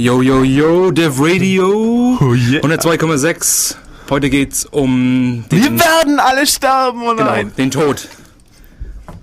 [0.00, 2.16] Yo, yo, yo, Dev Radio.
[2.18, 2.62] Oh yeah.
[2.62, 3.76] 102,6.
[4.08, 7.52] Heute geht's um Wir den, werden alle sterben, oh genau, nein.
[7.58, 8.08] den Tod.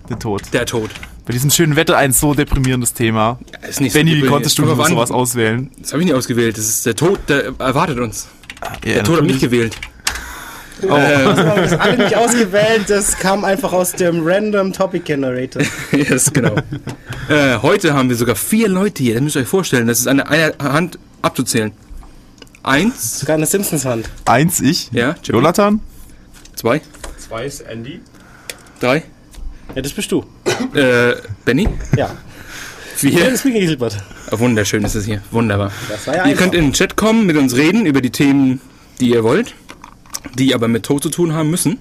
[0.07, 0.43] Den Tod.
[0.53, 0.91] Der Tod.
[1.25, 3.39] Bei diesem schönen Wetter ein so deprimierendes Thema.
[3.67, 4.29] Ist nicht Benny, wie übel.
[4.29, 5.71] konntest du nur sowas auswählen?
[5.79, 6.59] Das habe ich nicht ausgewählt.
[6.59, 8.27] Das ist der Tod, der erwartet uns.
[8.85, 9.75] Ja, Der Tod hat mich gewählt.
[10.81, 15.61] Wir haben das alle nicht ausgewählt, das kam einfach aus dem Random Topic Generator.
[15.91, 16.55] yes, genau.
[17.29, 19.15] äh, heute haben wir sogar vier Leute hier.
[19.15, 19.87] Das müsst ihr euch vorstellen.
[19.87, 21.71] Das ist an einer Hand abzuzählen.
[22.63, 24.09] Eins, Sogar eine Simpsons-Hand.
[24.25, 24.91] Eins, ich.
[24.91, 25.31] Ja, Chippy.
[25.37, 25.79] Jonathan.
[26.55, 26.81] zwei,
[27.17, 28.01] Zwei ist Andy.
[28.79, 29.03] drei,
[29.75, 30.25] Ja, das bist du.
[30.73, 32.07] äh, Benny, Ja.
[32.07, 32.11] Ja,
[32.95, 33.31] vier.
[33.31, 33.97] das bin Gilbert.
[34.31, 35.21] Ah, wunderschön ist es hier.
[35.31, 35.71] Wunderbar.
[35.89, 36.41] Das war ja Ihr einfach.
[36.43, 38.59] könnt in den Chat kommen, mit uns reden über die Themen,
[38.99, 39.53] die ihr wollt,
[40.35, 41.79] die aber mit Tod zu tun haben müssen.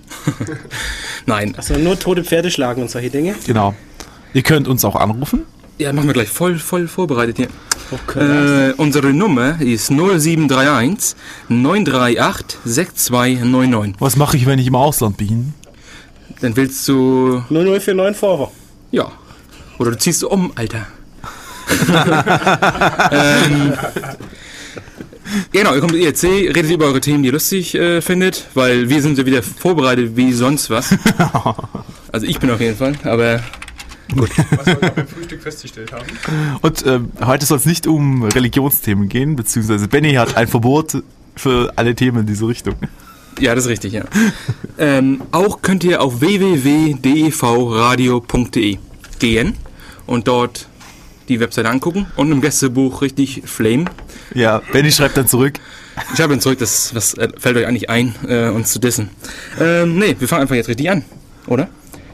[1.26, 1.54] Nein.
[1.56, 3.34] Also nur tote Pferde schlagen und solche Dinge.
[3.46, 3.74] Genau.
[4.34, 5.42] Ihr könnt uns auch anrufen.
[5.78, 7.48] Ja, machen wir gleich voll, voll vorbereitet hier.
[7.90, 8.70] Okay.
[8.70, 11.16] Äh, unsere Nummer ist 0731
[11.48, 13.96] 938 6299.
[14.00, 15.54] Was mache ich, wenn ich im Ausland bin?
[16.40, 17.42] Dann willst du.
[17.50, 18.50] 0049 Vorher.
[18.90, 19.12] Ja.
[19.78, 20.86] Oder du ziehst um, Alter.
[23.10, 23.74] ähm,
[25.52, 29.02] genau, ihr kommt ERC, redet über eure Themen, die ihr lustig äh, findet, weil wir
[29.02, 30.94] sind ja wieder vorbereitet wie sonst was.
[32.12, 33.40] Also ich bin auf jeden Fall, aber
[34.14, 36.06] Was wir beim Frühstück festgestellt haben.
[36.62, 41.02] Und ähm, heute soll es nicht um Religionsthemen gehen, beziehungsweise Benny hat ein Verbot
[41.34, 42.76] für alle Themen in diese Richtung.
[43.38, 44.04] ja, das ist richtig, ja.
[44.78, 48.78] ähm, auch könnt ihr auf www.devradio.de
[49.18, 49.54] gehen
[50.06, 50.68] und dort
[51.28, 53.86] die Webseite angucken und im Gästebuch richtig Flame
[54.34, 55.60] Ja, Benny schreibt dann zurück.
[56.14, 59.10] Ich habe ihn zurück, das was äh, fällt euch eigentlich ein, äh, uns zu dissen.
[59.60, 61.04] Ähm, nee, wir fangen einfach jetzt richtig an,
[61.46, 61.68] oder?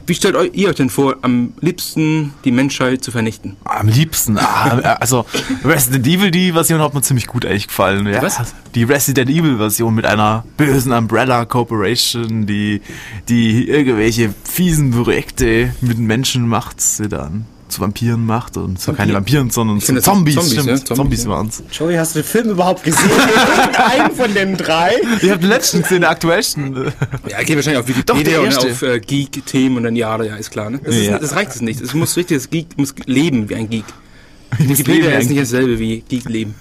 [0.05, 3.55] Wie stellt eu ihr euch denn vor, am liebsten die Menschheit zu vernichten?
[3.63, 5.25] Am liebsten, ah, also
[5.63, 8.05] Resident Evil, die Version hat mir ziemlich gut eigentlich gefallen.
[8.07, 8.53] Ja, Was?
[8.75, 12.81] Die Resident Evil Version mit einer bösen Umbrella Corporation, die,
[13.29, 19.13] die irgendwelche fiesen Projekte mit Menschen macht, sie dann zu Vampiren macht und zwar keine
[19.13, 20.35] Vampiren, sondern zu das Zombies.
[20.35, 21.29] Zombies, stimmt, ja, Zombies, Zombies, ja.
[21.29, 21.63] waren's.
[21.71, 23.09] Joey, hast du den Film überhaupt gesehen?
[23.91, 24.93] Einen von den drei?
[25.21, 26.91] Ich habe den letzten gesehen, den aktuellsten.
[27.29, 28.71] Ja, geht wahrscheinlich auf Doch, Wikipedia der und erste.
[28.71, 30.79] auf äh, Geek-Themen und dann ja, ja, ist klar, ne?
[30.83, 31.19] Das, ist, Ja.
[31.19, 31.81] das reicht es nicht.
[31.81, 33.85] Es muss richtig, das Geek muss leben wie ein Geek.
[34.57, 36.55] Wikipedia ist nicht dasselbe wie Geek leben.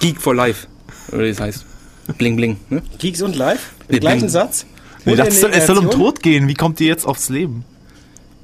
[0.00, 0.66] Geek for life,
[1.12, 1.64] oder wie das heißt.
[2.18, 2.82] Bling bling, ne?
[2.98, 3.72] Geeks und Live?
[3.88, 4.66] Nee, Den gleichen bin- Satz?
[5.06, 5.90] Ohne dachte, es soll, es soll um?
[5.90, 6.48] Tod gehen.
[6.48, 7.64] Wie kommt ihr jetzt aufs Leben?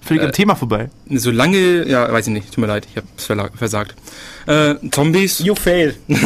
[0.07, 0.89] Völlig Äh, am Thema vorbei.
[1.11, 3.27] Solange, ja, weiß ich nicht, tut mir leid, ich hab's
[3.59, 3.95] versagt.
[4.47, 5.97] Äh, Zombies, You fail.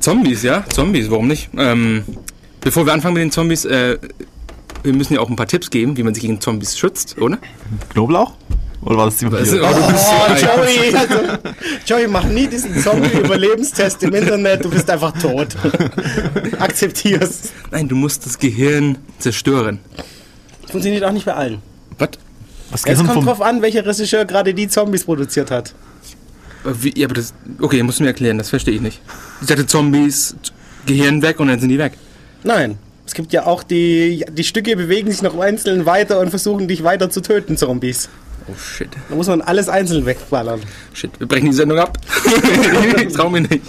[0.00, 1.50] Zombies, ja, Zombies, warum nicht?
[1.56, 2.04] Ähm,
[2.60, 3.98] bevor wir anfangen mit den Zombies, äh,
[4.84, 7.38] wir müssen ja auch ein paar Tipps geben, wie man sich gegen Zombies schützt, oder?
[7.92, 8.34] Knoblauch?
[8.82, 11.16] Oder war das die Das ist- oh, Oh, Joey, also,
[11.84, 15.48] Joey, mach nie diesen Zombie-Überlebenstest im Internet, du bist einfach tot.
[16.60, 17.50] Akzeptier's.
[17.72, 19.80] Nein, du musst das Gehirn zerstören.
[20.70, 21.62] Funktioniert auch nicht bei allen.
[21.98, 22.10] Was?
[22.70, 25.74] Was Es kommt vom, drauf an, welcher Regisseur gerade die Zombies produziert hat.
[26.64, 27.32] Wie, ja, aber das.
[27.60, 29.00] Okay, musst du mir erklären, das verstehe ich nicht.
[29.40, 30.36] Ich dachte Zombies,
[30.86, 31.92] Gehirn weg und dann sind die weg.
[32.44, 32.78] Nein.
[33.06, 36.84] Es gibt ja auch die, die Stücke bewegen sich noch einzeln weiter und versuchen dich
[36.84, 38.10] weiter zu töten, Zombies.
[38.46, 38.90] Oh shit.
[39.08, 40.60] Da muss man alles einzeln wegballern.
[40.92, 41.96] Shit, wir brechen die Sendung ab.
[43.00, 43.62] ich trau mir nicht.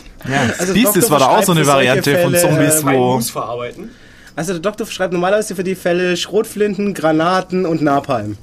[0.58, 3.20] Also Beast, das war da auch so eine Variante solche von Fälle, Zombies, äh, wo...
[3.22, 3.90] verarbeiten.
[4.40, 8.38] Also der Doktor schreibt normalerweise für die Fälle Schrotflinten, Granaten und Napalm.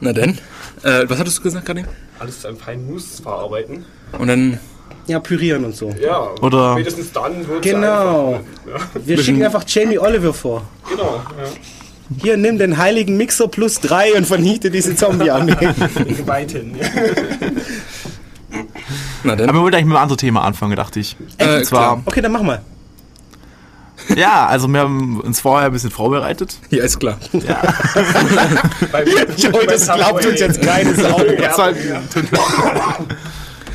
[0.00, 0.36] Na denn.
[0.82, 1.86] Äh, was hattest du gesagt eben?
[2.18, 3.86] Alles zu einem feinen Mus verarbeiten.
[4.18, 4.58] Und dann.
[5.06, 5.88] Ja, pürieren und so.
[6.02, 8.32] Ja, Oder- spätestens dann wird Genau.
[8.66, 8.76] Ja,
[9.06, 10.64] Wir schicken einfach Jamie Oliver vor.
[10.86, 11.22] genau.
[11.38, 11.44] Ja.
[12.22, 15.54] Hier, nimm den heiligen Mixer plus 3 und vernichte diese Zombie-Armee.
[16.14, 16.76] Geweihten.
[16.78, 16.86] Ja.
[19.24, 19.48] Na denn.
[19.48, 21.16] Aber wir wollten eigentlich mit einem anderen Thema anfangen, dachte ich.
[21.38, 22.02] Äh, Und zwar, klar.
[22.04, 22.60] Okay, dann mach mal.
[24.16, 26.56] ja, also wir haben uns vorher ein bisschen vorbereitet.
[26.70, 27.18] Ja, ist klar.
[28.92, 29.04] Bei-
[29.36, 31.20] Joey, das glaubt uns jetzt keine Sau.
[31.24, 32.02] Ja, Zwei- ja.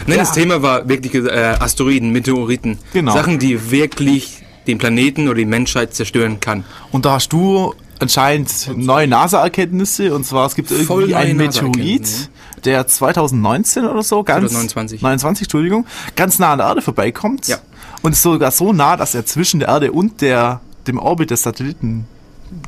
[0.06, 2.78] Nein, das Thema war wirklich äh, Asteroiden, Meteoriten.
[2.92, 3.14] Genau.
[3.14, 6.66] Sachen, die wirklich den Planeten oder die Menschheit zerstören kann.
[6.92, 10.14] Und da hast du anscheinend neue NASA-Erkenntnisse.
[10.14, 12.30] Und zwar, es gibt irgendwie einen Meteorit,
[12.66, 14.52] der 2019 oder so, ganz...
[14.52, 15.02] 2029.
[15.02, 15.86] 29, Entschuldigung.
[16.18, 17.48] Ganz nah an der Erde vorbeikommt.
[17.48, 17.58] Ja.
[18.04, 21.42] Und ist sogar so nah, dass er zwischen der Erde und der, dem Orbit des
[21.42, 22.06] Satelliten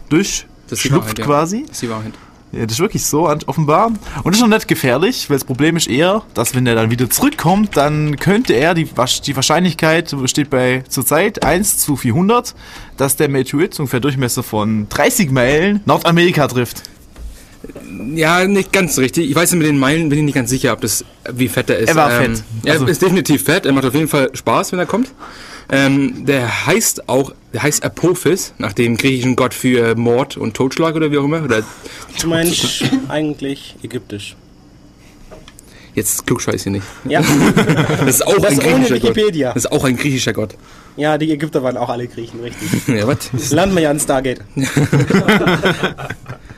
[0.09, 1.25] durchschlupft ja.
[1.25, 1.63] quasi.
[1.63, 2.13] Das ist die Wahrheit.
[2.51, 3.87] Ja, das ist wirklich so, offenbar.
[3.87, 6.89] Und das ist noch nicht gefährlich, weil das Problem ist eher, dass wenn er dann
[6.89, 8.87] wieder zurückkommt, dann könnte er, die,
[9.25, 12.55] die Wahrscheinlichkeit steht bei zurzeit 1 zu 400,
[12.95, 16.83] dass der Meteorit ungefähr Durchmesser von 30 Meilen Nordamerika trifft.
[18.15, 19.29] Ja, nicht ganz richtig.
[19.29, 21.79] Ich weiß mit den Meilen bin ich nicht ganz sicher, ob das wie fett er
[21.79, 21.89] ist.
[21.89, 22.44] Er war ähm, fett.
[22.65, 23.65] Er Also- ist definitiv fett.
[23.65, 25.09] Er macht auf jeden Fall Spaß, wenn er kommt.
[25.71, 30.95] Ähm, der heißt auch, der heißt Apophis, nach dem griechischen Gott für Mord und Totschlag
[30.95, 31.44] oder wie auch immer.
[31.44, 31.63] Oder
[32.21, 34.35] Du meinst eigentlich ägyptisch.
[35.95, 36.85] jetzt klugscheiß hier nicht.
[37.06, 37.21] Ja,
[38.00, 39.15] Das ist auch Das ein griechischer Gott.
[39.15, 39.53] Wikipedia.
[39.53, 40.56] Das ist auch ein griechischer Gott.
[40.97, 42.69] ja, die Ägypter waren auch alle Griechen, richtig.
[42.95, 43.50] Ja, was?
[43.51, 44.41] Lernt man ja an Stargate.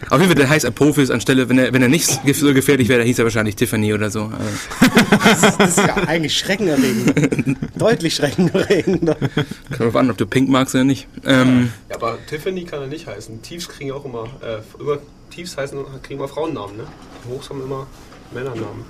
[0.10, 3.00] Auf jeden Fall, der heißt Apophis anstelle, wenn er, wenn er nicht so gefährlich wäre,
[3.00, 4.32] dann hieß er wahrscheinlich Tiffany oder so.
[4.32, 7.58] Also, Das ist ja eigentlich schreckenerregend.
[7.76, 9.16] Deutlich schreckenerregender.
[9.16, 11.08] kommt drauf an, ob du Pink magst oder nicht.
[11.26, 13.42] Ähm, Ja, aber Tiffany kann er nicht heißen.
[13.42, 15.00] Tiefs kriegen auch immer, äh, immer
[15.30, 16.84] Tiefs heißen, kriegen immer Frauennamen, ne?
[17.30, 17.88] Hochs haben immer
[18.34, 18.86] Männernamen.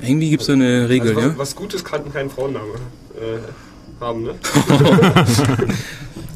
[0.00, 1.38] irgendwie gibt es so eine Regel, Also was, ja?
[1.38, 2.74] was Gutes kann kein Frauenname
[3.20, 4.34] äh, haben, ne?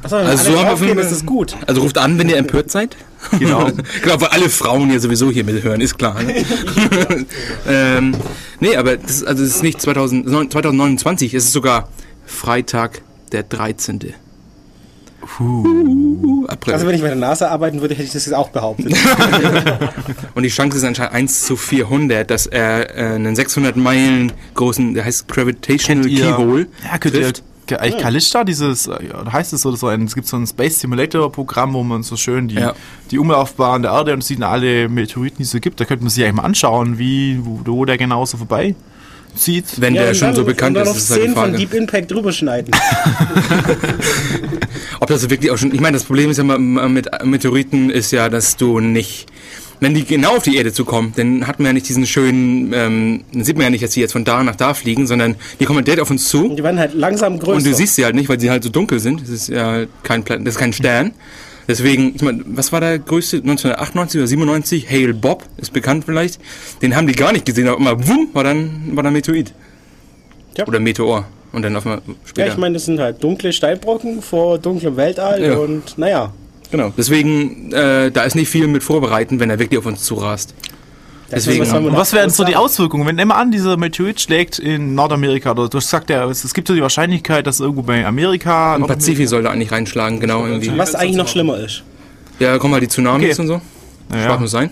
[0.02, 1.56] Achso, Also alle so haben wir ist das gut.
[1.66, 2.96] Also ruft an, wenn ihr empört seid.
[3.38, 3.64] Genau.
[4.02, 6.22] genau, weil alle Frauen ja sowieso hier mithören, ist klar.
[6.22, 6.44] Ne?
[7.68, 8.14] ähm,
[8.60, 11.88] nee, aber das, ist- also es ist nicht 2000, neun- 2029, es ist sogar
[12.26, 13.02] Freitag
[13.32, 14.14] der 13.
[15.40, 16.74] Uh, April.
[16.74, 18.94] Also wenn ich bei der NASA arbeiten würde, hätte ich das jetzt auch behauptet.
[20.34, 24.94] Und die Chance ist anscheinend 1 zu 400, dass er äh, einen 600 Meilen großen,
[24.94, 27.42] der heißt Gravitational Keyhole, Ja, trifft.
[27.72, 30.80] Eigentlich Kalista, dieses, äh, ja, heißt es so, so ein, es gibt so ein Space
[30.80, 32.74] Simulator Programm, wo man so schön die, Ja.
[33.10, 35.80] die Umlaufbahn der Erde und sieht alle Meteoriten, die es so gibt.
[35.80, 38.74] Da könnte man sich eigentlich mal anschauen, wie, wo, wo der genau so vorbei
[39.34, 39.80] zieht.
[39.80, 41.56] Wenn der und schon so bekannt ist, ist halt die Szenen von Frage.
[41.58, 42.74] Deep Impact drüber schneiden.
[45.00, 45.74] Ob das wirklich auch schon.
[45.74, 49.26] Ich meine, das Problem ist ja mit Meteoriten ist ja, dass du nicht.
[49.80, 53.24] Wenn die genau auf die Erde zukommen, dann hat man ja nicht diesen schönen, ähm,
[53.32, 55.64] dann sieht man ja nicht, dass die jetzt von da nach da fliegen, sondern die
[55.66, 57.56] kommen direkt auf uns zu Und die werden halt langsam größer.
[57.58, 59.20] und du siehst sie halt nicht, weil sie halt so dunkel sind.
[59.22, 61.12] Das ist ja kein Plan das ist kein Stern.
[61.68, 63.36] Deswegen, ich meine, was war der größte?
[63.36, 64.90] 1998 oder 97?
[64.90, 66.40] Hale Bob ist bekannt vielleicht.
[66.82, 69.52] Den haben die gar nicht gesehen, aber immer wumm, war dann war dann Meteorit.
[70.56, 70.66] Ja.
[70.66, 71.26] Oder Meteor.
[71.52, 72.46] Und dann auf einmal später.
[72.46, 75.56] ja, ich meine, das sind halt dunkle Steinbrocken vor dunklem Weltall Ja.
[75.58, 76.32] und naja.
[76.70, 76.92] Genau.
[76.96, 80.54] Deswegen, äh, da ist nicht viel mit vorbereiten, wenn er wirklich auf uns zurast.
[81.30, 82.56] Deswegen- was was wären so die?
[82.56, 85.50] Auswirkungen, wenn immer an dieser Meteorit schlägt in Nordamerika?
[85.50, 88.76] Oder du sagst ja, es, gibt so die Wahrscheinlichkeit, dass irgendwo bei Amerika.
[88.76, 90.72] Im Pazifik soll da eigentlich reinschlagen, genau irgendwie.
[90.78, 91.82] Was eigentlich noch schlimmer ist.
[92.38, 93.42] Ja, da kommen halt die Tsunamis Okay.
[93.42, 93.60] und so.
[94.10, 94.38] Ja, Schwach ja.
[94.38, 94.70] muss sein.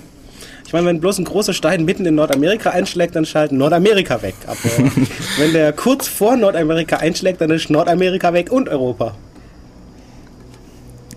[0.66, 4.34] Ich meine, wenn bloß ein großer Stein mitten in Nordamerika einschlägt, dann schaltet Nordamerika weg.
[4.46, 4.58] Aber
[5.38, 9.14] wenn der kurz vor Nordamerika einschlägt, dann ist Nordamerika weg und Europa.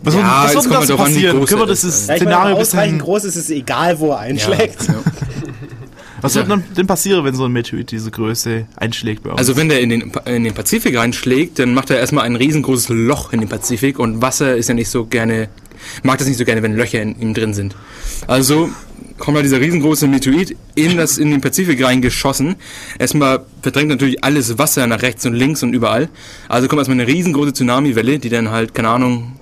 [0.01, 1.37] Was, Ja, wird- was wird halt wie passieren?
[1.39, 2.07] groß Können wir das ist.
[2.07, 3.05] Ja, ich meine, Szenario er ausreichend bisschen.
[3.05, 4.87] groß ist, ist es egal, wo er einschlägt.
[4.87, 4.95] Ja.
[6.21, 9.39] Was wird dann denn passieren, wenn so ein Meteorit diese Größe einschlägt bei uns?
[9.39, 12.89] Also wenn der in den, in den Pazifik reinschlägt, dann macht er erstmal ein riesengroßes
[12.89, 15.47] Loch in den Pazifik und Wasser ist ja nicht so gerne,
[16.03, 17.73] mag das nicht so gerne, wenn Löcher in ihm drin sind.
[18.27, 18.69] Also
[19.17, 22.55] kommt halt dieser riesengroße Meteorit in, das, in den Pazifik reingeschossen.
[22.97, 26.09] Erstmal verdrängt natürlich alles Wasser nach rechts und links und überall.
[26.49, 29.38] Also kommt erstmal eine riesengroße Tsunami-Welle, die dann halt, keine Ahnung,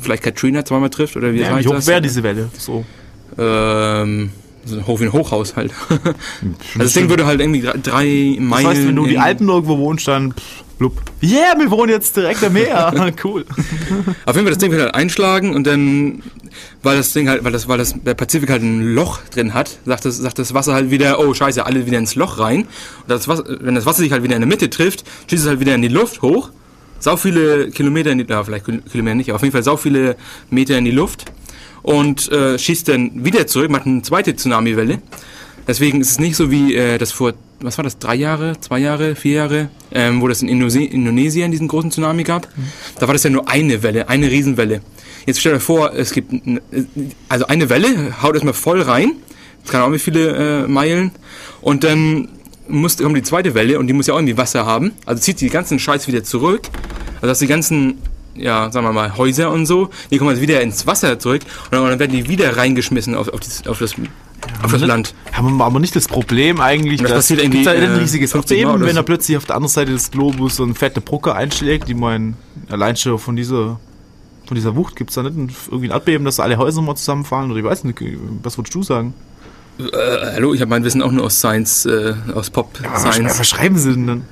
[0.00, 1.86] vielleicht Katrina zweimal trifft oder wie ja, heißt wie hoch das?
[1.86, 2.48] wäre diese Welle?
[2.58, 2.84] So.
[3.38, 4.30] Ähm,
[4.64, 5.72] so ein wie ein Hochhaus halt.
[5.88, 8.66] also das Ding würde halt irgendwie drei, drei Das Meilen.
[8.66, 10.34] heißt, wenn du die in- Alpen irgendwo wohnst, dann
[10.78, 11.00] blub.
[11.22, 12.92] Yeah, wir wohnen jetzt direkt am Meer.
[13.24, 13.44] cool.
[14.26, 16.22] Auf jeden Fall das Ding wird halt einschlagen und dann,
[16.82, 19.78] weil das Ding halt, weil das, weil das der Pazifik halt ein Loch drin hat,
[19.86, 22.60] sagt das, sagt das Wasser halt wieder, oh scheiße, alle wieder ins Loch rein.
[22.62, 25.48] Und das Wasser, wenn das Wasser sich halt wieder in der Mitte trifft, schießt es
[25.48, 26.50] halt wieder in die Luft hoch.
[27.00, 29.76] Sau viele Kilometer in die, ja, vielleicht Kil- Kilometer nicht, aber auf jeden Fall sau
[29.76, 30.16] viele
[30.50, 31.24] Meter in die Luft
[31.82, 35.00] und äh, schießt dann wieder zurück, macht eine zweite Tsunami-Welle.
[35.66, 38.78] Deswegen ist es nicht so wie äh, das vor, was war das, drei Jahre, zwei
[38.78, 42.48] Jahre, vier Jahre, ähm, wo das in Indose Indonesien diesen großen Tsunami gab.
[42.98, 44.80] Da war das ja nur eine Welle, eine Riesenwelle.
[45.26, 46.32] Jetzt stell dir vor, es gibt,
[47.28, 49.12] also eine Welle, haut erstmal voll rein,
[49.62, 51.12] das kann auch wie viele äh, Meilen,
[51.60, 52.28] und dann
[52.70, 55.40] muss, kommt die zweite Welle und die muss ja auch irgendwie Wasser haben, also zieht
[55.40, 56.62] die ganzen Scheiß wieder zurück,
[57.16, 57.98] also dass die ganzen
[58.34, 61.72] ja, sagen wir mal, Häuser und so, die kommen also wieder ins Wasser zurück und
[61.72, 63.94] dann, werden die wieder reingeschmissen auf, auf, das, auf das,
[64.62, 65.14] auf das Land.
[65.32, 68.56] Haben wir aber nicht das Problem eigentlich, das dass passiert irgendwie, da ein riesiges 50
[68.56, 69.00] Mal Erdbeben, oder wenn so.
[69.00, 72.36] da plötzlich auf der anderen Seite des Globus so ein fette Brucker einschlägt, die meinen,
[72.68, 73.78] allein schon von dieser
[74.46, 77.52] von dieser Wucht gibt es da nicht irgendwie ein Erdbeben, dass alle Häuser mal zusammenfallen
[77.52, 78.02] oder ich weiß nicht,
[78.42, 79.14] was würdest du sagen?
[79.92, 83.38] Äh, hallo, ich habe mein Wissen auch nur aus Science, äh, aus Pop Was, Science.
[83.38, 84.24] was schreiben sie denn dann?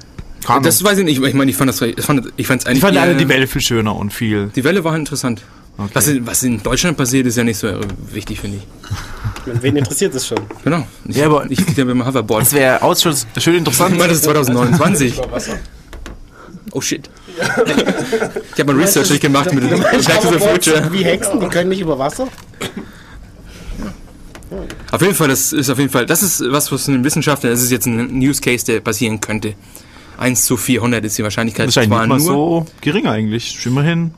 [0.63, 2.79] Das weiß ich nicht, ich meine, ich fand das, ich fand, ich fand's eigentlich.
[2.79, 4.51] ich fand alle die Welle viel schöner und viel.
[4.55, 5.43] Die Welle war halt interessant.
[5.77, 5.91] Okay.
[5.95, 7.69] Was, in, was in Deutschland passiert, ist ja nicht so
[8.13, 9.63] wichtig, finde ich.
[9.63, 10.39] Wen interessiert das schon?
[10.65, 10.87] Genau.
[11.07, 12.43] Ich, Ja, aber- ich ja mit dem Hoverboard.
[12.43, 13.93] Das wäre schon schön interessant.
[13.93, 15.19] Ich meine, das ist 2029.
[15.19, 15.59] Über Wasser.
[16.73, 17.09] Oh shit.
[17.39, 20.89] Ich habe mal Research nicht gemacht mit dem Back to the Future.
[20.93, 22.27] Wie Hexen, die können nicht über Wasser?
[24.91, 27.63] Auf jeden Fall, das ist auf jeden Fall, das ist was, was ein Wissenschaftler, das
[27.63, 29.55] ist jetzt ein News Case, der passieren könnte.
[30.19, 31.69] 1 zu 400 ist die Wahrscheinlichkeit.
[31.69, 33.59] Das ist eigentlich mal so gering eigentlich.
[33.67, 34.11] Immerhin.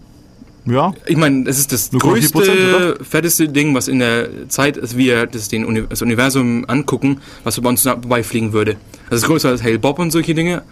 [0.67, 0.93] Ja.
[1.07, 5.27] Ich meine, das ist das 0,4%, größte, fetteste Ding, was in der Zeit, als wir
[5.27, 8.77] das, den Uni das Universum angucken, was so bei uns vorbeifliegen würde.
[9.09, 10.63] Das ist größer als Hale Bob und solche Dinge.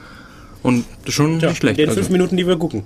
[0.62, 1.78] Und das ist schon Ja, nicht schlecht.
[1.78, 2.82] in den Also, fünf Minuten, die wir gucken.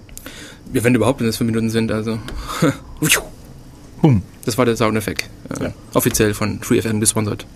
[0.73, 2.19] ja, wenn überhaupt, wenn es fünf Minuten sind, also.
[4.01, 4.23] Boom.
[4.45, 5.29] Das war der Soundeffekt.
[5.59, 5.73] Äh, Ja.
[5.95, 7.47] Offiziell von FreeFM gesponsert.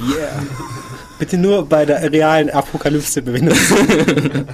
[0.00, 0.42] Yeah.
[1.18, 3.76] Bitte nur bei der realen Apokalypse benutzen.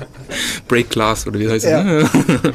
[0.68, 1.82] Break Glass oder wie heißt Ja.
[1.82, 2.12] es?
[2.14, 2.40] Ne?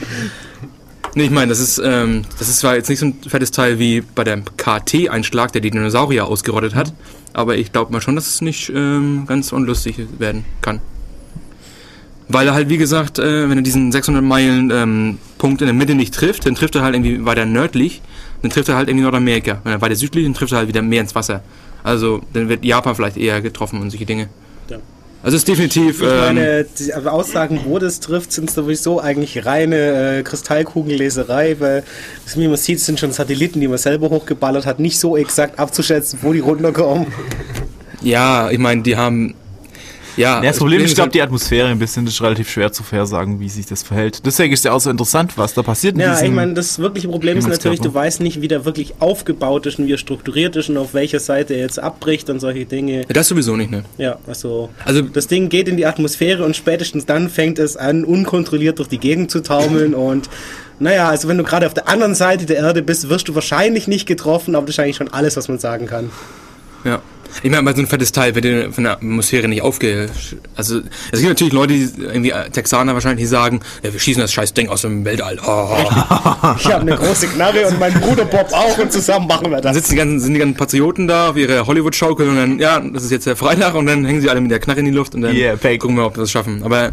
[1.16, 3.78] nee, ich meine, das ist, ähm, das ist zwar jetzt nicht so ein fettes Teil
[3.78, 6.94] wie bei dem KT-Einschlag, der die Dinosaurier ausgerottet hat,
[7.34, 10.82] aber ich glaube mal schon, dass es nicht ähm, ganz unlustig werden kann.
[12.28, 15.74] Weil er halt, wie gesagt, äh, wenn er diesen 600 Meilen ähm, Punkt in der
[15.76, 18.02] Mitte nicht trifft, dann trifft er halt irgendwie weiter nördlich,
[18.42, 19.60] dann trifft er halt irgendwie Nordamerika.
[19.64, 21.42] Wenn er weiter südlich, dann trifft er halt wieder mehr ins Wasser.
[21.84, 24.30] Also dann wird Japan vielleicht eher getroffen und solche Dinge.
[24.70, 24.78] Ja.
[25.22, 26.02] Also es ist definitiv...
[26.02, 31.84] Ich ähm, meine, die Aussagen, wo das trifft, sind sowieso eigentlich reine äh, Kristallkugelleserei, weil,
[32.36, 36.20] wie man sieht, sind schon Satelliten, die man selber hochgeballert hat, nicht so exakt abzuschätzen,
[36.22, 37.08] wo die runterkommen.
[38.02, 39.36] Ja, ich meine, die haben.
[40.18, 42.84] Ja, Ja, das Problem ist, ich glaube, die Atmosphäre ein bisschen ist relativ schwer zu
[42.84, 44.26] vorhersagen, wie sich das verhält.
[44.26, 47.08] Deswegen ist ja auch so interessant, was da passiert in Ja, ich meine, das wirkliche
[47.08, 50.56] Problem ist natürlich, du weißt nicht, wie der wirklich aufgebaut ist und wie er strukturiert
[50.56, 53.06] ist und auf welcher Seite er jetzt abbricht und solche Dinge.
[53.08, 53.84] Das sowieso nicht, ne?
[53.98, 58.04] Ja, also, Also- das Ding geht in die Atmosphäre und spätestens dann fängt es an,
[58.04, 60.30] unkontrolliert durch die Gegend zu taumeln und
[60.82, 63.88] naja, also wenn du gerade auf der anderen Seite der Erde bist, wirst du wahrscheinlich
[63.88, 66.10] nicht getroffen, aber das ist eigentlich schon alles, was man sagen kann.
[66.86, 67.02] Ja.
[67.44, 70.10] Ich meine, bei so ein fettes Teil wird von der Atmosphäre nicht aufge...
[70.56, 70.82] Also,
[71.12, 74.34] es gibt natürlich Leute, die irgendwie äh, Texaner wahrscheinlich, die sagen, ja, wir schießen das
[74.34, 75.40] scheiß Ding aus dem Weltall.
[75.46, 75.78] Oh.
[76.58, 79.74] Ich habe eine große Knarre und mein Bruder Bob auch und zusammen machen wir Dann
[79.74, 79.76] das.
[79.76, 83.04] sitzen die ganzen, sind die ganzen Patrioten da auf ihre Hollywood-Schaukel und dann, ja, das
[83.04, 85.16] ist jetzt der Freitag und dann hängen sie alle mit der Knarre in die Luft
[85.16, 86.64] und dann Yeah, gucken wir, ob wir das schaffen.
[86.64, 86.92] Aber,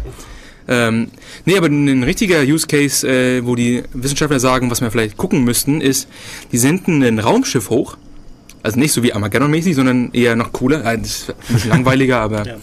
[0.67, 1.09] ähm,
[1.45, 5.43] nee, aber ein richtiger Use Case, äh, wo die Wissenschaftler sagen, was wir vielleicht gucken
[5.43, 6.07] müssten, ist,
[6.51, 7.97] die senden ein Raumschiff hoch.
[8.67, 10.83] Also nicht so wie Armageddon-mäßig, sondern eher noch cooler.
[10.85, 12.55] Äh, das ist ein bisschen langweiliger, aber Ja.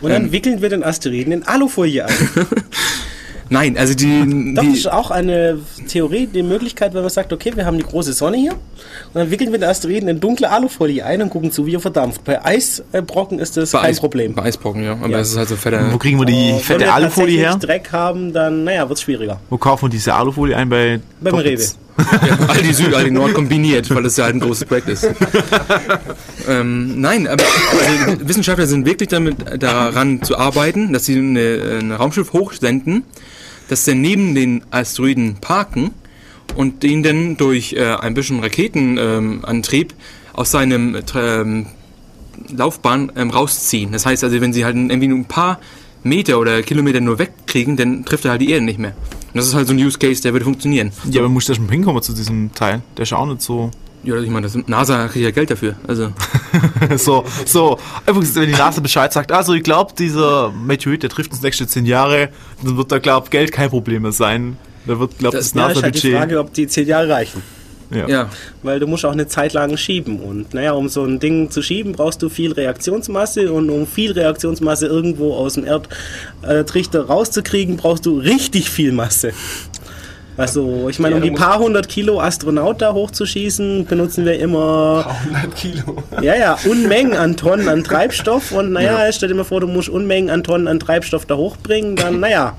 [0.00, 0.32] Und dann Ähm.
[0.32, 2.14] wickeln wir den Asteroiden in Alufolie ein.
[3.50, 4.20] nein, also die,
[4.54, 7.76] Doch, das die ist auch eine Theorie, die Möglichkeit, wenn man sagt, okay, wir haben
[7.78, 8.58] die große Sonne hier und
[9.14, 12.24] dann wickeln wir den Asteroiden in dunkle Alufolie ein und gucken zu, wie er verdampft.
[12.24, 14.34] Bei Eisbrocken ist das bei kein Eis- Problem.
[14.34, 14.92] Bei Eisbrocken, ja.
[14.92, 15.18] Aber Ja.
[15.20, 15.92] es ist halt so fetter.
[15.92, 17.50] Wo kriegen wir die Aber wenn fette wir Alufolie her?
[17.52, 19.40] tatsächlich Dreck haben, dann, naja, wird's schwieriger.
[19.50, 20.68] Wo kaufen wir diese Alufolie ein?
[20.68, 21.76] Bei Beim Pockets?
[22.26, 25.08] Ja, Aldi Süd, Aldi Nord kombiniert, weil das ja halt ein großes Projekt ist.
[26.48, 27.44] ähm, nein, aber
[28.06, 33.04] also, Wissenschaftler sind wirklich damit daran zu arbeiten, dass sie eine, ein Raumschiff hochsenden,
[33.68, 35.92] das dann neben den Asteroiden parken
[36.56, 39.98] und den dann durch äh, ein bisschen Raketenantrieb ähm,
[40.32, 41.66] aus seinem ähm,
[42.48, 43.92] Laufbahn ähm, rausziehen.
[43.92, 45.60] Das heißt also, wenn sie halt irgendwie nur ein paar
[46.02, 48.94] Meter oder Kilometer nur wegkriegen, dann trifft er halt die Erde nicht mehr.
[49.32, 50.90] Und das ist halt so ein Use Case, der würde funktionieren.
[51.10, 52.82] Ja, aber muss da schon hinkommen zu diesem Teil.
[52.96, 53.70] Der ist ja auch nicht so.
[54.02, 55.76] Ja, ich meine, das NASA kriegt ja Geld dafür.
[55.86, 56.12] Also,
[56.96, 61.32] so, so, einfach, wenn die NASA Bescheid sagt, also ich glaube, dieser Meteorit, der trifft
[61.32, 62.30] uns nächste zehn Jahre,
[62.62, 64.56] dann wird da, glaub Geld kein Problem mehr sein.
[64.86, 66.16] Da wird, glaub Das- das, Ja, ist halt die NASA-Budget.
[66.18, 67.42] Frage, ob die zehn Jahre reichen.
[67.90, 68.08] Ja.
[68.08, 68.30] ja.
[68.62, 70.20] Weil du musst auch eine Zeit lang schieben.
[70.20, 73.52] Und naja, um so ein Ding zu schieben, brauchst du viel Reaktionsmasse.
[73.52, 75.66] Und um viel Reaktionsmasse irgendwo aus dem
[76.42, 79.32] Erdtrichter rauszukriegen, brauchst du richtig viel Masse.
[80.36, 85.06] Also, ich meine, um Ja, die paar hundert Kilo Astronaut da hochzuschießen, benutzen wir immer
[85.24, 86.02] 100 Kilo.
[86.22, 89.90] Ja, ja, Unmengen an Tonnen an Treibstoff und naja, stell dir mal vor, du musst
[89.90, 92.56] Unmengen an Tonnen an Treibstoff da hochbringen, dann naja.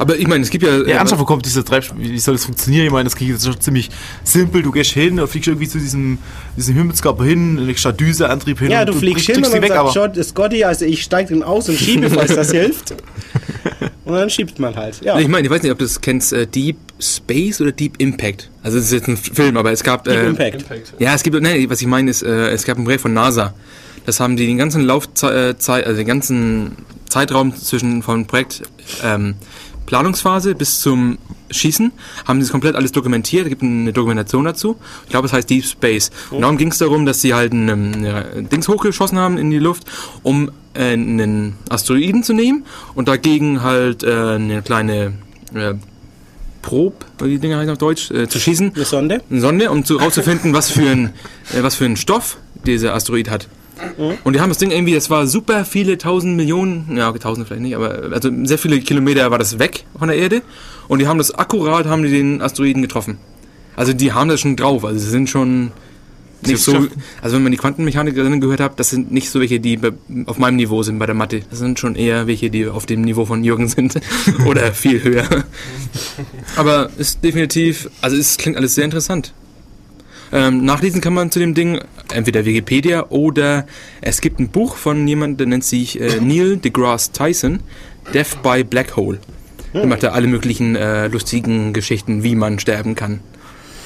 [0.00, 0.78] Aber ich meine, es gibt ja.
[0.78, 1.98] Ja, äh, ernsthaft, wo kommt dieser Treibstoff?
[1.98, 2.86] Wie soll das funktionieren?
[2.86, 3.90] Ich meine, das klingt jetzt schon ziemlich
[4.24, 4.62] simpel.
[4.62, 6.16] Du gehst hin, fliegst irgendwie zu diesem,
[6.56, 8.70] diesem Himmelskörper hin, legst da Düseantrieb hin.
[8.70, 11.42] Ja, und du fliegst hin und dann weg, sagt John, Scotty, also ich steig den
[11.42, 12.94] aus und schiebe, falls das hilft.
[14.06, 15.20] Und dann schiebt man halt, ja.
[15.20, 18.50] ich meine, ich weiß nicht, ob du das kennst, äh, Deep Space oder Deep Impact.
[18.60, 20.02] Also es ist jetzt ein Film, aber es gab.
[20.02, 20.62] Deep äh, Impact.
[20.62, 20.94] Impact.
[20.98, 23.54] Ja, es gibt, nein, was ich meine ist, äh, es gab ein Projekt von NASA.
[24.06, 26.76] Das haben die den ganzen Laufzeit, also den ganzen
[27.08, 28.62] Zeitraum zwischen vom Projekt
[29.04, 29.34] ähm,
[29.90, 31.18] Planungsphase bis zum
[31.50, 31.90] Schießen,
[32.24, 33.42] haben sie das komplett alles dokumentiert.
[33.42, 34.76] Es gibt eine Dokumentation dazu.
[35.02, 36.12] Ich glaube, es heißt Deep Space.
[36.30, 39.58] Und darum ging es darum, dass sie halt ein, eine Dings hochgeschossen haben in die
[39.58, 39.82] Luft,
[40.22, 45.14] um äh, einen Asteroiden zu nehmen und dagegen halt äh, eine kleine
[45.54, 45.74] äh,
[46.62, 49.22] Probe, wie die Dinger heißen auf Deutsch, äh, zu schießen Eine Sonde.
[49.28, 51.06] eine Sonde, um zu, rauszufinden, was für ein,
[51.52, 53.48] äh, was für ein Stoff dieser Asteroid hat.
[54.24, 57.62] Und die haben das Ding irgendwie, das war super viele tausend Millionen, ja, tausend vielleicht
[57.62, 60.42] nicht, aber also sehr viele Kilometer war das weg von der Erde.
[60.88, 63.18] Und die haben das akkurat, haben die den Asteroiden getroffen.
[63.76, 65.72] Also die haben das schon drauf, also sie sind schon
[66.46, 66.86] nicht so,
[67.20, 69.78] also wenn man die Quantenmechanik drin gehört hat, das sind nicht so welche, die
[70.26, 71.42] auf meinem Niveau sind bei der Mathe.
[71.50, 74.00] Das sind schon eher welche, die auf dem Niveau von Jürgen sind
[74.46, 75.26] oder viel höher.
[76.56, 79.34] Aber ist definitiv, also es klingt alles sehr interessant.
[80.32, 81.80] Ähm, nachlesen kann man zu dem Ding
[82.12, 83.66] entweder Wikipedia oder
[84.00, 87.60] es gibt ein Buch von jemandem, der nennt sich äh, Neil deGrasse Tyson,
[88.14, 89.18] Death by Black Hole.
[89.72, 93.20] Der macht da alle möglichen äh, lustigen Geschichten, wie man sterben kann.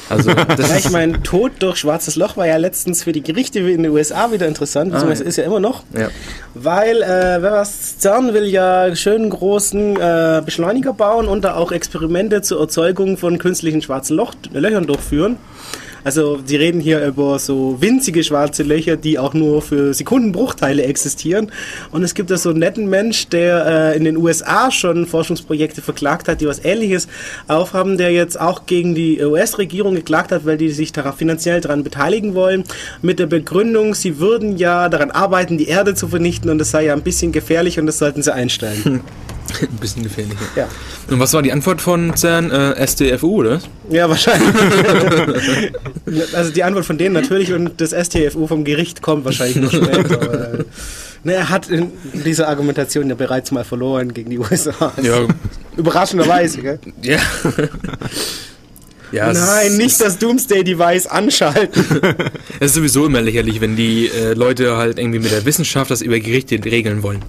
[0.08, 3.60] Also das Ja, ich meine, Tod durch schwarzes Loch war ja letztens für die Gerichte
[3.60, 5.28] in den USA wieder interessant, beziehungsweise ja.
[5.28, 5.82] ist ja immer noch.
[5.96, 6.08] ja.
[6.54, 11.72] Weil, äh, wer was CERN will ja schönen großen äh, Beschleuniger bauen und da auch
[11.72, 15.36] Experimente zur Erzeugung von künstlichen schwarzen Loch Löchern durchführen.
[16.04, 21.50] Also, die reden hier über so winzige schwarze Löcher, die auch nur für Sekundenbruchteile existieren.
[21.90, 25.82] Und es gibt da so einen netten Mensch, der äh, in den USA schon Forschungsprojekte
[25.82, 27.08] verklagt hat, die was Ähnliches
[27.48, 31.82] aufhaben, der jetzt auch gegen die US-Regierung geklagt hat, weil die sich daran finanziell daran
[31.82, 32.64] beteiligen wollen,
[33.02, 36.86] mit der Begründung, sie würden ja daran arbeiten, die Erde zu vernichten und das sei
[36.86, 39.00] ja ein bisschen gefährlich und das sollten sie einstellen.
[39.60, 40.44] ein bisschen gefährlicher.
[40.56, 40.68] ja.
[41.10, 42.50] Und was war die Antwort von CERN?
[42.50, 43.60] Äh, STFU, oder?
[43.90, 44.54] ja, wahrscheinlich.
[46.34, 50.22] also die Antwort von denen natürlich und das STFU vom Gericht kommt wahrscheinlich noch später.
[50.22, 50.64] aber, äh,
[51.24, 51.92] ne, er hat in
[52.24, 54.92] dieser Argumentation ja bereits mal verloren gegen die USA.
[55.02, 55.26] Ja.
[55.76, 56.78] Überraschenderweise, gell?
[57.02, 57.18] Ja.
[59.12, 61.84] ja Nein, nicht das Doomsday-Device anschalten.
[62.60, 66.00] Es ist sowieso immer lächerlich, wenn die äh, Leute halt irgendwie mit der Wissenschaft das
[66.00, 67.22] über Gerichte regeln wollen.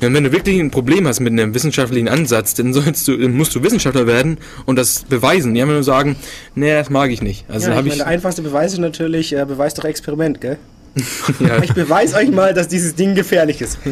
[0.00, 3.36] Und wenn du wirklich ein Problem hast mit einem wissenschaftlichen Ansatz, dann sollst du, dann
[3.36, 5.54] musst du Wissenschaftler werden und das beweisen.
[5.54, 6.16] Die haben nur sagen,
[6.54, 7.44] nee, das mag ich nicht.
[7.48, 10.40] Also Ja, ich habe meine, ich, der einfachste Beweis ist natürlich, äh, Beweis doch Experiment,
[10.40, 10.58] gell?
[11.40, 13.78] ja, Ich beweise euch mal, dass dieses Ding gefährlich ist.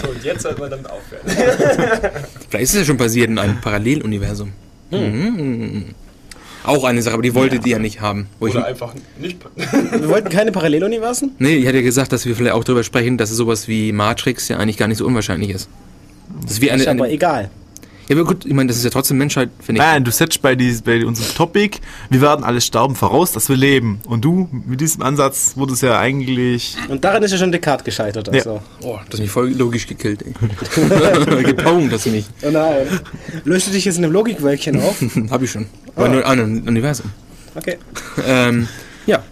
[0.00, 1.22] So, und jetzt sollte man damit aufhören.
[2.48, 4.52] vielleicht ist es ja schon passiert in einem Paralleluniversum.
[4.90, 5.86] Mhm.
[6.64, 8.28] Auch eine Sache, aber die wollte die ja nicht haben.
[8.38, 9.38] Wo ich, Oder einfach nicht.
[9.56, 11.32] Wir wollten keine Paralleluniversen?
[11.38, 14.48] nee, ich hatte ja gesagt, dass wir vielleicht auch darüber sprechen, dass sowas wie Matrix
[14.48, 15.68] ja eigentlich gar nicht so unwahrscheinlich ist.
[16.42, 17.50] Das ist wie eine, Ist aber eine egal.
[18.08, 19.86] Ja, aber gut, ich meine, das ist ja trotzdem Menschheit, finde ich.
[19.86, 23.56] Nein, du setzt bei, dies, bei unserem Topic, wir werden alle sterben, voraus, dass wir
[23.56, 24.00] leben.
[24.06, 26.74] Und du, mit diesem Ansatz, wurde es ja eigentlich.
[26.88, 28.30] Und daran ist ja schon Descartes gescheitert.
[28.30, 28.62] Also.
[28.82, 30.32] Oh, das hat mich voll logisch gekillt, ey.
[31.44, 32.24] Gepunkt, das mich.
[32.42, 32.86] Oh nein.
[33.44, 34.96] Löst du dich jetzt in einem Logikwölkchen auf?
[35.30, 35.66] Hab ich schon.
[35.94, 37.10] Aber nur an einem Universum.
[37.54, 37.76] Okay.
[38.26, 38.68] Ähm,
[39.06, 39.22] ja.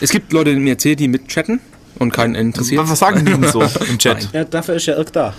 [0.00, 1.60] Es gibt Leute, die mir erzählen, die mitchatten
[1.98, 2.82] und keinen interessiert.
[2.82, 4.18] Was, was sagen die denn so im Chat?
[4.18, 4.28] Nein.
[4.32, 5.34] Ja, dafür ist ja Irk da.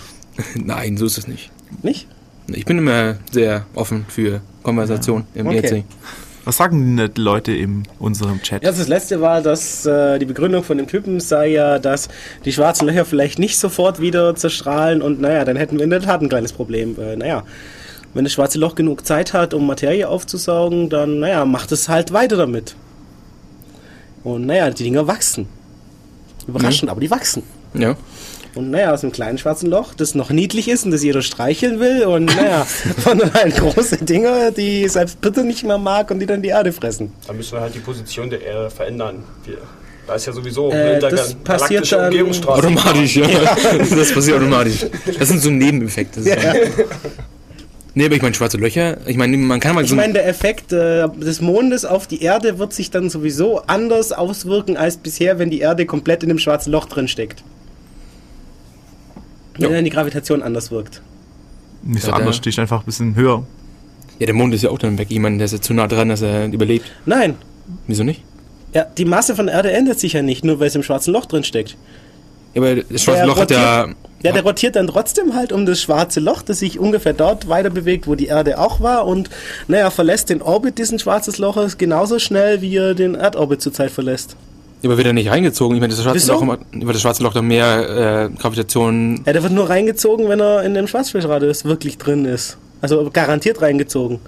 [0.55, 1.51] Nein, so ist es nicht.
[1.81, 2.07] Nicht?
[2.47, 5.77] Ich bin immer sehr offen für Konversation im E Okay.
[5.79, 5.83] ERC.
[6.45, 8.63] Was sagen denn die Leute in unserem Chat?
[8.63, 12.07] Ja, das letzte war, dass äh, die Begründung von dem Typen sei ja, dass
[12.45, 15.99] die schwarzen Löcher vielleicht nicht sofort wieder zerstrahlen und naja, dann hätten wir in der
[15.99, 16.95] Tat ein kleines Problem.
[16.97, 17.43] Äh, naja,
[18.13, 22.13] wenn das schwarze Loch genug Zeit hat, um Materie aufzusaugen, dann naja, macht es halt
[22.13, 22.77] weiter damit.
[24.23, 25.47] Und naja, die Dinger wachsen.
[26.47, 27.43] Überraschend, aber die wachsen.
[27.73, 27.97] Ja.
[28.57, 31.79] Und naja, aus einem kleinen schwarzen Loch, das noch niedlich ist und das jeder streicheln
[31.79, 32.05] will.
[32.05, 32.65] Und naja,
[32.97, 36.73] von halt große Dinger, die selbst Bitte nicht mehr mag und die dann die Erde
[36.73, 37.13] fressen.
[37.27, 39.23] Da müssen wir halt die Position der Erde verändern.
[39.45, 39.57] Wir,
[40.07, 42.13] da ist ja sowieso Äh, das passiert dann.
[42.47, 43.27] Automatisch, ja.
[43.95, 44.85] Das passiert automatisch.
[45.19, 46.21] Das sind so Nebeneffekte.
[46.21, 46.35] Ja.
[47.93, 49.95] Nee, aber ich meine, schwarze Löcher, ich meine, man kann mal Ich so.
[49.95, 54.77] meine, der Effekt äh, des Mondes auf die Erde wird sich dann sowieso anders auswirken
[54.77, 57.43] als bisher, wenn die Erde komplett in dem schwarzen Loch drin steckt.
[59.57, 59.75] Wenn Ja.
[59.75, 61.01] dann die Gravitation anders wirkt.
[61.83, 63.43] Nicht so Ja, anders, ich einfach ein bisschen höher.
[64.19, 65.07] ja, der Mond ist ja auch dann weg.
[65.11, 66.85] Meine, der ist ja zu nah dran, dass er überlebt.
[67.05, 67.35] Nein,
[67.87, 68.23] Wieso nicht?
[68.73, 71.13] ja, die Masse von der Erde ändert sich ja nicht, nur weil es im schwarzen
[71.13, 71.75] Loch drin steckt.
[72.53, 73.81] Ja, aber das schwarze Der Loch hat ja.
[73.83, 77.47] rotiert- Ja, der rotiert dann trotzdem halt um das schwarze Loch, das sich ungefähr dort
[77.47, 79.29] weiter bewegt, wo die Erde auch war und
[79.67, 84.35] naja, verlässt den Orbit dieses schwarzes Loches genauso schnell, wie er den Erdorbit zurzeit verlässt.
[84.83, 85.75] Aber wird er nicht reingezogen?
[85.75, 86.33] Ich meine, das schwarze Wieso?
[86.33, 89.21] Loch, hat- weil das schwarze Loch dann mehr äh, Gravitation.
[89.25, 92.57] Ja, der wird nur reingezogen, wenn er in dem Schwarzflächenradius wirklich drin ist.
[92.81, 94.19] Also garantiert reingezogen.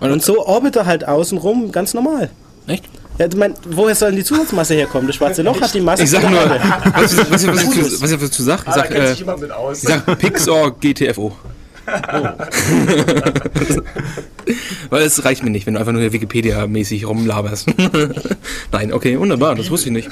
[0.00, 2.30] Und so orbit er halt außenrum ganz normal.
[2.66, 2.84] Echt?
[3.18, 5.06] Ja, ich mein, woher soll denn die Zusatzmasse herkommen?
[5.08, 6.62] Das schwarze Loch hat die Masse Ich sag nur, der Erde.
[6.94, 10.70] was, was, was, was, ich, was ich dazu sag, ich sag, äh, ich sag Pixar
[10.70, 11.32] GTFO.
[14.90, 17.68] Weil es reicht mir nicht, wenn du einfach nur hier Wikipedia-mäßig rumlaberst.
[18.72, 20.08] Nein, okay, wunderbar, das wusste ich nicht.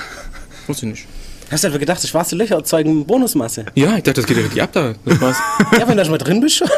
[0.67, 1.07] Wusste ich nicht.
[1.51, 3.67] Hast du einfach gedacht, das schwarze Löcher erzeugen Bonusmasse?
[3.75, 4.95] Ja, ich dachte, das geht ja richtig ab da.
[5.05, 5.37] Das war's.
[5.79, 6.69] Ja, wenn du erstmal drin bist schon.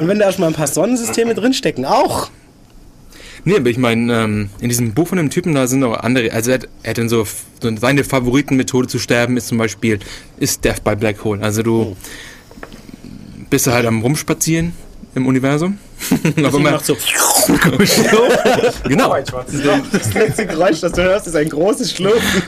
[0.00, 2.30] Und wenn da erstmal ein paar Sonnensysteme drinstecken, auch.
[3.44, 6.32] Nee, aber ich meine, ähm, in diesem Buch von dem Typen, da sind noch andere,
[6.32, 7.26] also er hat, er hat dann so,
[7.60, 9.98] so seine Favoritenmethode zu sterben ist zum Beispiel,
[10.38, 11.42] ist Death by Black Hole.
[11.42, 11.96] Also du
[13.54, 14.72] bist da halt am Rumspazieren,
[15.14, 15.78] im Universum.
[16.36, 16.94] Das Aber man, macht so.
[18.88, 19.12] genau.
[19.12, 19.78] ein schwarzes Loch.
[19.92, 22.42] Das letzte Geräusch, das du hörst, ist ein großes Schlürfen.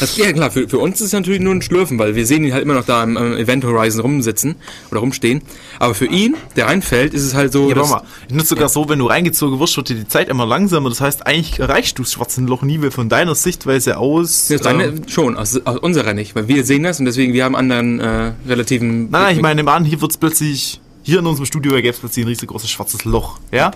[0.00, 2.44] Das, ja klar, für, für uns ist es natürlich nur ein Schlürfen, weil wir sehen
[2.44, 4.56] ihn halt immer noch da im, im Event Horizon rumsitzen
[4.90, 5.42] oder rumstehen.
[5.78, 8.10] Aber für ihn, der reinfällt, ist es halt so, Ja, dass, warte mal.
[8.28, 10.88] Ich nutze sogar so, wenn du reingezogen wirst, wird dir die Zeit immer langsamer.
[10.88, 14.48] Das heißt, eigentlich erreichst du das schwarze Loch nie, weil von deiner Sichtweise aus.
[14.48, 17.44] das deine, ähm, schon, aus, aus unserer nicht, weil wir sehen das und deswegen, wir
[17.44, 19.10] haben anderen äh, relativen...
[19.10, 22.24] Nein, nein, ich meine, an, hier wird's plötzlich, hier in unserem Studio gäbe es plötzlich
[22.24, 23.72] ein riesengroßes schwarzes Loch, ja?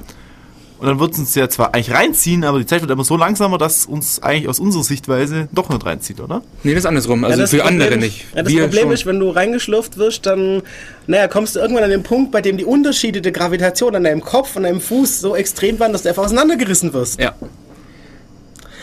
[0.79, 3.17] Und dann wird es uns ja zwar eigentlich reinziehen, aber die Zeit wird immer so
[3.17, 6.43] langsamer, dass uns eigentlich aus unserer Sichtweise doch nicht reinzieht, oder?
[6.65, 8.27] Nee, das ist andersrum, also das für Problem andere nicht.
[8.35, 8.93] Ja, das wir Problem schon.
[8.93, 10.63] ist, wenn du reingeschlürft wirst, dann
[11.07, 14.21] naja, kommst du irgendwann an den Punkt, bei dem die Unterschiede der Gravitation an deinem
[14.21, 17.19] Kopf und deinem Fuß so extrem waren, dass du einfach auseinandergerissen wirst.
[17.19, 17.35] Ja,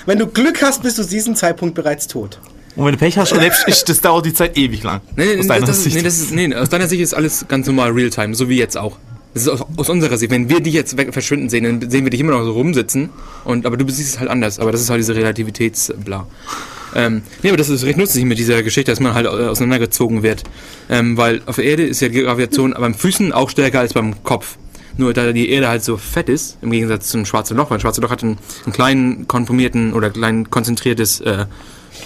[0.08, 2.40] Wenn du Glück hast, bist du zu diesem Zeitpunkt bereits tot.
[2.76, 5.02] Und wenn du Pech hast, erlebst ich, das dauert die Zeit ewig lang.
[5.16, 5.96] Nee, nee, aus deiner das Sicht.
[5.96, 8.78] nee, das ist, nee, aus deiner Sicht ist alles ganz normal Realtime, so wie jetzt
[8.78, 8.98] auch.
[9.34, 10.32] Das ist aus, aus unserer Sicht.
[10.32, 13.10] Wenn wir dich jetzt weg verschwinden sehen, dann sehen wir dich immer noch so rumsitzen.
[13.46, 14.60] Und, aber du siehst es halt anders.
[14.60, 16.28] Aber das ist halt diese Relativitätsbla.
[16.96, 20.44] Ähm, nee, aber das ist recht nützlich mit dieser Geschichte, dass man halt auseinandergezogen wird.
[20.90, 24.24] Ähm, weil auf der Erde ist ja die Gravitation beim Füßen auch stärker als beim
[24.24, 24.58] Kopf.
[24.98, 27.82] Nur da die Erde halt so fett ist, im Gegensatz zum schwarzen Loch, weil ein
[27.82, 31.46] schwarzes Loch hat einen, einen kleinen konformierten oder kleinen konzentriertes äh,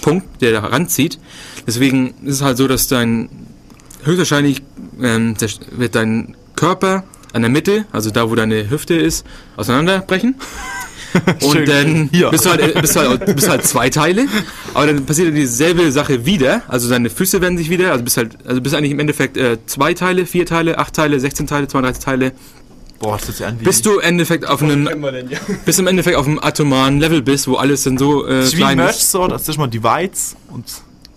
[0.01, 1.19] Punkt, der da ranzieht.
[1.65, 3.29] Deswegen ist es halt so, dass dein
[4.03, 4.61] höchstwahrscheinlich
[5.01, 5.35] ähm,
[5.71, 9.25] wird dein Körper an der Mitte, also da, wo deine Hüfte ist,
[9.57, 10.35] auseinanderbrechen.
[11.39, 11.49] Schön.
[11.49, 12.29] Und dann Hier.
[12.29, 14.25] bist du, halt, äh, bist, du halt, bist du halt zwei Teile,
[14.73, 18.37] aber dann passiert dieselbe Sache wieder, also deine Füße werden sich wieder, also bist halt,
[18.45, 22.03] also bist eigentlich im Endeffekt äh, zwei Teile, vier Teile, acht Teile, 16 Teile, 32
[22.03, 22.31] Teile,
[22.99, 23.63] Boah, das an wie...
[23.63, 25.39] bis du im Endeffekt auf einem, denn ja?
[25.65, 28.45] bis du im Endeffekt auf einem atomaren Level bist, wo alles dann so äh, Das
[28.47, 29.11] ist wie ein klein Merch ist.
[29.11, 30.65] Sword, das ist mal Divides und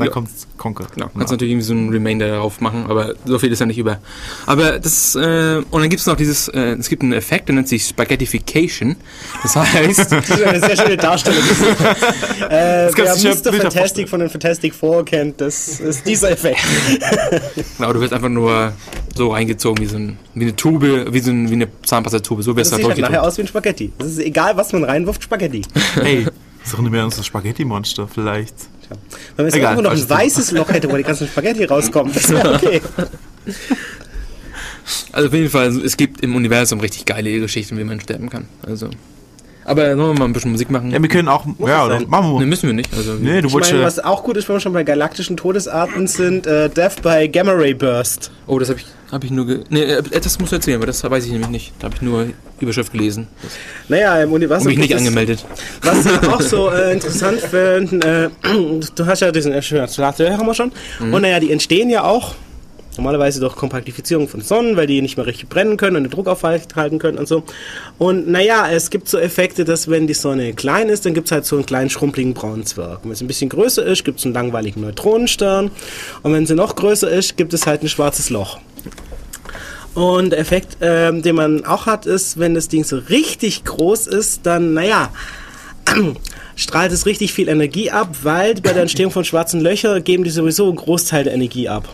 [0.00, 0.12] dann Ja.
[0.12, 0.86] kommt Conquer.
[0.94, 3.78] Genau, kannst natürlich irgendwie so einen Remainder darauf machen, aber so viel ist ja nicht
[3.78, 3.98] über.
[4.46, 7.54] Aber das, äh, und dann gibt es noch dieses, äh, es gibt einen Effekt, der
[7.54, 8.96] nennt sich Spaghettification.
[9.42, 11.42] Das heißt, Das ist eine sehr schöne Darstellung.
[12.48, 13.52] äh, wer Mr.
[13.52, 16.60] Fantastic von den Fantastic Four kennt, das ist dieser Effekt.
[17.78, 18.72] genau, du wirst einfach nur
[19.14, 20.82] so reingezogen wie so ein, wie eine Tube,
[21.12, 23.36] wie so ein, wie eine Zahnpastatube, so wirst Das du sieht halt halt nachher aus
[23.38, 23.92] wie ein Spaghetti.
[23.98, 25.62] Das ist egal, was man reinwirft, Spaghetti.
[25.94, 26.26] Hey,
[26.62, 28.54] das erinnert mich an unser Spaghetti-Monster vielleicht.
[29.36, 32.28] Wenn man jetzt irgendwo noch ein weißes Loch hätte, wo die ganzen Spaghetti rauskommen, das
[32.30, 32.80] wäre okay.
[35.12, 38.48] Also auf jeden Fall, es gibt im Universum richtig geile Geschichten, wie man sterben kann.
[38.62, 38.90] Also.
[39.70, 40.90] Aber sollen wir mal ein bisschen Musik machen?
[40.90, 41.44] Ja, wir können auch...
[41.60, 42.46] ja, es oder, machen Ne, wir.
[42.46, 42.92] müssen wir nicht.
[42.96, 43.86] Also, Nee, du Ich wolltest meine, ja...
[43.86, 47.52] was auch gut ist, wenn wir schon bei galaktischen Todesarten sind, äh, Death by Gamma
[47.52, 48.30] Ray Burst.
[48.48, 49.46] Oh, das habe ich, hab ich nur.
[49.46, 51.72] Ge nee, äh, das musst du erzählen, weil das weiß ich nämlich nicht.
[51.78, 52.26] Da habe ich nur
[52.58, 53.28] Überschrift gelesen.
[53.42, 53.52] Das,
[53.88, 54.66] Naja, im und Universum.
[54.66, 55.44] mich nicht gibt es- angemeldet.
[55.82, 58.48] Was ich auch so äh, interessant finde, äh,
[58.96, 60.72] du hast ja diesen äh, haben wir schon.
[61.00, 62.34] Und naja, die entstehen ja auch
[63.00, 66.28] normalerweise durch Kompaktifizierung von Sonnen, weil die nicht mehr richtig brennen können und den Druck
[66.28, 67.42] aufhalten können und so.
[67.98, 71.32] Und naja, es gibt so Effekte, dass wenn die Sonne klein ist, dann gibt es
[71.32, 73.00] halt so einen kleinen schrumpeligen braunen Zwerg.
[73.02, 75.70] Wenn es ein bisschen größer ist, gibt es einen langweiligen Neutronenstern.
[76.22, 78.58] Und wenn sie noch größer ist, gibt es halt ein schwarzes Loch.
[79.94, 84.06] Und der Effekt, ähm, den man auch hat, ist, wenn das Ding so richtig groß
[84.06, 85.10] ist, dann, naja,
[86.56, 90.30] strahlt es richtig viel Energie ab, weil bei der Entstehung von schwarzen Löchern geben die
[90.30, 91.88] sowieso einen Großteil der Energie ab.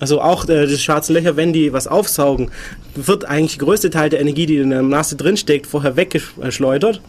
[0.00, 2.50] Also auch äh, die schwarzen Löcher, wenn die was aufsaugen,
[2.94, 7.00] wird eigentlich der größte Teil der Energie, die in der Masse drinsteckt, vorher weggeschleudert,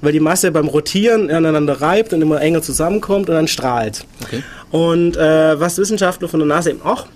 [0.00, 4.04] weil die Masse beim Rotieren aneinander reibt und immer enger zusammenkommt und dann strahlt.
[4.22, 4.42] Okay.
[4.70, 7.06] Und äh, was Wissenschaftler von der NASA eben auch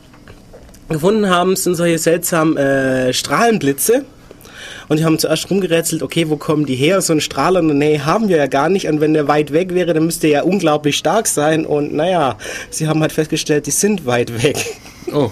[0.88, 4.04] gefunden haben, sind solche seltsamen äh, Strahlenblitze.
[4.88, 7.00] Und die haben zuerst rumgerätselt, okay, wo kommen die her?
[7.00, 8.86] So einen Strahler in der Nähe haben wir ja gar nicht.
[8.86, 11.66] Und wenn der weit weg wäre, dann müsste er ja unglaublich stark sein.
[11.66, 12.38] Und naja,
[12.70, 14.64] sie haben halt festgestellt, die sind weit weg.
[15.12, 15.30] Oh,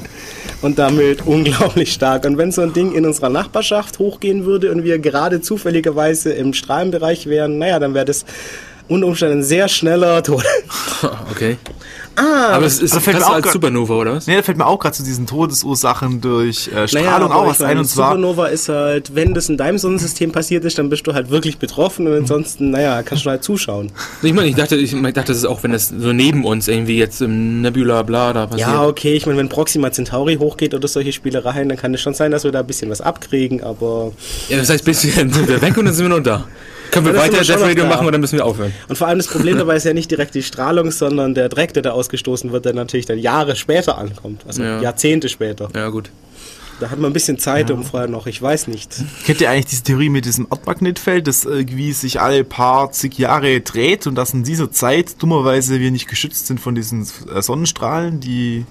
[0.63, 2.25] Und damit unglaublich stark.
[2.25, 6.55] Und wenn so ein Ding in unserer Nachbarschaft hochgehen würde und wir gerade zufälligerweise im
[6.55, 8.25] Strahlenbereich wären, naja, dann wäre das
[8.88, 10.44] unter Umständen ein sehr schneller Tod.
[11.31, 11.57] okay.
[12.16, 14.27] Ah, Aber es ist Also fällt mir auch als Supernova, oder was?
[14.27, 17.47] Nee, da fällt mir auch gerade zu diesen Todesursachen durch äh, Naja, Strahlung aber auch
[17.49, 17.79] was ein.
[17.79, 21.14] Und zwar, Supernova ist halt, wenn das in deinem Sonnensystem passiert ist, dann bist du
[21.14, 23.90] halt wirklich betroffen und ansonsten, naja, kannst du halt zuschauen.
[24.23, 26.99] Ich meine, ich dachte, ich dachte, das ist auch, wenn das so neben uns irgendwie
[26.99, 28.68] jetzt im Nebula bla da passiert.
[28.68, 32.14] Ja, okay, ich meine, wenn Proxima Centauri hochgeht oder solche Spielereien, dann kann es schon
[32.14, 34.12] sein, dass wir da ein bisschen was abkriegen, aber.
[34.49, 36.44] Ja, das heißt, bisschen sind wir weg und dann sind wir noch da.
[36.95, 38.73] Können wir Ja, weiter Death Radio machen oder müssen wir aufhören?
[38.89, 41.75] Und vor allem das Problem dabei ist ja nicht direkt die Strahlung, sondern der Dreck,
[41.75, 44.45] der da ausgestoßen wird, der natürlich dann Jahre später ankommt.
[44.47, 44.81] Also Ja.
[44.81, 45.69] Jahrzehnte später.
[45.75, 46.11] Ja, gut.
[46.81, 48.91] Da hat man ein bisschen Zeit, um vorher noch, ich weiß nicht.
[49.25, 53.61] kennt ihr eigentlich diese Theorie mit diesem Erdmagnetfeld, das irgendwie sich alle paar zig Jahre
[53.61, 58.19] dreht und dass in dieser Zeit dummerweise wir nicht geschützt sind von diesen äh, Sonnenstrahlen,
[58.19, 58.67] die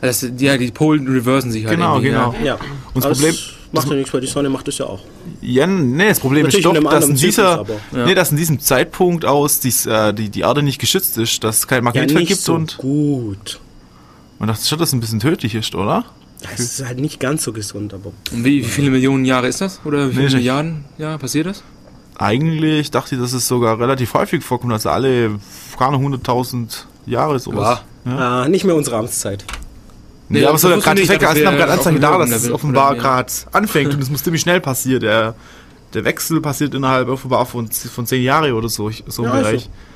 [0.00, 1.76] Das, ja, die Polen reversen sich halt.
[1.76, 2.34] Genau, genau.
[2.40, 2.44] Ja.
[2.46, 2.58] Ja.
[2.94, 3.36] Und das Problem-
[3.72, 5.00] macht ja nichts, weil die Sonne macht das ja auch.
[5.40, 8.36] Ja, nee, das Problem Natürlich ist doch, dass in, dieser, Zyklus, aber- nee, dass in
[8.36, 11.82] diesem Zeitpunkt aus dies, äh, die, die Erde nicht geschützt ist, dass es kein Ja,
[11.82, 13.60] Magnetfeld nicht gibt so und gut.
[14.38, 16.04] man dachte schon, dass es ein bisschen tödlich ist, oder?
[16.54, 19.60] Es ist halt nicht ganz so gesund, aber Und wie, wie viele Millionen Jahre ist
[19.60, 19.80] das?
[19.84, 21.62] Oder wie viele Nee, Milliarden Jahre passiert das?
[22.16, 25.38] Eigentlich dachte ich, dass es sogar relativ häufig vorkommt, also alle
[25.78, 27.82] keine 100.000 Jahre sowas.
[28.04, 28.42] Ja.
[28.44, 29.44] ah, nicht mehr unsere Amtszeit.
[30.30, 33.32] Nee, Nee, aber so gerade also es wir gerade dem da, dass es offenbar gerade
[33.50, 35.00] anfängt und es muss ziemlich schnell passieren.
[35.00, 35.34] Der,
[35.92, 39.68] der Wechsel passiert innerhalb offenbar von, von zehn Jahren oder so, so im Ja, Bereich.
[39.68, 39.89] Ah,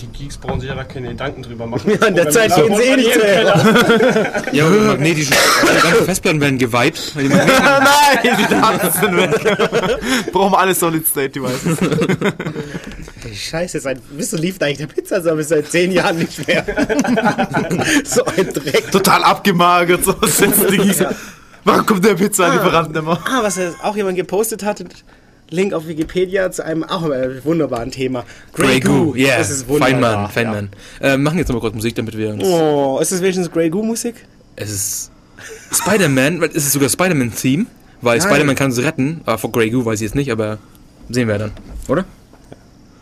[0.00, 1.90] Die Geeks brauchen sich ja da keine Gedanken drüber machen.
[2.00, 3.12] Ja, in der Zeit gehen sie eh nicht.
[3.12, 5.34] Keller- Ja, aber magnetischen.
[5.62, 7.00] Die ganzen Festplatten werden geweiht.
[7.14, 10.32] Weil die Magneten, Nein, die Daten sind weg.
[10.32, 11.78] Brauchen wir alle Solid State Devices.
[13.34, 16.64] Scheiße, seit, wieso lief eigentlich der Pizzaservice seit zehn Jahren nicht mehr?
[18.04, 18.90] so ein Dreck.
[18.90, 21.14] Total abgemagert, so sitzen die Gießer.
[21.64, 23.18] Warum kommt der Pizzalieferant nicht mehr?
[23.26, 24.82] Ah, was er- auch jemand gepostet hat,
[25.50, 28.24] Link auf Wikipedia zu einem auch wunderbaren Thema.
[28.52, 29.38] Grey Goo, yeah.
[29.38, 30.28] Das ist wunderbar.
[30.28, 30.70] Feynman, Feynman.
[31.00, 32.44] Äh, machen jetzt nochmal kurz Musik, damit wir uns.
[32.44, 34.14] Oh, ist das wenigstens Grey Goo Musik?
[34.56, 35.10] Es ist
[35.72, 37.66] Spider-Man, weil es ist sogar Spider-Man-Theme,
[38.00, 38.20] weil.
[38.20, 39.22] Spider-Man kann sie retten.
[39.26, 40.58] Aber vor Grey Goo weiß ich jetzt nicht, aber
[41.08, 41.52] sehen wir dann.
[41.88, 42.04] Oder?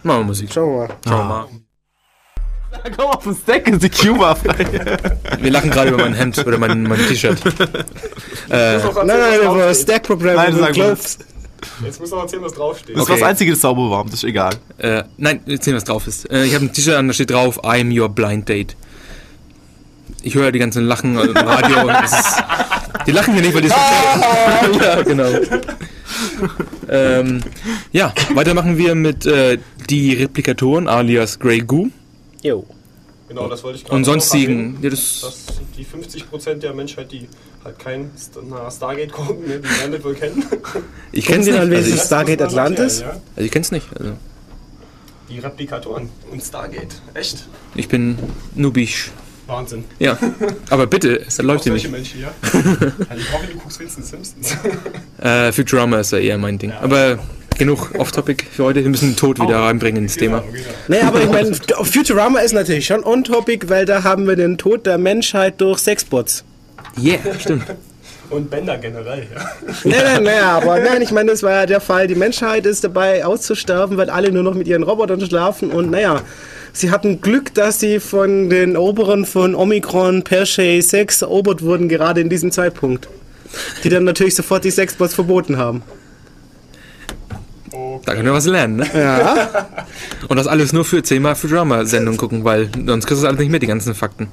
[0.02, 0.50] Machen wir Musik.
[0.52, 0.88] Schauen wir mal.
[1.04, 1.46] Schauen wir mal.
[2.96, 4.54] Komm auf den Stack, ist die Cuba frei.
[5.40, 7.38] Wir lachen gerade über mein Hemd oder mein, mein T-Shirt.
[8.50, 10.54] äh, Nein, nein, aber Stack Program Nein,
[11.85, 12.94] Jetzt muss noch erzählen, was draufsteht.
[12.97, 13.12] Das Okay.
[13.12, 14.53] war das Einzige, das sauber war, das ist egal.
[14.79, 16.31] äh, nein, erzähl, was drauf ist.
[16.31, 18.77] Äh, ich habe ein T-Shirt an, da steht drauf, I'm your blind date.
[20.23, 22.37] Ich höre die ganzen Lachen im Radio und es ist,
[23.07, 23.75] Die lachen hier nicht, weil die so
[24.85, 25.29] Ja, genau.
[26.88, 27.40] ähm,
[27.92, 31.88] ja, weiter machen wir mit äh, die Replikatoren alias Grey Goo
[32.42, 32.64] Jo.
[33.29, 34.79] Genau, das wollte ich gerade und sonstigen.
[34.81, 37.29] Ja, das, Dass die 50% der Menschheit, die
[37.64, 38.11] halt kein
[38.71, 40.43] Stargate gucken, ne, die werden das wohl kennen.
[41.12, 43.01] ich kenn's Sie dann Also wenigstens ich, Stargate Das Atlantis?
[43.01, 43.11] ja?
[43.11, 43.87] also ich kenn's nicht.
[43.99, 44.12] Also
[45.29, 46.95] Die Replikatoren und Stargate.
[47.14, 47.47] Echt?
[47.75, 48.19] ich bin
[48.55, 49.11] nubisch.
[49.47, 49.85] Wahnsinn.
[49.99, 50.19] Ja,
[50.69, 51.93] aber bitte, es läuft hier solche nicht.
[51.93, 52.33] Menschen hier.
[53.09, 54.55] also ich hoffe, du guckst wenigstens Simpsons.
[55.19, 56.71] Äh, Futurama ist ja eher mein Ding.
[56.73, 57.19] Aber
[57.59, 58.83] genug Off-Topic für heute.
[58.83, 60.42] Wir müssen den Tod wieder reinbringen ins Thema.
[60.87, 64.87] Naja, aber ich meine, Futurama ist natürlich schon on-topic, weil da haben wir den Tod
[64.87, 66.44] der Menschheit durch Sexbots.
[67.01, 67.64] Yeah, stimmt.
[68.31, 69.51] Und Bänder generell, ja.
[69.85, 72.07] Nein, nein, nein, aber nein, ich meine, das war ja der Fall.
[72.07, 76.21] Die Menschheit ist dabei auszusterben, weil alle nur noch mit ihren Robotern schlafen und naja,
[76.75, 81.88] sie hatten Glück, dass sie von den Oberen von Omikron per se 6 erobert wurden,
[81.88, 83.09] gerade in diesem Zeitpunkt.
[83.83, 85.83] Die dann natürlich sofort die Sexbots verboten haben.
[88.04, 88.87] Da können wir was lernen, ne?
[88.94, 89.66] Ja.
[90.28, 93.50] Und das alles nur für 10 Mal Futurama-Sendung gucken, weil sonst kriegst du alles nicht
[93.50, 94.28] mit, die ganzen Fakten.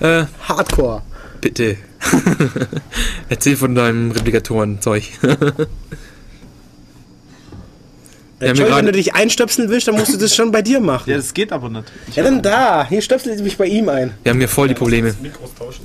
[0.00, 1.02] Äh, Hardcore.
[1.40, 1.76] bitte.
[3.28, 5.04] Erzähl von deinem Replikatoren-Zeug.
[8.40, 11.08] Mir Joey, wenn du dich einstöpseln willst, dann musst du das schon bei dir machen.
[11.08, 11.84] Ja, das geht aber nicht.
[12.14, 12.86] Ja, dann da.
[12.86, 14.12] Hier stöpsel ich mich bei ihm ein.
[14.22, 15.14] Wir haben hier voll die Probleme.
[15.22, 15.84] Mikros tauschen.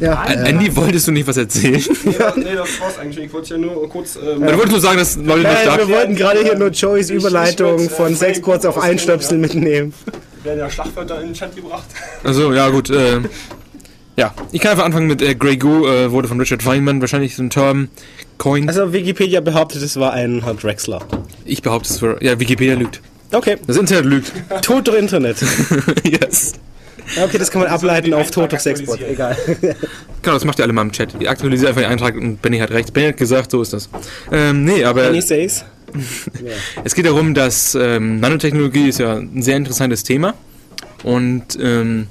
[0.00, 0.24] Ja.
[0.24, 1.82] Ä- Andy, wolltest du nicht was erzählen?
[2.04, 3.26] Nee, nee, das war's eigentlich.
[3.26, 4.16] Ich wollte ja nur kurz.
[4.16, 7.10] Ähm, Du wolltest nur sagen, dass Leute nicht Nein, wir wollten gerade hier nur Joeys
[7.10, 9.46] Überleitung will's, äh, von Sexbots Goo auf Einstöpseln ja.
[9.48, 9.92] mitnehmen.
[10.42, 11.84] werden ja Schlagwörter in den Chat gebracht.
[12.24, 12.88] Also ja gut.
[12.90, 13.20] Äh,
[14.16, 17.36] ja, ich kann einfach anfangen mit äh, Grey Goo, äh, wurde von Richard Feynman wahrscheinlich
[17.36, 17.88] so ein Term
[18.38, 18.68] coin.
[18.68, 21.00] Also Wikipedia behauptet, es war ein Herr Drexler.
[21.44, 22.18] ich behaupte es für.
[22.22, 23.00] Ja, Wikipedia lügt.
[23.32, 24.32] Okay, Das Internet lügt.
[24.62, 25.36] Tod durch Internet.
[26.04, 26.52] yes.
[27.16, 29.00] Ja, Okay, das kann man ableiten auf durch Sexbot.
[29.02, 29.36] Egal.
[30.22, 31.14] Genau, das macht ihr alle mal im Chat.
[31.18, 32.92] Ich aktualisiere einfach den Eintrag und Benny hat recht.
[32.92, 33.88] Benny hat gesagt, so ist das.
[34.30, 35.64] Ähm, nee, aber Any says?
[36.84, 40.34] es geht darum, dass ähm, Nanotechnologie ist ja ein sehr interessantes Thema.
[41.04, 42.08] Und ähm,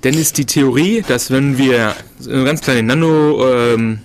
[0.00, 1.94] dann ist die Theorie, dass wenn wir
[2.26, 3.98] ganz kleine Nano ähm,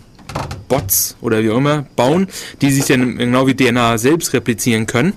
[1.21, 2.27] oder wie auch immer bauen,
[2.61, 5.13] die sich dann genau wie DNA selbst replizieren können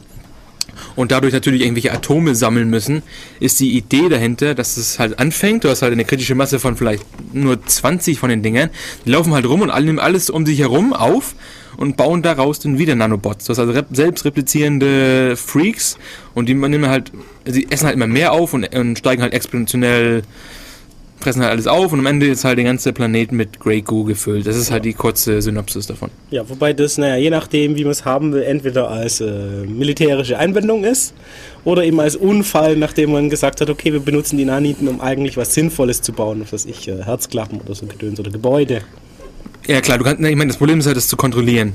[0.97, 3.03] und dadurch natürlich irgendwelche Atome sammeln müssen,
[3.41, 6.77] ist die Idee dahinter, dass es halt anfängt, du hast halt eine kritische Masse von
[6.77, 8.71] vielleicht nur 20 von den Dingern,
[9.05, 11.35] die laufen halt rum und nehmen alles um sich herum auf
[11.77, 13.47] und bauen daraus dann wieder Nanobots.
[13.47, 15.99] Das also selbst replizierende Freaks
[16.35, 17.13] und die nehmen halt,
[17.45, 20.23] sie essen halt immer mehr auf und, und steigen halt exponentiell
[21.23, 24.05] fressen halt alles auf und am Ende ist halt der ganze Planet mit Grey Goo
[24.05, 24.47] gefüllt.
[24.47, 26.11] Das ist halt die kurze Synopsis davon.
[26.31, 29.31] Ja, wobei das, naja, je nachdem, wie man es haben will, entweder als äh,
[29.67, 31.15] militärische Einwendung ist
[31.65, 35.37] oder eben als Unfall, nachdem man gesagt hat, okay, wir benutzen die Naniten, um eigentlich
[35.37, 38.83] was Sinnvolles zu bauen, was weiß ich, äh, Herzklappen oder so Gedöns oder Gebäude.
[39.67, 41.75] Ja klar, du kannst, ich meine, das Problem ist halt, das zu kontrollieren.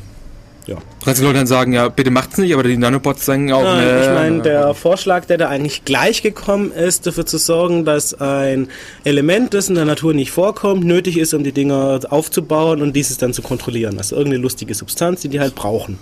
[0.67, 0.75] Ja.
[0.75, 3.85] Du kannst Leuten dann sagen, ja, bitte macht's nicht, aber die Nanobots sagen auch, Nein,
[3.85, 7.85] ne, ich meine, ne, der Vorschlag, der da eigentlich gleich gekommen ist, dafür zu sorgen,
[7.85, 8.67] dass ein
[9.05, 13.17] Element, das in der Natur nicht vorkommt, nötig ist, um die Dinger aufzubauen und dieses
[13.17, 13.97] dann zu kontrollieren.
[13.97, 15.97] Also irgendeine lustige Substanz, die die halt brauchen.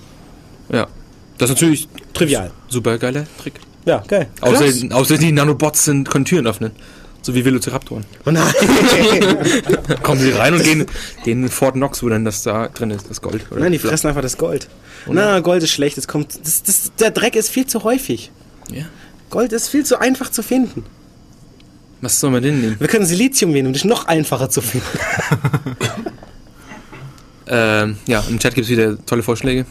[0.71, 0.87] Ja.
[1.37, 2.51] Das ist natürlich Trivial.
[2.67, 3.53] super geiler Trick.
[3.85, 4.27] Ja, geil.
[4.41, 6.71] Außer, außer die Nanobots sind, können Türen öffnen.
[7.25, 8.05] So wie Velociraptoren.
[8.27, 8.53] Oh nein.
[10.03, 10.85] Kommen sie rein und gehen,
[11.25, 13.47] in Fort Knox, wo dann das da drin ist, das Gold.
[13.49, 14.69] Oder Nein, die fressen einfach das Gold.
[15.07, 15.97] Na, Gold ist schlecht.
[15.97, 18.31] Es kommt, das, das, der Dreck ist viel zu häufig.
[18.71, 18.83] Ja.
[19.31, 20.83] Gold ist viel zu einfach zu finden.
[22.01, 22.75] Was soll man denn nehmen?
[22.79, 24.85] Wir können Silizium nehmen, um das noch einfacher zu finden.
[27.47, 29.67] Ähm, ja, im Chat gibt es wieder tolle Vorschläge.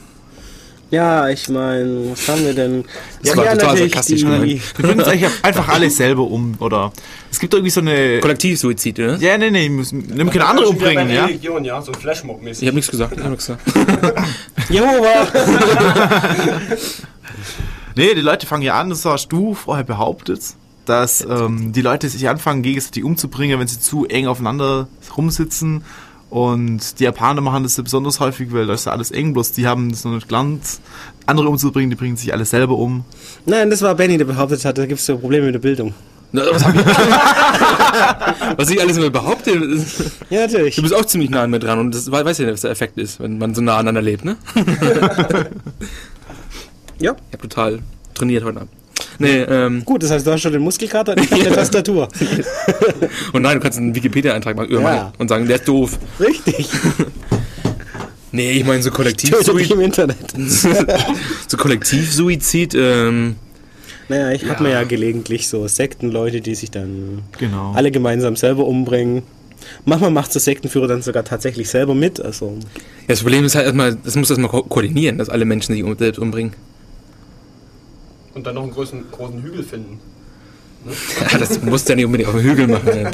[0.95, 2.85] Ja, ich meine, was haben wir denn?
[3.23, 4.63] Das war total sarkastisch gemeint.
[4.79, 6.93] Wir uns eigentlich einfach alles selber um, oder?
[7.33, 8.21] Es gibt irgendwie so eine.
[8.21, 9.17] Kollektivsuizid, oder?
[9.17, 11.25] Ja, nee, nee, müssen, nimm keine andere umbringen, ja?
[11.25, 12.63] Religion, ja, so Flashmob-mäßig.
[12.63, 13.17] Ich habe nichts gesagt.
[13.17, 13.63] Ich hab nichts gesagt.
[14.71, 15.27] Jehova!
[17.97, 20.41] Nee, die Leute fangen ja an, das hast du vorher behauptet,
[20.85, 25.85] dass ähm, die Leute sich anfangen, gegenseitig umzubringen, wenn sie zu eng aufeinander rumsitzen.
[26.35, 29.53] Und die Japaner machen das ja besonders häufig, weil da ist ja alles eng, bloß
[29.53, 30.63] die haben das noch nicht gelernt,
[31.27, 33.05] andere umzubringen, die bringen sich alle selber um.
[33.47, 35.95] Nein, das war Benny, der behauptet hat, da gibt es so Probleme mit der Bildung.
[36.33, 36.85] Na, was, hab ich,
[38.59, 40.75] was ich alles immer behaupte, ist- Ja, natürlich.
[40.75, 42.99] du bist auch ziemlich nah an mir dran und das weiß ja, was der Effekt
[42.99, 44.37] ist, wenn man so nah aneinander lebt, ne?
[46.99, 47.79] Ja, Ich habe total
[48.15, 48.73] trainiert heute Abend.
[49.19, 52.09] Nee, ähm, gut, das heißt, du hast schon den Muskelkater und ich hab eine Tastatur.
[53.33, 55.13] und nein, du kannst einen Wikipedia-Eintrag machen, irgendwann Ja.
[55.19, 55.99] und sagen, der ist doof.
[56.21, 56.69] Richtig.
[58.33, 60.17] Nee, ich meine so Kollektivsuizid, im Internet.
[61.49, 63.37] so Kollektivsuizid, ähm,
[64.09, 64.63] Naja, ich hab Ja.
[64.65, 67.73] mir ja gelegentlich so Sektenleute, die sich dann Genau.
[67.77, 69.23] alle gemeinsam selber umbringen.
[69.85, 72.21] Manchmal macht der Sektenführer dann sogar tatsächlich selber mit.
[72.21, 75.73] Also, ja, das Problem ist halt erstmal, das muss erstmal ko koordinieren, dass alle Menschen
[75.75, 76.55] sich selbst umbringen.
[78.35, 80.01] Und dann noch einen großen, großen Hügel finden.
[81.33, 82.91] Ja, das musst du ja nicht unbedingt auf dem Hügel machen.
[82.95, 83.11] Ja.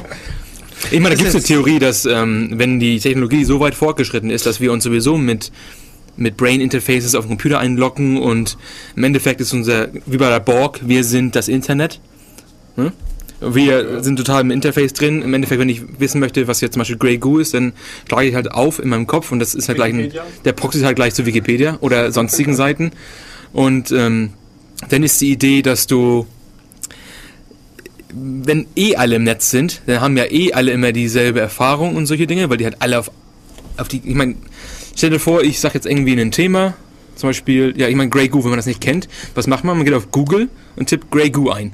[0.90, 4.30] Ich meine, da gibt es eine Theorie, dass ähm, wenn die Technologie so weit fortgeschritten
[4.30, 5.52] ist, dass wir uns sowieso mit,
[6.16, 8.56] mit Brain Interfaces auf dem Computer einloggen und
[8.96, 12.00] im Endeffekt ist unser, wie bei der Borg, wir sind das Internet.
[12.76, 12.92] Hm?
[13.40, 15.22] Wir sind total im Interface drin.
[15.22, 17.72] Im Endeffekt, wenn ich wissen möchte, was jetzt zum Beispiel Grey Goo ist, dann
[18.06, 20.26] schlage ich halt auf in meinem Kopf und das ist halt gleich ein, Wikipedia?
[20.44, 22.90] der Proxy ist halt gleich zu Wikipedia oder sonstigen Seiten.
[23.52, 24.34] Und ähm,
[24.88, 26.26] dann ist die Idee, dass du
[28.12, 32.06] wenn eh alle im Netz sind, dann haben ja eh alle immer dieselbe Erfahrung und
[32.06, 33.10] solche Dinge, weil die halt alle auf,
[33.76, 34.36] auf die, ich meine,
[34.96, 36.74] stell dir vor, ich sag jetzt irgendwie ein Thema,
[37.16, 39.76] zum Beispiel, ja, ich meine Grey Goo, wenn man das nicht kennt, was macht man?
[39.76, 41.72] Man geht auf Google und tippt Grey Goo ein.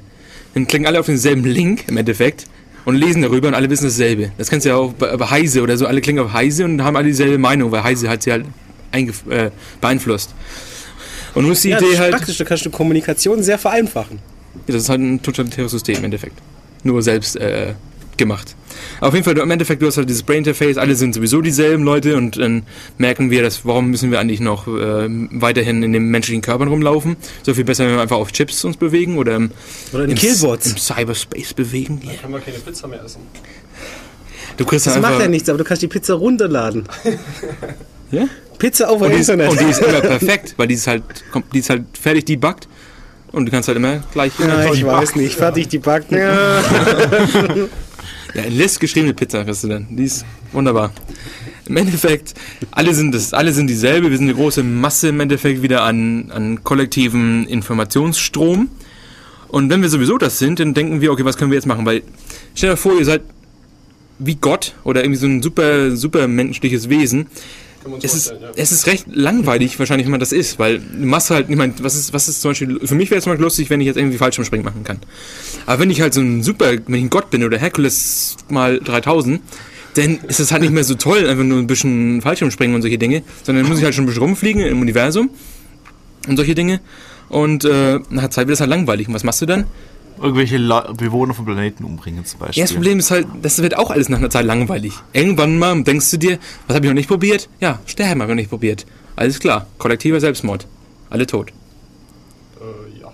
[0.53, 2.45] Dann klicken alle auf denselben Link im Endeffekt
[2.85, 4.31] und lesen darüber und alle wissen dasselbe.
[4.37, 6.83] Das kennst du ja auch bei, bei Heise oder so, alle klicken auf Heise und
[6.83, 8.45] haben alle dieselbe Meinung, weil Heise hat sie halt
[8.91, 10.33] äh, beeinflusst.
[11.33, 13.57] Und nun ist die ja, das Idee ist halt, praktisch, da kannst du Kommunikation sehr
[13.57, 14.19] vereinfachen.
[14.67, 16.37] ja, das ist halt ein totalitäres System im Endeffekt.
[16.83, 17.73] Nur selbst äh,
[18.17, 18.55] gemacht.
[18.99, 21.41] Auf jeden Fall, du, im Endeffekt, du hast halt dieses Brain Interface, alle sind sowieso
[21.41, 22.63] dieselben Leute und dann
[22.97, 27.15] merken wir, dass, warum müssen wir eigentlich noch äh, weiterhin in den menschlichen Körpern rumlaufen?
[27.43, 29.51] So viel besser, wenn wir einfach auf Chips uns bewegen oder im,
[29.93, 30.71] Oder in im, Killbots.
[30.71, 32.01] im Cyberspace bewegen.
[32.03, 33.21] Dann können wir keine Pizza mehr essen.
[34.57, 36.85] Du kriegst Das macht ja nichts, aber du kannst die Pizza runterladen.
[38.11, 38.27] Ja?
[38.59, 39.51] Pizza over Und die, ist, Internet.
[39.51, 41.03] und die ist immer perfekt, weil die ist halt,
[41.53, 42.67] die ist halt fertig debuggt
[43.31, 44.97] und du kannst halt immer gleich ja, ich debuggen.
[44.97, 46.17] weiß nicht, fertig die Backen.
[46.17, 46.61] Ja.
[48.33, 49.87] Ja, in List geschriebene Pizza kriegst du dann.
[49.89, 50.91] Die ist wunderbar.
[51.65, 52.33] Im Endeffekt,
[52.71, 54.11] alle sind das, alle sind dieselbe.
[54.11, 58.69] Wir sind eine große Masse im Endeffekt wieder an, an kollektiven Informationsstrom.
[59.47, 61.85] Und wenn wir sowieso das sind, dann denken wir, okay, was können wir jetzt machen?
[61.85, 62.03] Weil,
[62.53, 63.21] stell dir vor, ihr seid
[64.19, 67.27] wie Gott oder irgendwie so ein super, super menschliches Wesen.
[68.01, 68.49] Es ist, ja.
[68.55, 71.73] es ist recht langweilig wahrscheinlich, wenn man das ist, weil du machst halt, ich meine,
[71.81, 73.97] was ist, was ist zum Beispiel, für mich wäre es mal lustig, wenn ich jetzt
[73.97, 74.99] irgendwie Fallschirmspringen machen kann.
[75.65, 78.79] Aber wenn ich halt so ein super, wenn ich ein Gott bin oder Herkules mal
[78.79, 79.41] 3000,
[79.95, 82.97] dann ist es halt nicht mehr so toll, einfach nur ein bisschen Fallschirmspringen und solche
[82.97, 85.29] Dinge, sondern dann muss ich halt schon ein bisschen rumfliegen im Universum
[86.27, 86.81] und solche Dinge.
[87.29, 89.07] Und äh, nach Zeit wird es halt langweilig.
[89.07, 89.65] Und was machst du dann?
[90.21, 92.59] Irgendwelche Le Bewohner von Planeten umbringen zum Beispiel.
[92.59, 94.93] Ja, das Problem ist halt, das wird auch alles nach einer Zeit langweilig.
[95.13, 97.49] Irgendwann mal denkst du dir, was habe ich noch nicht probiert?
[97.59, 98.85] Ja, sterben habe ich noch nicht probiert.
[99.15, 100.67] Alles klar, kollektiver Selbstmord.
[101.09, 101.51] Alle tot.
[102.59, 103.11] Äh, ja.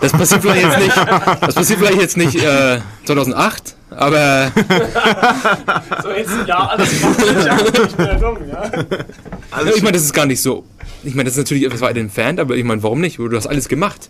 [0.00, 4.52] Das passiert vielleicht jetzt nicht, das passiert vielleicht jetzt nicht äh, 2008, aber
[6.02, 8.62] So, jetzt ein Jahr alles machen, ja, ich bin ja dumm, ja.
[8.64, 10.64] ja, ich meine, das ist gar nicht so.
[11.04, 13.18] Ich meine, das ist natürlich etwas weit entfernt, aber ich meine, warum nicht?
[13.18, 14.08] Du hast alles gemacht.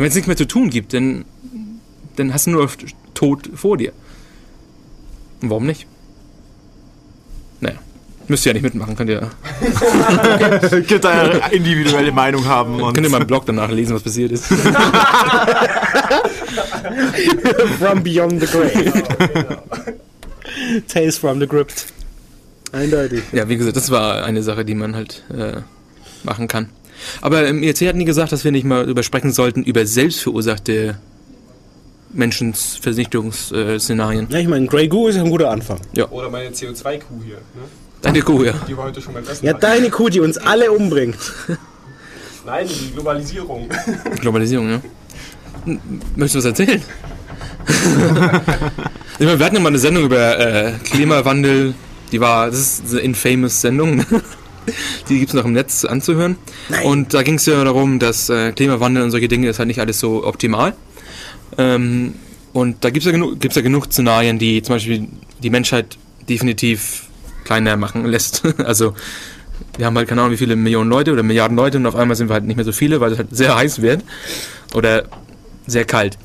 [0.00, 1.26] Wenn es nichts mehr zu tun gibt, dann,
[2.16, 2.70] dann hast du nur
[3.12, 3.92] Tod vor dir.
[5.42, 5.86] Und warum nicht?
[7.60, 7.76] Naja.
[8.26, 9.20] Müsst ihr ja nicht mitmachen, könnt ihr,
[10.70, 12.80] Könnt ihr eine individuelle Meinung haben.
[12.80, 14.44] Und könnt ihr meinen Blog danach lesen, was passiert ist.
[17.78, 19.04] From Beyond the Grave.
[20.88, 21.88] Tales from the Crypt.
[22.72, 23.22] Eindeutig.
[23.32, 25.60] Ja, wie gesagt, das war eine Sache, die man halt äh,
[26.22, 26.70] machen kann.
[27.20, 30.98] Aber ähm, IRC hat nie gesagt, dass wir nicht mal darüber sprechen sollten, über selbstverursachte
[32.12, 34.28] Menschenvernichtungsszenarien.
[34.30, 35.78] Ja, ich meine, Grey Goo ist ja ein guter Anfang.
[36.10, 37.62] Oder meine CO2-Kuh hier, ne?
[38.02, 38.52] Deine Kuh, ja.
[38.66, 39.60] die wir heute schon beim Essen Ja, hatten.
[39.60, 41.18] deine Kuh, die uns alle umbringt.
[42.46, 43.68] Nein, die Globalisierung.
[44.20, 44.80] Globalisierung, ja.
[46.16, 46.82] Möchtest du was erzählen?
[49.18, 51.74] ich meine, wir hatten ja mal eine Sendung über äh, Klimawandel.
[52.10, 54.04] Die war, das ist eine infamous Sendung.
[55.08, 56.36] Die gibt es noch im Netz anzuhören.
[56.84, 59.80] Und da ging es ja darum, dass äh, Klimawandel und solche Dinge ist halt nicht
[59.80, 60.74] alles so optimal.
[61.58, 62.14] Ähm,
[62.52, 65.08] und da gibt es ja, gibt's ja genug Szenarien, die zum Beispiel
[65.42, 65.96] die Menschheit
[66.28, 67.08] definitiv
[67.44, 68.42] kleiner machen lässt.
[68.64, 68.94] also
[69.76, 72.16] wir haben halt keine Ahnung, wie viele Millionen Leute oder Milliarden Leute und auf einmal
[72.16, 74.02] sind wir halt nicht mehr so viele, weil es halt sehr heiß wird
[74.74, 75.08] oder
[75.66, 76.18] sehr kalt.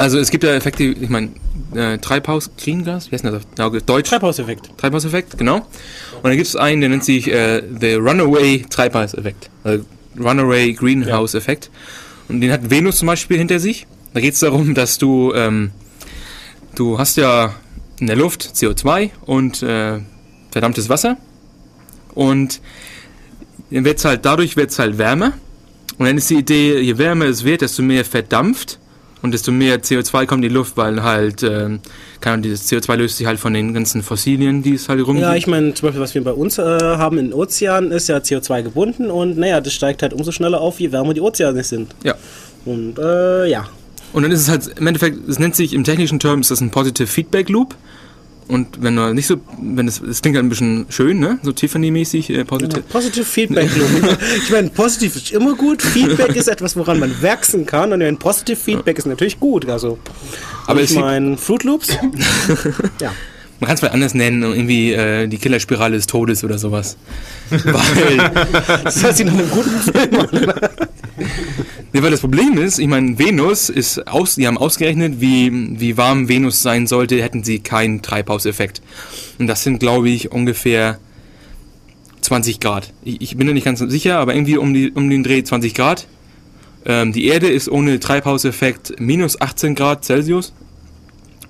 [0.00, 1.28] Also es gibt ja Effekte, ich meine,
[1.74, 4.08] äh, Treibhaus, Greengas, wie heißt denn das auf Deutsch?
[4.08, 4.70] Treibhauseffekt.
[4.78, 5.56] Treibhauseffekt, genau.
[5.56, 9.50] Und dann gibt es einen, der nennt sich äh, The Runaway Treibhauseffekt.
[9.62, 9.84] Also
[10.18, 11.70] Runaway Greenhouse Effekt.
[12.30, 13.86] Und den hat Venus zum Beispiel hinter sich.
[14.14, 15.70] Da geht es darum, dass du, ähm,
[16.76, 17.54] du hast ja
[18.00, 19.98] in der Luft CO2 und äh,
[20.50, 21.18] verdammtes Wasser.
[22.14, 22.62] Und
[23.70, 25.34] dann wird's halt, dadurch wird es halt wärmer.
[25.98, 28.79] Und dann ist die Idee, je wärmer es wird, desto mehr verdampft
[29.22, 31.80] und desto mehr CO2 kommt in die Luft, weil halt, keine
[32.24, 35.22] Ahnung, dieses CO2 löst sich halt von den ganzen Fossilien, die es halt rumgibt.
[35.22, 38.08] Ja, ich meine, zum Beispiel, was wir bei uns äh, haben in den Ozeanen, ist
[38.08, 41.62] ja CO2 gebunden und naja, das steigt halt umso schneller auf, je wärmer die Ozeane
[41.64, 41.94] sind.
[42.02, 42.14] ja.
[42.64, 43.66] Und äh, ja.
[44.12, 46.60] Und dann ist es halt, im Endeffekt, es nennt sich im technischen Term, ist das
[46.60, 47.74] ein Positive Feedback Loop.
[48.50, 51.38] Und wenn du nicht so, wenn es, es klingt halt ein bisschen schön, ne?
[51.42, 52.82] So Tiffany-mäßig, äh, positive.
[52.82, 53.70] Positive Feedback
[54.42, 55.80] ich meine, positiv ist immer gut.
[55.82, 57.92] Feedback ist etwas, woran man wachsen kann.
[57.92, 59.68] Und ein Positive Feedback ist natürlich gut.
[59.68, 59.98] Also,
[60.66, 61.96] Aber ich meine, Fruit Loops.
[63.00, 63.12] ja.
[63.60, 66.96] Man kann es mal anders nennen, irgendwie äh, die Killerspirale des Todes oder sowas.
[67.50, 68.32] weil,
[68.82, 70.52] Das hört sich nach einem guten Film
[71.92, 75.96] nee, weil das Problem ist, ich meine, Venus ist aus, die haben ausgerechnet, wie, wie
[75.96, 78.82] warm Venus sein sollte, hätten sie keinen Treibhauseffekt.
[79.38, 80.98] Und das sind, glaube ich, ungefähr
[82.22, 82.92] 20 Grad.
[83.04, 85.74] Ich, ich bin da nicht ganz sicher, aber irgendwie um, die, um den Dreh 20
[85.74, 86.06] Grad.
[86.84, 90.52] Ähm, die Erde ist ohne Treibhauseffekt minus 18 Grad Celsius.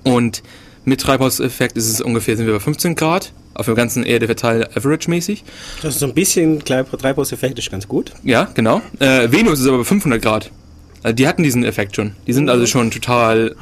[0.02, 0.42] Und
[0.90, 3.32] mit Treibhauseffekt ist es ungefähr, sind wir bei 15 Grad.
[3.54, 5.44] Auf der ganzen Erde verteilt average-mäßig.
[5.82, 8.12] Das ist so ein bisschen Treibhauseffekt ist ganz gut.
[8.22, 8.82] Ja, genau.
[8.98, 10.50] Äh, Venus ist aber bei 500 Grad.
[11.02, 12.12] Also die hatten diesen Effekt schon.
[12.26, 13.56] Die sind also schon total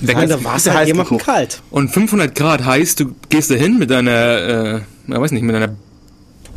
[0.00, 0.16] weg.
[0.16, 1.62] Nein, da war es halt heiß jemandem kalt.
[1.70, 5.54] Und 500 Grad heißt, du gehst da hin mit deiner, äh, ja, weiß nicht, mit
[5.54, 5.76] deiner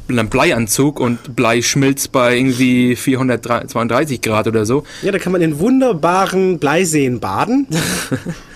[0.08, 4.84] mit einem Bleianzug und Blei schmilzt bei irgendwie 432 Grad oder so.
[5.02, 7.68] Ja, da kann man in wunderbaren Bleiseen baden.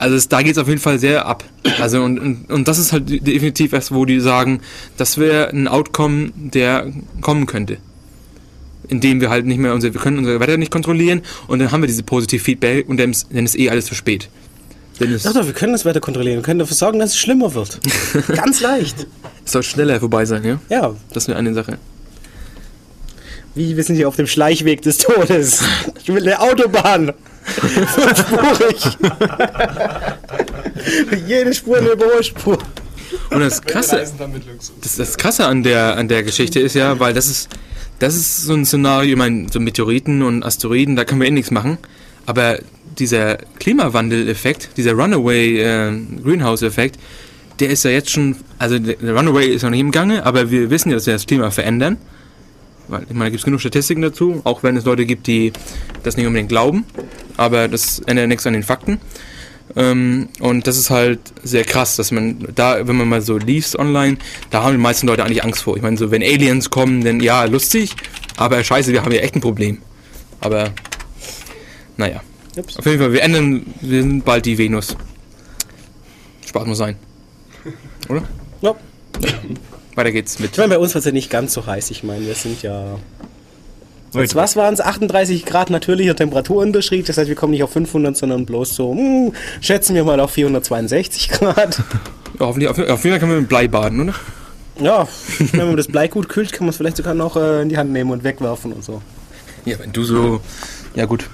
[0.00, 1.44] Also es, da geht es auf jeden Fall sehr ab.
[1.78, 4.60] Also und, und, und das ist halt definitiv was, wo die sagen,
[4.96, 6.90] das wäre ein Outcome, der
[7.20, 7.76] kommen könnte.
[8.88, 11.82] Indem wir halt nicht mehr unser, wir können unser Wetter nicht kontrollieren und dann haben
[11.82, 14.30] wir diese positive Feedback und dann ist, dann ist eh alles zu spät.
[14.98, 16.36] Dann ist, Sag doch, wir können das Wetter kontrollieren.
[16.38, 17.78] Wir können dafür sorgen, dass es schlimmer wird.
[18.34, 19.06] Ganz leicht.
[19.44, 20.60] es soll schneller vorbei sein, ja?
[20.70, 21.76] Ja, Das wäre eine Sache.
[23.54, 25.62] wie wir sind hier auf dem Schleichweg des Todes.
[26.02, 27.12] Ich will eine Autobahn.
[27.42, 28.98] Fünfspurig.
[31.26, 32.58] Jede Spur eine Überholspur.
[33.30, 34.04] Und das Krasse,
[34.82, 37.48] das, das Krasse an der, an der Geschichte ist ja, weil das ist,
[37.98, 41.32] das ist so ein Szenario, ich meine, so Meteoriten und Asteroiden, da können wir eh
[41.32, 41.78] nichts machen.
[42.26, 42.58] Aber
[42.98, 46.98] dieser Klimawandel-Effekt, dieser Runaway äh, Greenhouse-Effekt,
[47.58, 50.50] der ist ja jetzt schon, also der der Runaway ist noch nicht im Gange, aber
[50.50, 51.98] wir wissen ja, dass wir das Klima verändern.
[52.90, 55.52] Weil, ich meine, da gibt es genug Statistiken dazu, auch wenn es Leute gibt, die
[56.02, 56.84] das nicht unbedingt glauben.
[57.36, 59.00] Aber das ändert nichts an den Fakten.
[59.76, 63.78] Ähm, und das ist halt sehr krass, dass man da, wenn man mal so liest
[63.78, 64.18] online,
[64.50, 65.76] da haben die meisten Leute eigentlich Angst vor.
[65.76, 67.94] Ich meine, so wenn Aliens kommen, dann ja, lustig,
[68.36, 69.78] aber scheiße, wir haben ja echt ein Problem.
[70.40, 70.72] Aber
[71.96, 72.22] naja.
[72.56, 72.78] Ups.
[72.78, 74.96] Auf jeden Fall, wir ändern, wir sind bald die Venus.
[76.46, 76.96] Spaß muss sein.
[78.08, 78.22] Oder?
[78.60, 78.74] Ja.
[80.00, 80.52] Weiter geht's mit.
[80.52, 81.90] Ich meine, bei uns wird es ja nicht ganz so heiß.
[81.90, 82.98] Ich meine, wir sind ja.
[84.12, 84.80] Jetzt, was waren es?
[84.80, 87.08] 38 Grad natürlicher Temperaturunterschied.
[87.08, 90.32] Das heißt, wir kommen nicht auf 500, sondern bloß so, hm, schätzen wir mal auf
[90.32, 91.82] 462 Grad.
[92.38, 94.14] Ja, hoffentlich, auf, auf jeden Fall können wir mit Blei baden, oder?
[94.80, 95.06] Ja,
[95.52, 97.76] wenn man das Blei gut kühlt, kann man es vielleicht sogar noch äh, in die
[97.76, 99.02] Hand nehmen und wegwerfen und so.
[99.66, 100.40] Ja, wenn du so.
[100.94, 101.28] Ja, gut.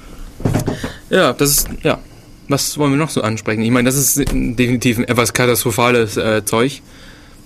[1.10, 1.68] Ja, das ist.
[1.84, 2.00] Ja.
[2.48, 3.62] Was wollen wir noch so ansprechen?
[3.62, 6.82] Ich meine, das ist definitiv ein etwas katastrophales äh, Zeug.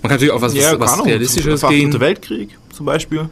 [0.02, 1.90] Man kann natürlich auch was, Ja, was, was Realistisches gehen.
[1.90, 3.28] Dritter Weltkrieg zum Beispiel.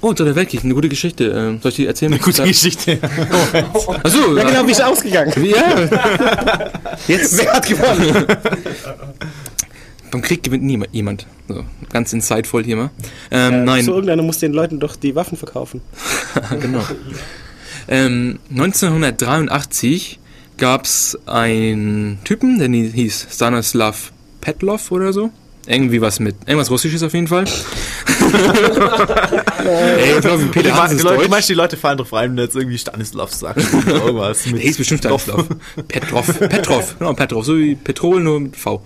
[0.00, 1.24] Oh, Dritter Weltkrieg, eine gute Geschichte.
[1.26, 2.12] Ähm, soll ich die erzählen?
[2.12, 2.98] Eine Gute Geschichte.
[4.02, 5.32] Achso, Ja, genau, wie ist ausgegangen?
[5.44, 6.70] Ja.
[7.08, 8.26] Jetzt Wer hat gewonnen?
[10.10, 10.94] beim Krieg gewinnt niemand.
[10.94, 11.26] jemand.
[11.48, 12.90] So, ganz insightful hier mal.
[13.30, 15.80] Ähm, nein, So, irgendeiner muss den Leuten doch die Waffen verkaufen.
[16.60, 16.82] genau.
[17.88, 20.18] Ähm, 1983
[20.58, 25.30] gab es einen Typen, der hieß Stanislav Petlov oder so.
[25.70, 27.44] Irgendwie was mit, irgendwas Russisches auf jeden Fall.
[29.98, 31.30] Ey, ich glaube, Peter Die, Hans ist Leute, du Deutsch.
[31.30, 33.68] meinst, die Leute fallen drauf rein, wenn du jetzt irgendwie Stanislav sagst.
[33.86, 35.46] Irgendwas mit Der hieß bestimmt Stanislav.
[35.88, 36.38] Petrov.
[36.38, 36.98] Petrov.
[36.98, 37.44] Genau, Petrov.
[37.44, 38.82] So wie Petrol, nur mit V.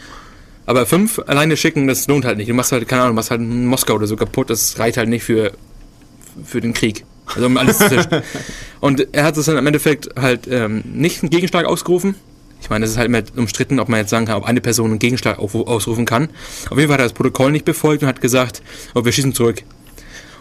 [0.65, 2.49] aber fünf alleine schicken, das lohnt halt nicht.
[2.49, 5.23] Du machst halt, keine Ahnung, machst halt Moskau oder so kaputt, das reicht halt nicht
[5.23, 5.51] für,
[6.43, 7.05] für den Krieg.
[7.25, 8.23] Also um alles zu.
[8.79, 12.15] Und er hat es dann im Endeffekt halt ähm, nicht einen Gegenschlag ausgerufen.
[12.61, 14.91] Ich meine, es ist halt immer umstritten, ob man jetzt sagen kann, ob eine Person
[14.91, 16.29] einen Gegenschlag auf, ausrufen kann.
[16.69, 18.61] Auf jeden Fall hat er das Protokoll nicht befolgt und hat gesagt,
[18.93, 19.63] oh, wir schießen zurück.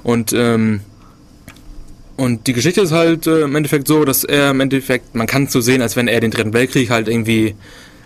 [0.03, 0.81] Und ähm,
[2.17, 5.45] und die Geschichte ist halt äh, im Endeffekt so, dass er im Endeffekt, man kann
[5.45, 7.55] es so sehen, als wenn er den Dritten Weltkrieg halt irgendwie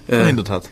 [0.06, 0.70] äh, Verhindert hat.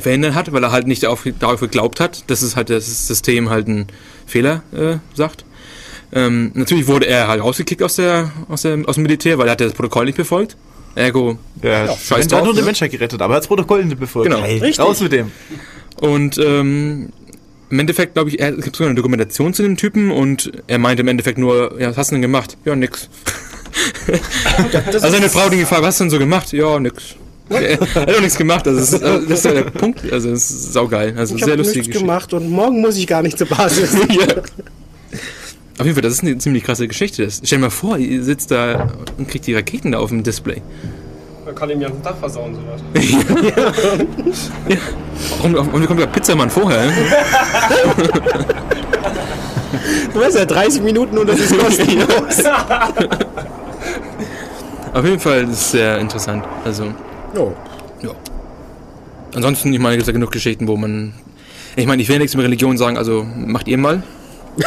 [0.00, 3.48] verhindert hat, weil er halt nicht darauf, darauf geglaubt hat, dass es halt das System
[3.48, 3.86] halt einen
[4.26, 5.44] Fehler äh, sagt.
[6.12, 9.52] Ähm, natürlich wurde er halt rausgekickt aus, der, aus, der, aus dem Militär, weil er
[9.52, 10.56] hat das Protokoll nicht befolgt.
[10.94, 12.60] Ergo, Ja, scheiß scheiß drauf, hat nur ne?
[12.60, 14.30] die Menschheit gerettet, aber er hat das Protokoll nicht befolgt.
[14.30, 14.42] Genau.
[14.42, 14.84] Hey, Richtig.
[14.84, 15.30] raus mit dem.
[16.00, 17.10] Und ähm,
[17.70, 21.02] im Endeffekt, glaube ich, es gibt sogar eine Dokumentation zu dem Typen und er meinte
[21.02, 22.56] im Endeffekt nur, ja, was hast du denn gemacht?
[22.64, 23.08] Ja, nix.
[24.92, 26.52] also seine Frau hat ihn gefragt, was hast du denn so gemacht?
[26.52, 27.16] Ja, nix.
[27.50, 30.30] Er hat auch nichts gemacht, also das ist, also das ist ja der Punkt, also
[30.30, 32.00] das ist saugeil, also Ich sehr habe lustige nichts Geschichte.
[32.00, 33.92] gemacht und morgen muss ich gar nicht zur Basis.
[34.08, 34.42] ja.
[35.78, 37.24] Auf jeden Fall, das ist eine ziemlich krasse Geschichte.
[37.24, 40.22] Das, stell dir mal vor, ihr sitzt da und kriegt die Raketen da auf dem
[40.22, 40.62] Display.
[41.44, 42.80] Man kann ihm ja den Dach versauen, sowas.
[45.38, 46.90] Warum, warum kommt der Pizzamann vorher?
[50.12, 52.44] Du weißt ja, 30 Minuten und das ist kostenlos.
[54.92, 56.44] Auf jeden Fall ist es sehr interessant.
[56.64, 56.86] Also,
[57.36, 57.52] Oh.
[58.02, 58.10] ja.
[59.34, 61.14] Ansonsten, ich meine, gibt es ja genug Geschichten, wo man.
[61.76, 64.04] Ich meine, ich will nichts mit Religion sagen, also macht ihr mal.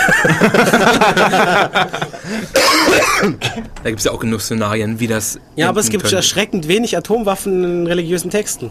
[3.83, 5.39] da gibt es ja auch genug Szenarien, wie das.
[5.55, 6.17] Ja, aber es gibt könnte.
[6.17, 8.69] erschreckend wenig Atomwaffen in religiösen Texten.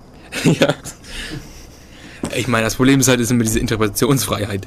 [0.44, 0.74] ja.
[2.34, 4.66] Ich meine, das Problem ist halt ist immer diese Interpretationsfreiheit.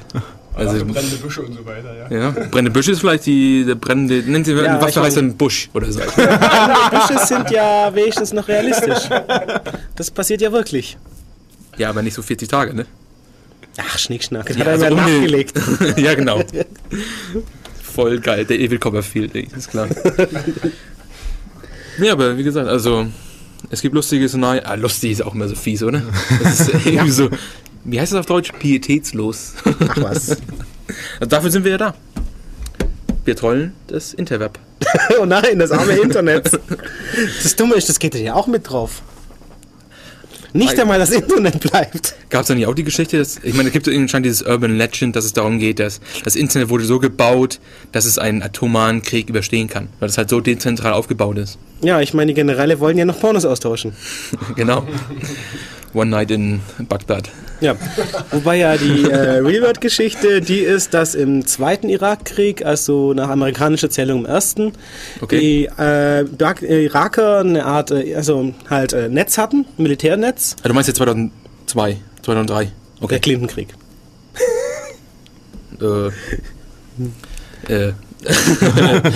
[0.54, 2.16] Also, brennende Büsche und so weiter, ja.
[2.16, 5.36] ja, brennende Büsche ist vielleicht die der brennende, nennt sie Ja, eine Waffe heißt dann
[5.36, 6.00] Busch oder so.
[6.90, 9.08] Büsche sind ja wenigstens noch realistisch.
[9.96, 10.96] Das passiert ja wirklich.
[11.76, 12.86] ja, aber nicht so 40 Tage, ne?
[13.78, 14.46] Ach, Schnickschnack.
[14.46, 15.52] Das Ja, hat er also nachgelegt.
[15.96, 16.42] ja, genau.
[17.82, 19.88] Voll geil, der Evil Copperfield, ey, ist klar.
[21.98, 23.06] nee, aber wie gesagt, also
[23.70, 24.64] es gibt lustige Szenarien.
[24.66, 26.02] Ah, lustig ist auch immer so fies, oder?
[26.42, 27.30] Das ist irgendwie so.
[27.84, 28.50] Wie heißt das auf Deutsch?
[28.58, 29.54] Pietätslos.
[29.64, 30.30] Ach was.
[30.30, 31.94] Also dafür sind wir ja da.
[33.24, 34.58] Wir trollen das Interweb.
[35.20, 36.50] Oh nein, das arme Internet.
[37.42, 39.02] Das Dumme ist, das geht ja auch mit drauf.
[40.56, 42.14] Nicht einmal das Internet bleibt.
[42.30, 44.78] Gab es da nicht auch die Geschichte, dass, ich meine, es gibt anscheinend dieses Urban
[44.78, 47.58] Legend, dass es darum geht, dass das Internet wurde so gebaut,
[47.90, 51.58] dass es einen atomaren Krieg überstehen kann, weil es halt so dezentral aufgebaut ist.
[51.82, 53.94] Ja, ich meine, die Generäle wollen ja noch Pornos austauschen.
[54.56, 54.86] genau.
[55.94, 57.30] One Night in Bagdad.
[57.60, 57.76] Ja.
[58.32, 64.20] Wobei ja die äh, Real-World-Geschichte, die ist, dass im zweiten Irakkrieg, also nach amerikanischer Zählung
[64.20, 64.72] im ersten,
[65.20, 65.38] Okay.
[65.40, 70.74] die äh, äh, Iraker eine Art, äh, also halt äh, Netz hatten, Militärnetz, Ah, du
[70.74, 72.64] meinst jetzt 2002, 2003?
[72.64, 73.18] der Okay.
[73.20, 73.68] Clinton-Krieg.
[75.80, 77.92] Äh, äh,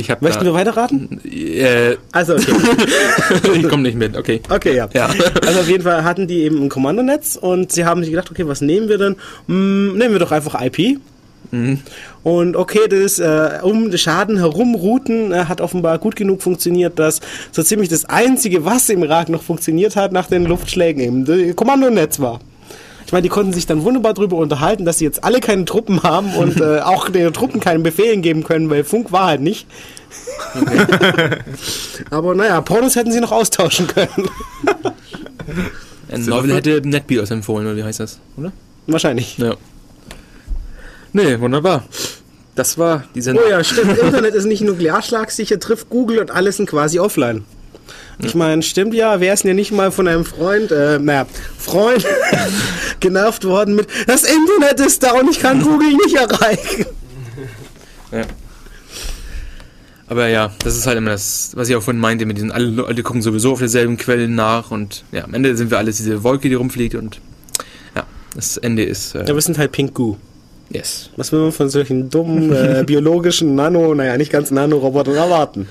[0.00, 1.20] Ich hab Möchten wir weiterraten?
[1.24, 2.52] Äh, Also, okay.
[3.54, 4.40] ich komme nicht mit, okay.
[4.48, 4.88] Okay, ja.
[4.94, 5.10] Ja.
[5.46, 8.46] Also auf jeden Fall hatten die eben ein Kommandonetz und sie haben sich gedacht, okay,
[8.46, 9.16] was nehmen wir denn?
[9.46, 10.98] Hm, nehmen wir doch einfach IP.
[12.22, 16.98] Und okay, das äh, um den Schaden herum routen äh, hat offenbar gut genug funktioniert,
[16.98, 17.20] dass
[17.50, 21.56] so ziemlich das einzige, was im Irak noch funktioniert hat nach den Luftschlägen eben das
[21.56, 22.38] Kommandonetz war.
[23.10, 26.04] Ich meine, die konnten sich dann wunderbar darüber unterhalten, dass sie jetzt alle keine Truppen
[26.04, 29.66] haben und äh, auch den Truppen keinen Befehlen geben können, weil Funk war halt nicht.
[32.10, 34.30] Aber naja, Pornos hätten sie noch austauschen können.
[36.08, 38.52] Ein Novel hätte NetBeaters empfohlen, oder wie heißt das, oder?
[38.86, 39.38] Wahrscheinlich.
[39.38, 39.56] Ja.
[41.12, 41.82] Nee, wunderbar.
[42.54, 43.42] Das war die Sendung.
[43.44, 43.98] Oh ja, stimmt.
[43.98, 47.44] Internet ist nicht nuklearschlagsicher, trifft Google und alle sind quasi offline.
[48.22, 51.26] Ich meine, stimmt ja, wer ist denn ja nicht mal von einem Freund, äh, naja,
[51.58, 52.04] Freund
[53.00, 56.86] genervt worden mit, das Internet ist da und ich kann Google nicht erreichen.
[58.12, 58.22] Ja.
[60.08, 62.84] Aber ja, das ist halt immer das, was ich auch vorhin meinte, mit diesen, alle,
[62.84, 66.24] alle gucken sowieso auf derselben Quellen nach und ja, am Ende sind wir alles diese
[66.24, 67.20] Wolke, die rumfliegt und
[67.94, 68.02] ja,
[68.34, 70.16] das Ende ist, äh, Ja, wir sind halt Pink Goo.
[70.70, 71.10] yes.
[71.16, 75.68] Was will man von solchen dummen, äh, biologischen Nano, naja, nicht ganz Nanorobotern erwarten?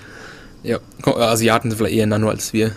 [0.63, 2.71] Ja, Ko- Asiaten sind vielleicht eher Nano als wir,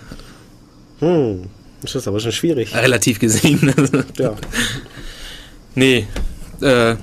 [1.00, 1.44] Hm,
[1.80, 2.74] das ist aber schon schwierig.
[2.74, 3.72] relativ gesehen.
[4.18, 4.34] Ja.
[5.74, 6.06] nee,
[6.60, 6.94] äh,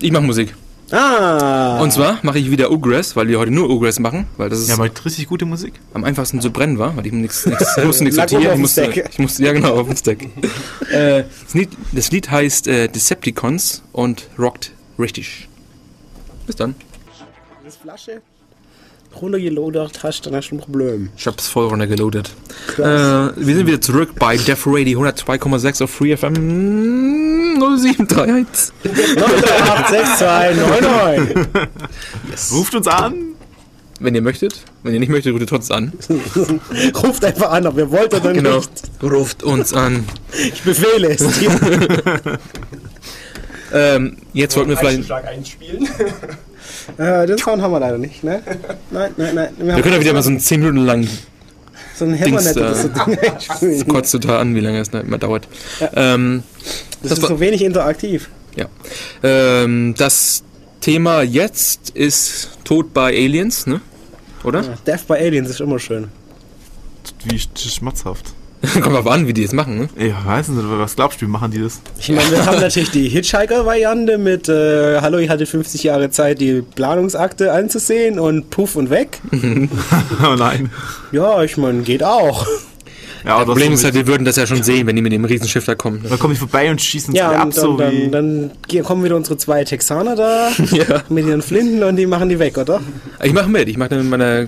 [0.00, 0.54] ich mache Musik.
[0.90, 1.80] Ah!
[1.82, 4.68] Und zwar mache ich wieder Ugress, weil wir heute nur Ugress machen, weil das ist
[4.68, 5.74] Ja, aber richtig gute Musik.
[5.92, 8.46] am einfachsten zu brennen war, weil ich nichts, nichts, ich musste nichts sortieren.
[8.46, 9.10] auf Ich musste, Stack.
[9.10, 10.22] ich musste, ja genau, auf dem Stack.
[10.90, 15.48] äh, das, Lied, das Lied heißt äh, Decepticons und rockt richtig.
[16.46, 16.74] Bis dann.
[17.64, 18.22] Das Flasche
[19.22, 21.08] runtergelodert hast, dann hast du ein Problem.
[21.16, 22.30] Ich hab's voll runtergeloadet.
[22.76, 26.34] Äh, wir sind wieder zurück bei Def Radio 102,6 auf Free FM
[27.58, 28.72] 0731.
[28.84, 31.46] 9862299.
[32.52, 33.14] Ruft uns an.
[34.00, 34.62] Wenn ihr möchtet.
[34.84, 35.92] Wenn ihr nicht möchtet, ruft ihr trotzdem an.
[37.02, 38.58] Ruft einfach an, ob ihr wollt oder Genau.
[38.58, 38.70] nicht.
[39.02, 40.04] Ruft uns an.
[40.52, 41.50] Ich befehle es dir.
[43.70, 45.12] Ähm, jetzt wollten wir vielleicht.
[45.12, 45.86] Einspielen.
[46.98, 48.42] Äh, den Sound haben wir leider nicht, ne?
[48.90, 49.48] Nein, nein, nein.
[49.58, 51.08] Wir, Wir können ja wieder mal so ein 10 Minuten lang
[51.96, 53.88] so ein da- oder so Ding einspielen.
[53.88, 55.48] kotzt total an, wie lange es immer dauert.
[55.94, 56.42] Ähm,
[57.02, 58.28] Das, das ist war- so wenig interaktiv.
[58.56, 58.66] ja.
[59.22, 60.42] Ähm, das
[60.80, 63.80] Thema jetzt ist Tod bei Aliens, ne?
[64.44, 64.62] Oder?
[64.86, 66.08] Death by Aliens ist immer schön.
[67.24, 68.32] Wie sch- schmerzhaft.
[68.82, 69.88] Kommt auf an, wie die das machen, ne?
[69.96, 71.80] Ich weiß nicht, was glaubst du, wie machen die das?
[72.00, 76.40] Ich meine, wir haben natürlich die Hitchhiker-Variante mit äh, Hallo, ich hatte 50 Jahre Zeit,
[76.40, 79.20] die Planungsakte anzusehen und puff und weg.
[79.32, 80.70] oh nein.
[81.12, 82.46] Ja, ich meine, geht auch.
[83.24, 85.12] Ja, aber Problem das ist halt, wir würden das ja schon sehen, wenn die mit
[85.12, 86.04] dem Riesenschiff da kommen.
[86.08, 88.08] Dann komme ich vorbei und schießen uns Ja, alle ab, und so dann, wie.
[88.10, 91.02] dann, dann kommen wieder unsere zwei Texaner da Ja.
[91.08, 92.80] mit ihren Flinten und die machen die weg, oder?
[93.22, 94.46] Ich mache mit, ich mache dann mit meiner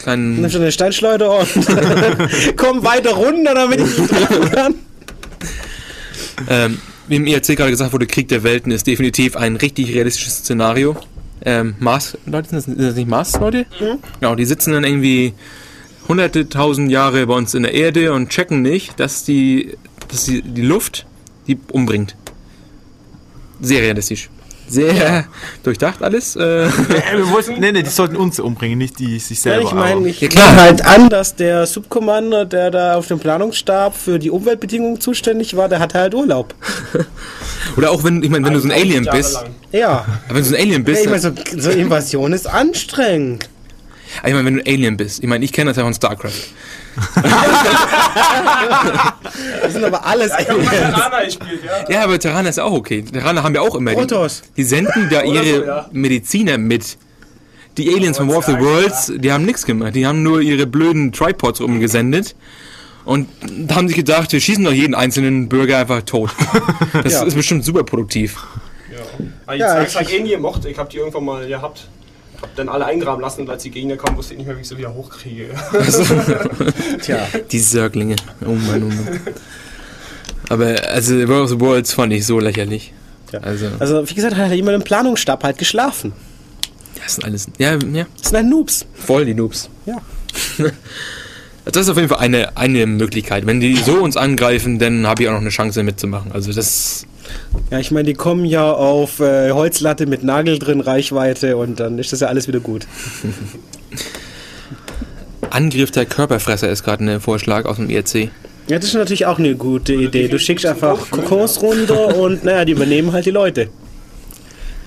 [0.00, 0.40] kleinen.
[0.40, 1.48] Nimmst du eine Steinschleuder und
[2.56, 4.74] komm weiter runter, damit ich nicht treffen kann.
[6.48, 6.78] Ähm,
[7.08, 10.96] wie im IRC gerade gesagt wurde, Krieg der Welten ist definitiv ein richtig realistisches Szenario.
[11.42, 13.66] Ähm, Mars, Leute, sind das, sind das nicht Mars-Leute?
[14.20, 15.34] Genau, die sitzen dann irgendwie
[16.08, 19.76] hunderte tausend Jahre bei uns in der Erde und checken nicht, dass die,
[20.08, 21.06] dass die, die Luft
[21.46, 22.16] die umbringt.
[23.60, 24.28] Sehr realistisch.
[24.70, 25.24] Sehr
[25.64, 26.36] durchdacht alles.
[26.36, 29.64] Äh, wir wollten, nee, nee, die sollten uns umbringen, nicht die sich Ja, selber.
[29.68, 30.56] ich meine, ich Ja, klar.
[30.56, 35.68] halt an, dass der Subkommander, der da auf dem Planungsstab für die Umweltbedingungen zuständig war,
[35.68, 36.54] der hatte halt Urlaub.
[37.76, 39.54] oder auch wenn, ich meine, wenn du so ein Alien Jahre bist, lang.
[39.72, 39.90] Ja.
[40.28, 43.48] aber wenn du so ein Alien ja bist, ich meine, so, so Invasion ist anstrengend.
[44.24, 46.30] ich meine, wenn du ein Alien bist, ich meine, ich kenne das ja von StarCraft.
[49.62, 50.70] Das sind aber alles Ich mal Aliens.
[50.70, 51.90] Terraner gespielt, ja.
[51.94, 53.02] Ja, aber Terraner ist auch okay.
[53.02, 53.92] Terraner haben ja auch immer.
[53.92, 54.42] Protoss.
[54.42, 55.88] Die, die senden da ihre so, ja.
[55.92, 56.96] Mediziner mit.
[57.78, 59.94] Die Aliens von War of the Worlds, die haben nichts gemacht.
[59.94, 62.34] Die haben nur ihre blöden Tripods umgesendet.
[63.04, 63.28] Und
[63.66, 66.30] da haben sich gedacht, wir schießen doch jeden einzelnen Bürger einfach tot.
[67.02, 67.22] Das Ja.
[67.22, 68.36] ist bestimmt super produktiv.
[68.90, 68.98] ja.
[69.54, 70.64] Die Ja, Zergs ich- hat eh nie gemocht.
[70.64, 71.80] Ich hab die irgendwann mal gehabt.
[71.80, 71.99] Hab
[72.56, 74.68] dann alle eingraben lassen und als die Gegner kamen, wusste ich nicht mehr, wie ich
[74.68, 75.48] sie wieder hochkriege.
[77.02, 77.26] Tja.
[77.50, 78.16] Die Sörglinge.
[78.44, 79.20] Oh Mann, oh Mann.
[80.48, 82.92] Aber also War of the Worlds fand ich so lächerlich.
[83.32, 83.40] Ja.
[83.40, 86.12] Also, Also, wie gesagt, hat jemand im Planungsstab halt geschlafen.
[87.02, 87.46] das sind alles.
[87.58, 88.84] Ja, ja, Das sind halt Noobs.
[88.94, 89.68] voll die Noobs.
[89.86, 89.96] Ja.
[91.66, 93.46] Das ist auf jeden Fall eine, eine Möglichkeit.
[93.46, 96.32] Wenn die so uns angreifen, dann habe ich auch noch eine Chance mitzumachen.
[96.32, 97.06] Also das.
[97.70, 101.98] Ja, ich meine, die kommen ja auf äh, Holzlatte mit Nagel drin, Reichweite und dann
[101.98, 102.86] ist das ja alles wieder gut.
[105.50, 108.30] Angriff der Körperfresser ist gerade ein Vorschlag aus dem IRC.
[108.68, 110.28] Ja, das ist natürlich auch eine gute Idee.
[110.28, 113.68] Du schickst einfach Kokos runter und naja, die übernehmen halt die Leute.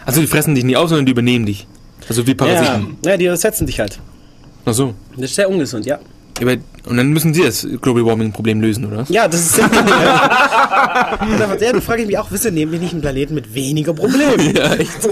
[0.06, 1.68] Also die fressen dich nicht aus, sondern die übernehmen dich.
[2.08, 2.98] Also wie Ja, Parasiten.
[3.06, 4.00] ja, die ersetzen dich halt.
[4.66, 4.94] Ach so.
[5.16, 6.00] Das ist sehr ungesund, ja.
[6.42, 6.56] Aber,
[6.86, 9.06] und dann müssen sie das Global Warming Problem lösen, oder?
[9.10, 11.20] Ja, das ist sehr ja.
[11.22, 13.94] Und dann, frage ich mich auch, wisst ihr, nehmen wir nicht einen Planeten mit weniger
[13.94, 14.24] Problemen?
[14.56, 14.92] Ja, echt.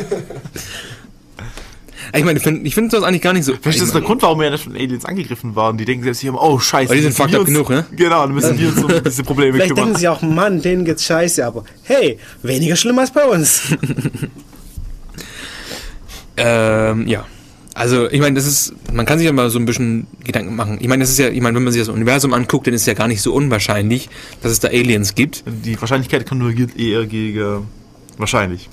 [2.13, 3.53] Ich meine, ich finde ich find das eigentlich gar nicht so.
[3.53, 5.77] Vielleicht ist das der Grund, warum wir ja nicht von Aliens angegriffen waren.
[5.77, 6.89] Die denken sich immer, oh scheiße.
[6.89, 7.85] Weil die sind fucked up genug, ne?
[7.95, 9.85] Genau, dann müssen wir uns um diese Probleme Vielleicht kümmern.
[9.85, 13.61] denken sie auch, Mann, denen geht's scheiße, aber hey, weniger schlimm als bei uns.
[16.37, 17.25] Ähm, ja.
[17.73, 20.77] Also, ich meine, das ist, man kann sich ja mal so ein bisschen Gedanken machen.
[20.81, 22.81] Ich meine, das ist ja, ich meine, wenn man sich das Universum anguckt, dann ist
[22.81, 24.09] es ja gar nicht so unwahrscheinlich,
[24.43, 25.43] dass es da Aliens gibt.
[25.47, 27.67] Die Wahrscheinlichkeit konvergiert eher gegen
[28.17, 28.69] wahrscheinlich.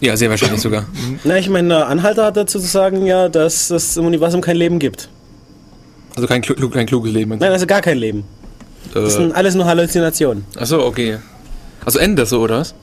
[0.00, 0.84] Ja, sehr wahrscheinlich sogar.
[1.24, 4.56] Na, ich meine, der Anhalter hat dazu zu sagen, ja, dass es im Universum kein
[4.56, 5.08] Leben gibt.
[6.16, 7.30] Also kein, klu kein kluges Leben.
[7.38, 8.24] Nein, also gar kein Leben.
[8.92, 10.44] Das Äh, sind alles nur Halluzinationen.
[10.58, 11.18] achso, okay.
[11.86, 12.74] Also endet das so, oder was?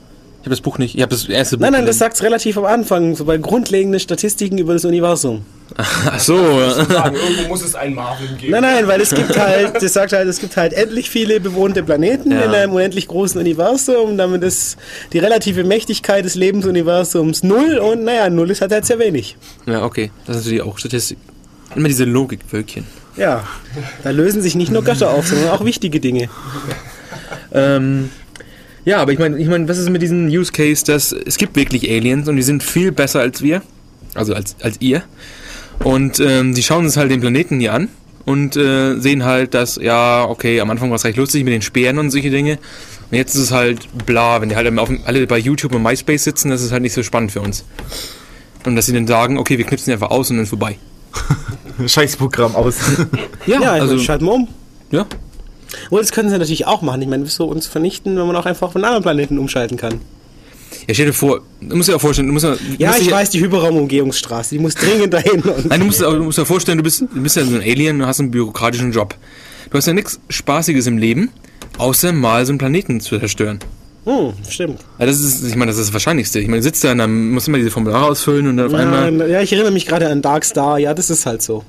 [0.42, 1.98] Ich habe das Buch nicht, ich habe das erste Buch Nein, nein, das gelesen.
[1.98, 5.44] sagt's relativ am Anfang, so bei grundlegenden Statistiken über das Universum.
[5.76, 6.36] Ach so.
[6.70, 8.52] Sagen, irgendwo muss es einen Marvin geben.
[8.52, 11.82] Nein, nein, weil es gibt halt, das sagt halt, es gibt halt endlich viele bewohnte
[11.82, 12.40] Planeten Ja.
[12.40, 14.16] in einem unendlich großen Universum.
[14.16, 14.78] Damit ist
[15.12, 19.36] die relative Mächtigkeit des Lebensuniversums null und naja, null ist halt, halt sehr wenig.
[19.66, 20.10] Ja, okay.
[20.26, 21.18] Das ist natürlich auch Statistik.
[21.76, 22.84] Immer diese Logikwölkchen.
[23.16, 23.44] Ja,
[24.02, 26.30] da lösen sich nicht nur Götter auf, sondern auch wichtige Dinge.
[27.52, 28.10] Ähm,
[28.84, 31.56] ja, aber ich meine, ich mein, was ist mit diesem Use Case, dass es gibt
[31.56, 33.62] wirklich Aliens und die sind viel besser als wir,
[34.14, 35.02] also als, als ihr.
[35.84, 37.88] Und ähm, die schauen uns halt den Planeten hier an
[38.24, 41.62] und äh, sehen halt, dass, ja, okay, am Anfang war es recht lustig mit den
[41.62, 42.58] Speeren und solche Dinge.
[43.10, 46.24] Und jetzt ist es halt bla, wenn die halt auf, alle bei YouTube und MySpace
[46.24, 47.64] sitzen, das ist halt nicht so spannend für uns.
[48.64, 50.76] Und dass sie dann sagen, okay, wir knipsen einfach aus und dann vorbei.
[51.86, 52.76] Scheißprogramm aus.
[53.46, 54.48] Ja, Ja, also also, schalten wir um.
[54.90, 55.06] ja.
[55.90, 57.02] Oder das können sie natürlich auch machen.
[57.02, 60.00] Ich meine, wieso uns vernichten, wenn man auch einfach von anderen Planeten umschalten kann?
[60.86, 63.02] Ja, stell dir vor, du musst dir auch vorstellen, du musst ja, du Ja, musst
[63.02, 65.42] ich weiß, die Hyperraumumgehungsstraße, die muss dringend dahin.
[65.68, 68.00] Nein, du musst, du musst dir vorstellen, du bist, du bist ja so ein Alien
[68.00, 69.14] und hast einen bürokratischen Job.
[69.70, 71.30] Du hast ja nichts Spaßiges im Leben,
[71.78, 73.58] außer mal so einen Planeten zu zerstören.
[74.04, 74.80] hm, stimmt.
[74.98, 76.40] Ja, das ist, ich meine, das ist das Wahrscheinlichste.
[76.40, 78.66] Ich meine, du sitzt da und dann musst du immer diese Formulare ausfüllen und dann
[78.66, 79.12] auf einmal.
[79.20, 80.78] Ja, ja, ich erinnere mich gerade an Dark Star.
[80.78, 81.64] Ja, das ist halt so.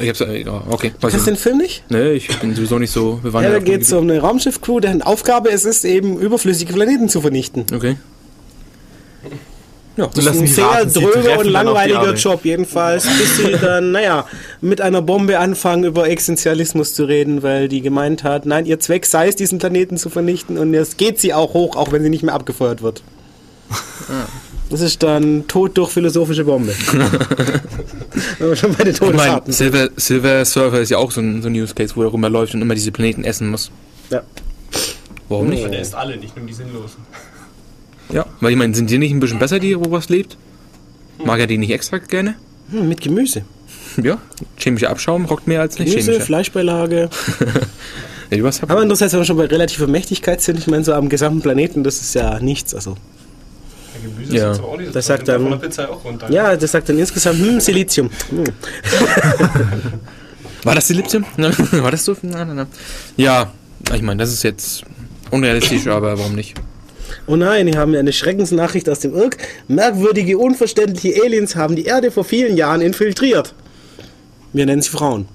[0.00, 0.92] Ich hab's, ja, okay.
[1.00, 1.36] Weiß Kennst du den.
[1.36, 1.82] Film nicht?
[1.88, 3.52] Nee, ich bin sowieso nicht so Ja, bewandert.
[3.52, 7.08] da auf dem geht es um eine Raumschiff-Crew, deren Aufgabe es ist, eben überflüssige Planeten
[7.08, 7.66] zu vernichten.
[7.74, 7.96] Okay.
[9.96, 12.14] Ja, Das ist ein sehr raten, dröger und langweiliger.
[12.14, 14.26] Job jedenfalls, bis sie dann, naja,
[14.60, 19.06] mit einer Bombe anfangen, über Existenzialismus zu reden, weil die gemeint hat, nein, ihr Zweck
[19.06, 22.10] sei es, diesen Planeten zu vernichten und jetzt geht sie auch hoch, auch wenn sie
[22.10, 23.02] nicht mehr abgefeuert wird.
[24.70, 26.74] Das ist dann Tod durch philosophische Bombe.
[28.38, 29.72] Wenn wir schon bei den ich meine, Todesarten sind.
[29.72, 32.54] Silver, Silver Surfer ist ja auch so ein, so ein Use Case, wo er rumläuft
[32.54, 33.70] und immer diese Planeten essen muss.
[34.10, 34.22] Ja.
[35.28, 35.64] Warum nicht?
[35.64, 37.00] Der ist alle, nicht nur die sinnlosen.
[38.10, 40.36] Ja, weil ich meine, sind die nicht ein bisschen besser, die, wo was lebt?
[41.24, 42.36] Mag er die nicht extra gerne?
[42.70, 43.42] Hm, mit Gemüse.
[44.02, 44.18] Ja,
[44.56, 46.26] chemischer Abschaum rockt mehr als nicht Gemüse, chemischer.
[46.26, 47.10] Fleischbeilage.
[48.30, 51.40] Ja, Aber andererseits, wenn wir schon bei relativer Mächtigkeit sind, ich meine, so am gesamten
[51.40, 52.74] Planeten, das ist ja nichts.
[52.74, 52.96] Also,
[54.02, 54.52] Gemüse Ja.
[54.52, 56.30] ist aber auch nicht so Das sagt dann- von der Pizza auch runter.
[56.30, 58.10] ja, das sagt dann insgesamt, hm, Silizium.
[58.30, 58.44] Hm.
[60.64, 61.22] War das die Lipse?
[61.36, 62.16] War das so?
[62.22, 62.66] Nein, nein, nein.
[63.16, 63.52] Ja,
[63.94, 64.82] ich meine, das ist jetzt
[65.30, 66.54] unrealistisch, aber warum nicht?
[67.26, 69.36] Oh nein, hier haben wir eine Schreckensnachricht aus dem Irk.
[69.68, 73.54] Merkwürdige, unverständliche Aliens haben die Erde vor vielen Jahren infiltriert.
[74.52, 75.28] Wir nennen sie Frauen.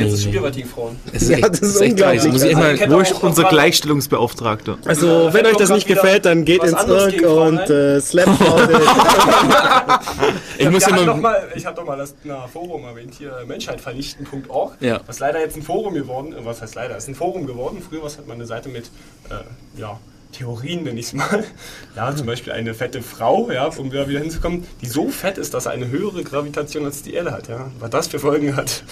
[0.00, 0.96] Jetzt ist schon wieder bei die Frauen.
[1.12, 2.32] Es ist Ja, das ist es echt unglaublich.
[2.32, 4.78] Muss ich auch ist noch unser Gleichstellungsbeauftragter?
[4.84, 8.00] Also, Ja, wenn euch das nicht gefällt, dann geht was ins Irk gegen und äh,
[8.00, 8.68] slappt Frauen.
[10.58, 13.32] ich muss ja, ja doch mal, ich habe doch mal das na, Forum erwähnt, hier
[13.46, 14.76] menschheitvernichten.org.
[14.80, 15.00] Ja.
[15.06, 16.44] Was leider jetzt ein Forum geworden ist.
[16.44, 16.96] Was heißt leider?
[16.96, 17.82] Es ist ein Forum geworden.
[17.86, 18.86] Früher war es halt mal eine Seite mit
[19.30, 19.98] äh, ja,
[20.32, 21.44] Theorien, nenne ich es mal.
[21.96, 25.54] Ja, zum Beispiel eine fette Frau, ja, um da wieder hinzukommen, die so fett ist,
[25.54, 27.48] dass er eine höhere Gravitation als die Erde hat.
[27.48, 27.70] Ja.
[27.80, 28.84] Was das für Folgen hat.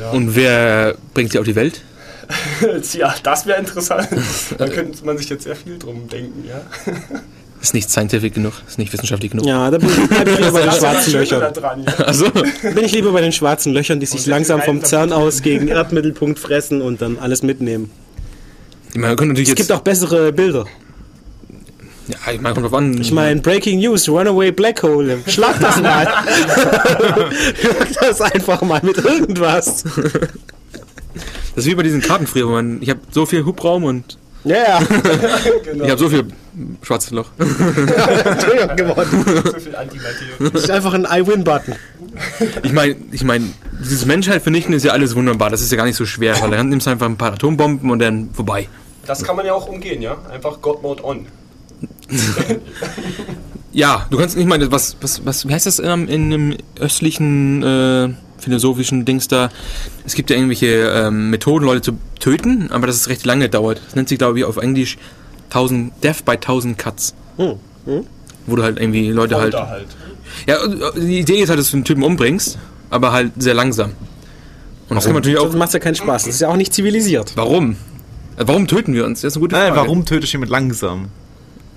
[0.00, 0.10] Ja.
[0.10, 1.82] und wer bringt sie auf die Welt?
[2.94, 4.08] ja, das wäre interessant.
[4.58, 6.60] Da könnte man sich jetzt sehr viel drum denken, ja.
[7.62, 9.46] Ist nicht scientific genug, ist nicht wissenschaftlich genug.
[9.46, 11.40] Ja, da bin ich, bleib ich lieber bei den schwarzen Löchern.
[11.40, 12.04] da dran, ja.
[12.04, 15.66] Also, Bin ich lieber bei den schwarzen Löchern, die sich langsam vom CERN aus gegen
[15.68, 17.90] Erdmittelpunkt fressen und dann alles mitnehmen.
[18.94, 19.68] man könnte natürlich Es jetzt.
[19.68, 20.66] gibt auch bessere Bilder.
[22.08, 23.00] Ja, ich meine, kommt drauf an.
[23.00, 25.18] Ich meine, Breaking News, Runaway Black Hole.
[25.26, 26.06] Schlag das mal.
[27.60, 29.82] Schlag das einfach mal mit irgendwas.
[29.82, 30.04] das
[31.56, 32.80] ist wie bei diesen Karten früher, wo man.
[32.80, 34.78] Ich habe so viel Hubraum und Ja, ja.
[35.64, 35.84] Genau.
[35.84, 36.26] ich habe so viel
[36.82, 37.30] schwarzes Loch.
[37.38, 39.24] Entschuldigung geworden.
[39.44, 40.50] so viel Antimaterie.
[40.52, 41.74] Das ist einfach ein I-Win-Button.
[42.62, 43.46] Ich meine, ich meine,
[43.80, 45.50] dieses Menschheit vernichten ist ja alles wunderbar.
[45.50, 47.90] Das ist ja gar nicht so schwer, weil dann nimmst du einfach ein paar Atombomben
[47.90, 48.68] und dann vorbei.
[49.06, 50.16] Das kann man ja auch umgehen, ja?
[50.32, 51.26] Einfach God Mode on.
[53.72, 58.08] Ja, du kannst, ich meine, was, was, was, wie heißt das in einem östlichen äh,
[58.38, 59.50] philosophischen Dings da?
[60.06, 63.82] Es gibt ja irgendwelche ähm, Methoden, Leute zu töten, aber das ist recht lange dauert.
[63.84, 64.96] Das nennt sich, glaube ich, auf Englisch
[65.50, 67.14] 1000, Death by 1000 Cuts.
[67.36, 67.56] Hm.
[68.46, 69.52] Wo du halt irgendwie Leute halt.
[69.52, 69.88] Folter halt.
[70.46, 73.90] Ja, äh, die Idee ist halt, dass du einen Typen umbringst, aber halt sehr langsam.
[74.88, 75.58] Und das kann man natürlich Das auch.
[75.58, 76.24] macht ja keinen Spaß.
[76.24, 77.32] Das ist ja auch nicht zivilisiert.
[77.34, 77.72] Warum?
[78.38, 79.20] Äh, Warum töten wir uns?
[79.20, 79.68] Das ist eine gute Frage.
[79.74, 81.08] Nein, warum tötest du jemand langsam?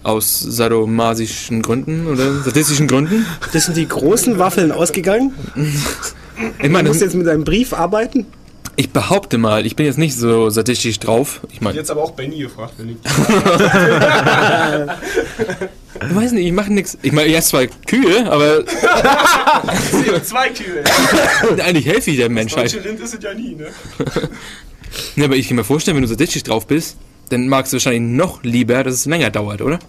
[0.04, 3.26] Aus sadomasischen Gründen oder sadistischen Gründen?
[3.54, 5.34] Das sind die großen Waffeln ausgegangen.
[6.60, 8.26] Ich Du meine, musst jetzt mit einem Brief arbeiten.
[8.78, 11.42] ich behaupte mal, ich bin jetzt nicht so sadistisch drauf.
[11.52, 12.96] Ich meine, Jetzt aber auch Benny gefragt, wenn ich.
[16.10, 16.98] ich weiß nicht, ich mache nichts.
[17.02, 18.60] Ich meine, erst zwei Kühe, aber
[19.92, 20.84] CO2 Kühe.
[21.64, 22.74] eigentlich helfe ich der Menschheit.
[22.74, 23.68] Deutsche Rind ist es ja nie, ne?
[25.16, 26.98] Ja, aber ich kann mir vorstellen, wenn du sadistisch drauf bist,
[27.30, 29.80] dann magst du wahrscheinlich noch lieber, dass es länger dauert, oder?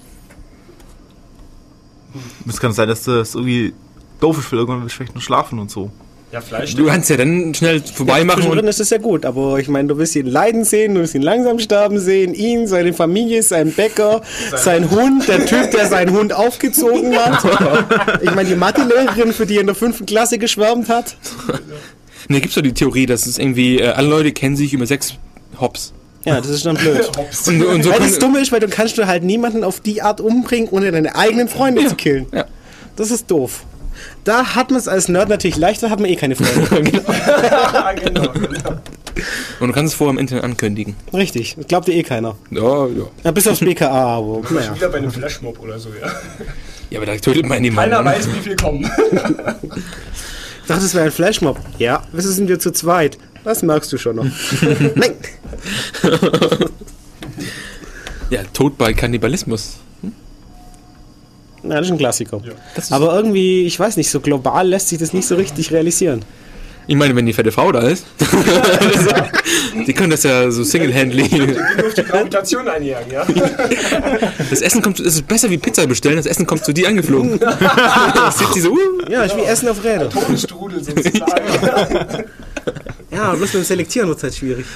[2.49, 3.72] Es kann sein, dass das irgendwie
[4.20, 5.91] doof ist, weil irgendwann willst du vielleicht nur schlafen und so.
[6.32, 6.76] Ja, Fleisch.
[6.76, 9.88] Du kannst ja dann schnell vorbei machen und ist das ja gut, aber ich meine,
[9.88, 13.72] du willst ihn leiden sehen, du willst ihn langsam sterben sehen, ihn, seine Familie, seinen
[13.72, 14.22] Bäcker,
[14.55, 17.41] sein Hund, der Typ, der seinen Hund aufgezogen hat.
[18.22, 21.16] Ich meine, die Mathelehrerin, für die er in der fünften Klasse geschwärmt hat.
[22.28, 25.14] Ne, gibt's doch die Theorie, dass es irgendwie, äh, alle Leute kennen sich über sechs
[25.59, 25.93] Hops.
[26.25, 27.11] Ja, das ist dann blöd.
[27.47, 30.03] Und, und so Weil das Dumme ist, weil du kannst du halt niemanden auf die
[30.03, 32.27] Art umbringen, ohne deine eigenen Freunde zu killen.
[32.33, 32.45] ja.
[32.97, 33.64] Das ist doof.
[34.25, 37.03] Da hat man es als Nerd natürlich leichter, hat man eh keine Freunde.
[37.07, 38.81] Ah, genau, genau.
[39.61, 40.95] und du kannst es vorher im Internet ankündigen.
[41.14, 42.37] Richtig, das glaubt dir eh keiner.
[42.51, 43.05] Ja, ja.
[43.25, 44.75] Ja, bis aufs BKA, aber naja.
[44.75, 46.11] Wieder bei einem Flashmob oder so, ja.
[46.91, 47.93] Ja, aber da tötet man niemanden.
[47.93, 48.91] Keiner weiß, wie viel kommen.
[50.62, 51.59] Ich dachte, es wäre ein Flashmob.
[51.79, 53.16] Ja, wieso sind wir zu zweit?
[53.45, 54.24] Das merkst du schon noch.
[54.95, 55.14] Nein!
[58.30, 59.76] Ja, Tod bei Kannibalismus.
[61.62, 62.41] Na, das ist ein Klassiker.
[62.45, 62.53] Ja.
[62.76, 66.22] Ist- Aber irgendwie, ich weiß nicht, so global lässt sich das nicht so richtig realisieren.
[66.86, 68.05] Ich meine, wenn die fette Frau da ist,
[69.86, 71.28] die können das ja so single-handly.
[71.28, 71.43] Die
[71.84, 73.24] auf die Gravitation einjagen, ja.
[74.51, 77.38] Das Essen kommt, es ist besser wie Pizza bestellen, das Essen kommt zu dir angeflogen.
[77.38, 78.76] Das sieht sie so, uh,
[79.09, 80.11] Ja, ist wie Essen auf Rädern.
[80.11, 82.24] Todesstrudel sozusagen.
[83.21, 84.66] Ja, bloß beim Selektieren wird es halt schwierig.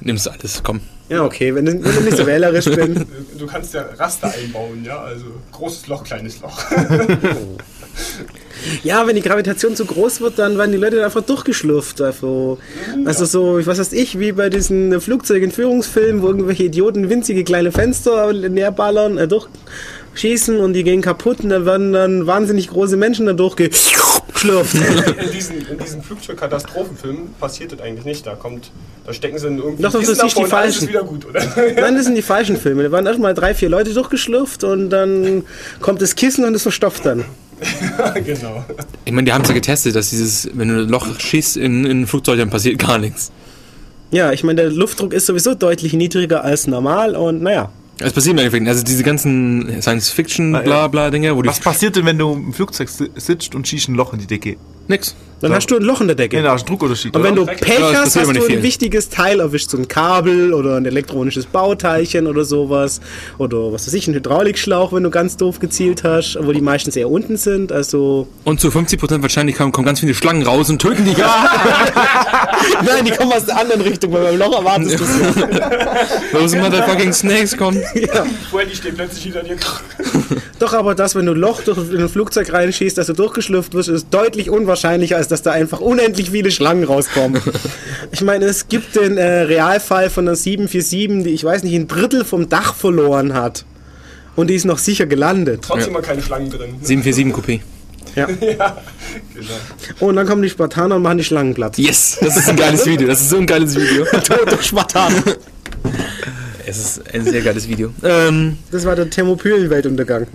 [0.00, 0.80] nimmst alles, komm.
[1.08, 3.04] Ja, okay, wenn, du- wenn du nicht so wählerisch bin.
[3.38, 5.00] Du kannst ja Raster einbauen, ja.
[5.00, 6.58] Also großes Loch, kleines Loch.
[8.82, 12.00] Ja, wenn die Gravitation zu groß wird, dann werden die Leute einfach durchgeschlürft.
[12.00, 12.58] Also,
[13.04, 18.32] also so, was weiß ich, wie bei diesen Flugzeugentführungsfilmen, wo irgendwelche Idioten winzige kleine Fenster
[18.32, 23.32] näherballern, äh, durchschießen und die gehen kaputt und dann werden dann wahnsinnig große Menschen da
[24.28, 24.74] durchgeschlürft.
[24.74, 28.26] In diesen, in diesen Flugzeugkatastrophenfilmen passiert das eigentlich nicht.
[28.26, 28.70] Da kommt,
[29.06, 30.82] da stecken sie in irgendwie Doch, doch, das Kissen ist die falschen.
[30.84, 31.40] ist wieder gut, oder?
[31.76, 32.82] Nein, das sind die falschen Filme.
[32.84, 35.44] Da waren erstmal drei, vier Leute durchgeschlürft und dann
[35.80, 37.24] kommt das Kissen und es verstopft dann.
[38.24, 38.64] genau.
[39.04, 41.84] Ich meine, die haben es ja getestet, dass dieses, wenn du ein Loch schießt in,
[41.84, 43.32] in ein Flugzeug, dann passiert gar nichts.
[44.10, 47.70] Ja, ich meine, der Luftdruck ist sowieso deutlich niedriger als normal und naja.
[48.00, 51.48] Es passiert im Endeffekt, also diese ganzen Science-Fiction-Bla-Bla-Dinge, wo die...
[51.48, 54.26] Was passiert denn, wenn du im Flugzeug si- sitzt und schießt ein Loch in die
[54.26, 54.56] Decke?
[54.86, 55.16] Nix.
[55.40, 56.36] Dann hast du ein Loch in der Decke.
[56.36, 57.14] Genau, ist ein Druckunterschied.
[57.14, 57.46] Und wenn du?
[57.46, 58.62] Pech hast, hast du nicht ein viel.
[58.62, 63.00] wichtiges Teil erwischt, so ein Kabel oder ein elektronisches Bauteilchen oder sowas.
[63.38, 66.96] Oder was weiß ich, ein Hydraulikschlauch, wenn du ganz doof gezielt hast, wo die meistens
[66.96, 67.70] eher unten sind.
[67.70, 68.26] Also.
[68.44, 71.18] Und zu 50% Wahrscheinlichkeit kommen ganz viele Schlangen raus und töten dich.
[72.84, 76.30] Nein, die kommen aus der anderen Richtung, weil beim Loch erwartest du es.
[76.32, 77.80] Those motherfucking snakes kommen.
[77.94, 78.26] ja.
[78.50, 79.56] Vorher die steht plötzlich hinter dir.
[80.58, 83.74] Doch, aber das, wenn du ein Loch durch in ein Flugzeug reinschießt, dass du durchgeschlüpft
[83.74, 87.40] wirst, ist deutlich unwahrscheinlicher, als dass da einfach unendlich viele Schlangen rauskommen.
[88.12, 91.88] ich meine, es gibt den äh, Realfall von einer 747, die, ich weiß nicht, ein
[91.88, 93.64] Drittel vom Dach verloren hat.
[94.36, 95.62] Und die ist noch sicher gelandet.
[95.62, 96.76] Trotzdem mal keine Schlangen drin.
[96.82, 97.60] 747 Coupé.
[98.16, 98.26] Ja.
[98.26, 98.72] Genau.
[100.00, 101.78] Und dann kommen die Spartaner und machen die Schlangen platt.
[101.78, 103.06] Yes, das ist ein geiles Video.
[103.06, 104.04] Das ist so ein geiles Video.
[104.24, 105.22] Tote Spartaner.
[106.66, 107.92] Es ist ein sehr geiles Video.
[108.02, 110.26] Ähm, Das war der Thermopylen-Weltuntergang.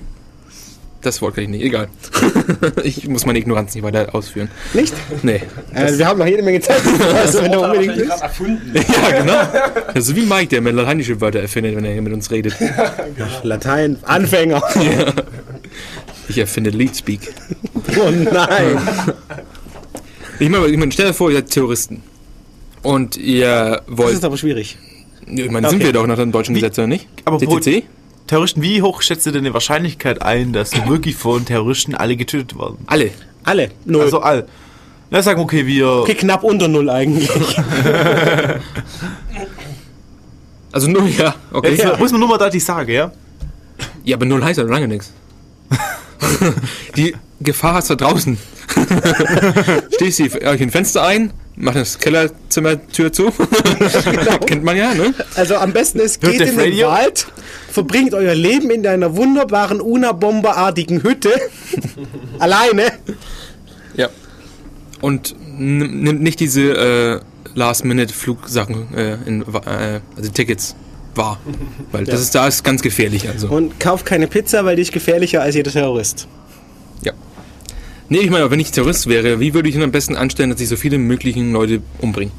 [1.04, 1.64] Das Wort kann ich nicht.
[1.64, 1.88] Egal.
[2.84, 4.50] ich muss meine Ignoranz nicht weiter ausführen.
[4.74, 4.94] Nicht?
[5.22, 5.42] Nee.
[5.74, 6.82] Äh, wir haben noch jede Menge Zeit.
[7.16, 8.22] Also, wenn du unbedingt willst.
[8.22, 8.74] erfunden.
[8.74, 9.84] Ja, genau.
[9.94, 12.56] Das ist wie Mike, der mit lateinische Wörter erfindet, wenn er mit uns redet.
[13.44, 14.62] Latein, Anfänger.
[16.28, 17.34] Ich erfinde Leadspeak.
[17.98, 18.78] Oh nein.
[20.40, 22.02] Ich meine, ich meine, stell dir vor, ihr seid Terroristen.
[22.82, 24.14] Und ihr Das wollt.
[24.14, 24.78] ist aber schwierig.
[25.26, 25.86] Ich meine, sind Okay.
[25.88, 27.08] wir doch nach dem deutschen Gesetz, oder nicht?
[27.26, 27.84] aber CCC?
[28.28, 32.58] Terroristen, wie hoch schätzt ihr denn die Wahrscheinlichkeit ein, dass wirklich von Terroristen alle getötet
[32.58, 32.78] werden?
[32.88, 33.12] Alle.
[33.44, 33.72] Alle.
[33.86, 34.04] Null.
[34.04, 34.48] Also all.
[35.10, 35.88] Na, sagen wir, okay, wir.
[35.88, 37.30] okay, knapp unter Null eigentlich.
[40.74, 41.36] Also null, ja.
[41.52, 41.70] Okay.
[41.70, 43.12] Jetzt Ja, muss man nur mal da die Sage, ja?
[44.12, 45.14] aber null heißt ja noch lange nichts.
[46.98, 48.38] Die Gefahr hast du da draußen.
[49.96, 53.32] Stehst du euch ein Fenster ein, mach das Kellerzimmertür zu.
[54.46, 55.14] Kennt man ja, ne?
[55.36, 56.88] Also am besten ist, geht in den Radio?
[56.90, 57.28] Wald,
[57.70, 61.32] verbringt euer Leben in einer wunderbaren Unabomberartigen Hütte.
[62.40, 62.92] Alleine.
[63.96, 64.10] Ja.
[65.02, 67.20] Und nimm- nimmt nicht diese äh,
[67.56, 70.76] Last-Minute-Flugsachen, äh, äh, also Tickets
[71.16, 71.40] wahr.
[71.92, 73.28] Weil das ist da ist ganz gefährlich.
[73.30, 73.48] Also.
[73.50, 76.28] Und kauft keine Pizza, weil die ist gefährlicher als jeder Terrorist.
[77.04, 77.14] Ja.
[78.10, 80.60] Nee, ich meine, wenn ich Terrorist wäre, wie würde ich denn am besten anstellen, dass
[80.62, 82.32] ich so viele möglichen Leute umbringe?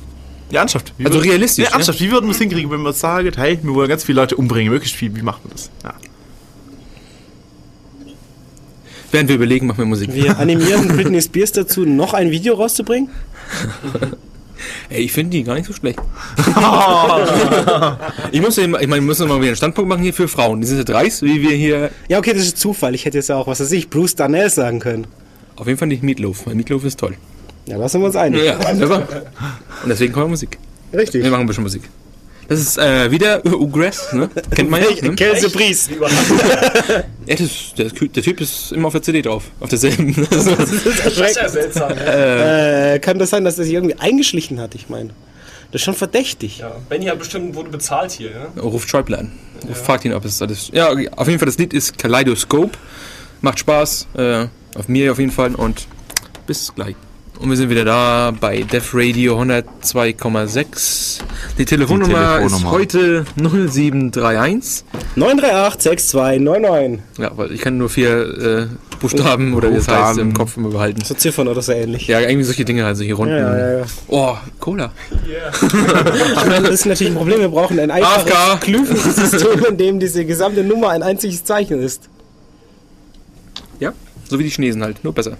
[0.50, 0.92] Ja, ernsthaft.
[0.98, 1.74] Wie Also würd- realistisch, Ja, ne?
[1.76, 2.00] ernsthaft.
[2.00, 4.72] Wie würden wir es hinkriegen, wenn wir sagen, hey, wir wollen ganz viele Leute umbringen,
[4.72, 5.14] möglichst viel.
[5.16, 5.70] Wie macht man das?
[5.82, 5.94] Ja.
[9.10, 10.12] Während wir überlegen, machen wir Musik.
[10.12, 13.08] Wir animieren Britney Spears dazu, noch ein Video rauszubringen.
[14.88, 15.98] Ey, ich finde die gar nicht so schlecht.
[18.32, 20.28] ich muss ja, immer- ich meine, wir müssen mal wieder einen Standpunkt machen hier für
[20.28, 20.60] Frauen.
[20.60, 21.90] Die sind ja dreist, wie wir hier.
[22.08, 22.94] Ja, okay, das ist Zufall.
[22.94, 25.06] Ich hätte jetzt ja auch, was weiß ich, Bruce Darnell sagen können.
[25.56, 27.14] Auf jeden Fall nicht Meatloaf, weil Meatloaf ist toll.
[27.66, 28.42] Ja, da sind wir uns einig.
[28.44, 29.00] Ja, wunderbar.
[29.82, 30.58] Und deswegen kommen wir Musik.
[30.92, 31.22] Richtig.
[31.22, 31.82] Wir machen ein bisschen Musik.
[32.48, 34.28] Das ist äh, wieder Ugress, ne?
[34.54, 34.88] Kennt man ja.
[35.08, 35.14] Ne?
[35.14, 35.90] Kelsey Priest.
[37.26, 39.44] Ja, das, der, der Typ ist immer auf der CD drauf.
[39.58, 40.14] Auf derselben.
[40.30, 41.90] Das ist ja seltsam.
[41.96, 42.94] Ja.
[42.94, 44.74] Äh, kann das sein, dass er sich irgendwie eingeschlichen hat?
[44.74, 45.08] Ich meine,
[45.72, 46.58] das ist schon verdächtig.
[46.58, 48.60] Ja, Benny hat bestimmt wurde bezahlt hier, ja?
[48.60, 49.32] Ruft Schäuble an.
[49.72, 50.70] Fragt ihn, ob es alles.
[50.72, 52.76] Ja, auf jeden Fall, das Lied ist Kaleidoscope.
[53.40, 54.06] Macht Spaß.
[54.16, 55.54] Äh, auf mir auf jeden Fall.
[55.54, 55.86] Und
[56.46, 56.94] bis gleich.
[57.40, 61.18] Und wir sind wieder da bei Def Radio 102,6.
[61.58, 62.70] Die Telefonnummer, Die ist Telefonnummer.
[62.70, 64.84] heute 0731.
[65.16, 67.00] 938 6299.
[67.18, 70.70] Ja, weil ich kann nur vier äh, Buchstaben oder wie das heißt im Kopf immer
[70.70, 71.02] behalten.
[71.04, 72.06] So Ziffern oder so ähnlich.
[72.06, 73.34] Ja, irgendwie solche Dinge, also hier unten.
[73.36, 73.84] Ja, ja, ja.
[74.08, 74.92] Oh, Cola.
[76.46, 77.40] Meine, das ist natürlich ein Problem.
[77.40, 78.60] Wir brauchen ein einfaches.
[78.60, 82.08] Glyphensystem, in dem diese gesamte Nummer ein einziges Zeichen ist.
[83.80, 83.92] Ja,
[84.30, 85.36] so wie die Chinesen halt, nur besser.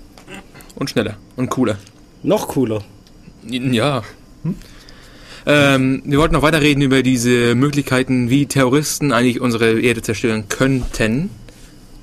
[0.75, 1.79] Und schneller und cooler.
[2.23, 2.83] Noch cooler.
[3.47, 4.03] Ja.
[5.47, 11.31] Ähm, wir wollten noch weiterreden über diese Möglichkeiten, wie Terroristen eigentlich unsere Erde zerstören könnten.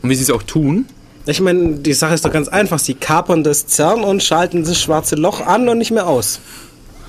[0.02, 0.86] Und wie sie es auch tun.
[1.28, 2.80] Ich meine, die Sache ist doch ganz einfach.
[2.80, 6.40] Sie kapern das CERN und schalten das schwarze Loch an und nicht mehr aus.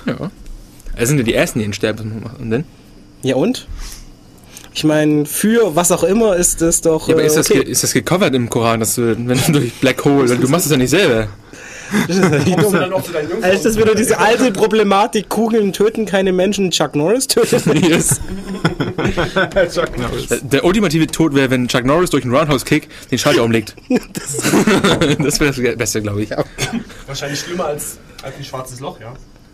[0.05, 0.31] Ja.
[0.95, 2.51] Es sind ja die Ersten, die ihn sterben machen.
[2.51, 2.65] Denn?
[3.23, 3.67] Ja und?
[4.73, 7.07] Ich meine, für was auch immer ist das doch.
[7.07, 7.61] Ja, aber äh, ist das, okay.
[7.61, 10.71] ist das gecovert im Koran, dass du, wenn du durch Black Hole, du machst es
[10.71, 11.27] ja nicht selber.
[12.07, 12.73] Das ist Jungs?
[12.73, 17.63] Also ist das wieder diese alte Problematik, Kugeln töten keine Menschen, Chuck Norris tötet.
[17.83, 18.21] Yes.
[20.41, 23.75] Der ultimative Tod wäre, wenn Chuck Norris durch einen Roundhouse-Kick den Schalter umlegt.
[23.89, 26.29] das wäre das Beste, glaube ich.
[27.05, 29.13] Wahrscheinlich schlimmer als, als ein schwarzes Loch, ja?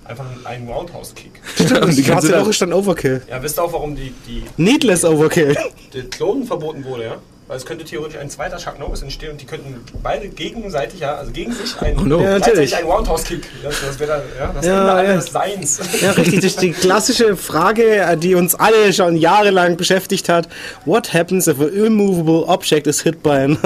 [0.10, 1.40] Einfach ein, ein Roundhouse-Kick.
[1.96, 3.22] Die ganze ist dann Overkill.
[3.30, 5.56] Ja, wisst ihr auch, warum die, die, Needless Overkill.
[5.94, 7.18] die Klonen verboten wurde, ja?
[7.48, 11.14] Weil es könnte theoretisch ein zweiter Chuck Norris entstehen und die könnten beide gegenseitig, ja,
[11.16, 12.22] also gegen sich einen, Oh no.
[12.22, 12.76] Ja, natürlich.
[12.76, 13.44] einen Roundhouse-Kick.
[13.62, 15.14] Das, das wäre dann, ja, das Ja, Ende ja.
[15.14, 15.80] eines Seins.
[16.02, 16.36] Ja, richtig.
[16.38, 20.50] Das ist die klassische Frage, die uns alle schon jahrelang beschäftigt hat.
[20.86, 23.58] What happens if an immovable object is hit by an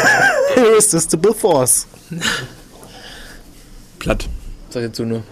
[0.56, 1.86] irresistible force?
[3.98, 4.26] Platt.
[4.72, 5.22] Sag jetzt so nur.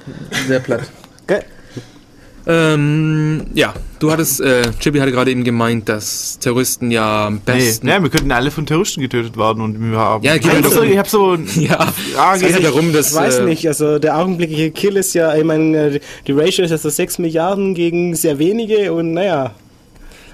[0.47, 0.83] Sehr platt.
[1.27, 1.43] Gell?
[2.47, 7.41] Ähm, ja, du hattest, äh, Chippy hatte gerade eben gemeint, dass Terroristen ja am Nee,
[7.45, 7.87] besten.
[7.89, 10.25] ja, wir könnten alle von Terroristen getötet werden und wir haben.
[10.25, 10.91] Ja, geht ich, ja hab so, darum.
[10.91, 11.35] ich hab so.
[11.57, 13.11] Ja, Ja, es geht ja darum, dass.
[13.11, 16.65] Ich weiß äh, nicht, also der augenblickliche Kill ist ja, ich meine, äh, die Ratio
[16.65, 19.45] ist ja so 6 Milliarden gegen sehr wenige und naja.
[19.45, 19.53] Ja,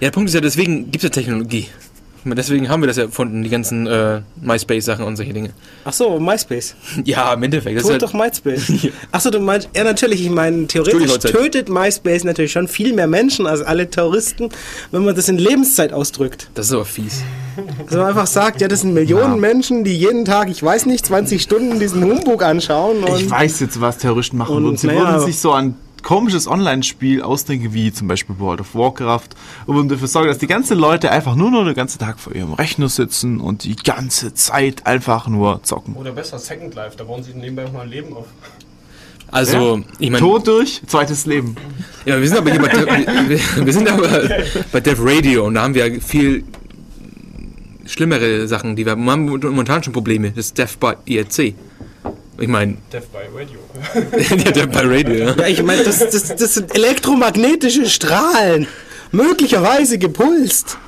[0.00, 1.68] der Punkt ist ja, deswegen gibt es ja Technologie.
[2.34, 5.50] Deswegen haben wir das ja erfunden, die ganzen äh, MySpace-Sachen und solche Dinge.
[5.84, 6.74] Ach so, MySpace.
[7.04, 7.76] Ja, im Endeffekt.
[7.76, 8.88] Das Tut ist doch halt, MySpace.
[9.12, 13.06] Ach so, du meinst, ja natürlich, ich meine, theoretisch tötet MySpace natürlich schon viel mehr
[13.06, 14.48] Menschen als alle Terroristen,
[14.90, 16.48] wenn man das in Lebenszeit ausdrückt.
[16.54, 17.22] das ist aber fies.
[17.86, 19.40] Also man einfach sagt, ja, das sind Millionen Ja.
[19.40, 23.60] Menschen, die jeden Tag, ich weiß nicht, 20 Stunden diesen Humbug anschauen und Ich weiß
[23.60, 24.76] jetzt, was Terroristen machen Und, würden.
[24.76, 25.00] Sie naja.
[25.00, 25.74] würden sich so ein
[26.06, 29.30] komisches Online-Spiel ausdenken, wie zum Beispiel World of Warcraft,
[29.66, 32.52] und dafür sorgen, dass die ganzen Leute einfach nur noch den ganzen Tag vor ihrem
[32.52, 35.94] Rechner sitzen und die ganze Zeit einfach nur zocken.
[35.96, 38.26] Oder besser, Second Life, da bauen sie nebenbei auch mal ein Leben auf.
[39.32, 40.20] Also, ich meine.
[40.20, 41.56] Tod durch, zweites Leben.
[42.04, 44.08] Ja, wir sind aber hier bei, Dev- wir, wir sind aber
[44.70, 46.44] bei Dev Radio und da haben wir viel
[47.84, 50.30] schlimmere Sachen, die wir wir haben momentan schon Probleme.
[50.30, 51.54] Das ist Dev by IRC.
[52.38, 53.58] Ich meine, Death by Radio.
[54.44, 55.34] der Dev by Radio, ja.
[55.36, 58.66] ja, ich meine, das, das, das sind elektromagnetische Strahlen,
[59.12, 60.78] möglicherweise gepulst.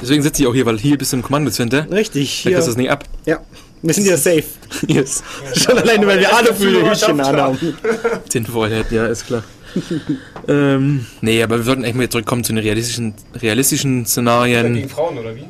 [0.00, 1.86] Deswegen sitze ich auch hier, weil hier bist du im Kommandocenter.
[1.90, 2.52] Richtig, Da hier.
[2.52, 3.04] kriegst du das nicht ab.
[3.24, 3.40] Ja,
[3.82, 4.44] wir sind ja safe.
[4.88, 5.22] Yes.
[5.54, 7.78] Schon alleine, weil wir alle viele Hütchen Zuhörerschaft, anhaben.
[8.28, 9.44] Sinnvoll hätten, ja, ist klar.
[10.48, 14.74] ähm, nee, aber wir sollten echt mal zurückkommen zu den realistischen, realistischen Szenarien.
[14.74, 15.44] gegen Frauen, oder wie?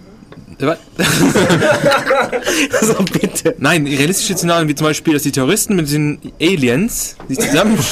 [0.59, 0.79] Was?
[2.81, 3.55] Also bitte.
[3.59, 7.79] Nein, realistische Szenarien wie zum Beispiel, dass die Terroristen mit den Aliens sich zusammen.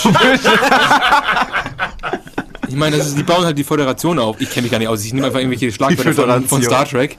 [2.69, 4.41] ich meine, das ist, die bauen halt die Föderation auf.
[4.41, 5.05] Ich kenne mich gar nicht aus.
[5.05, 6.63] Ich nehme einfach irgendwelche Schlagwörter von, von.
[6.63, 7.19] Star Trek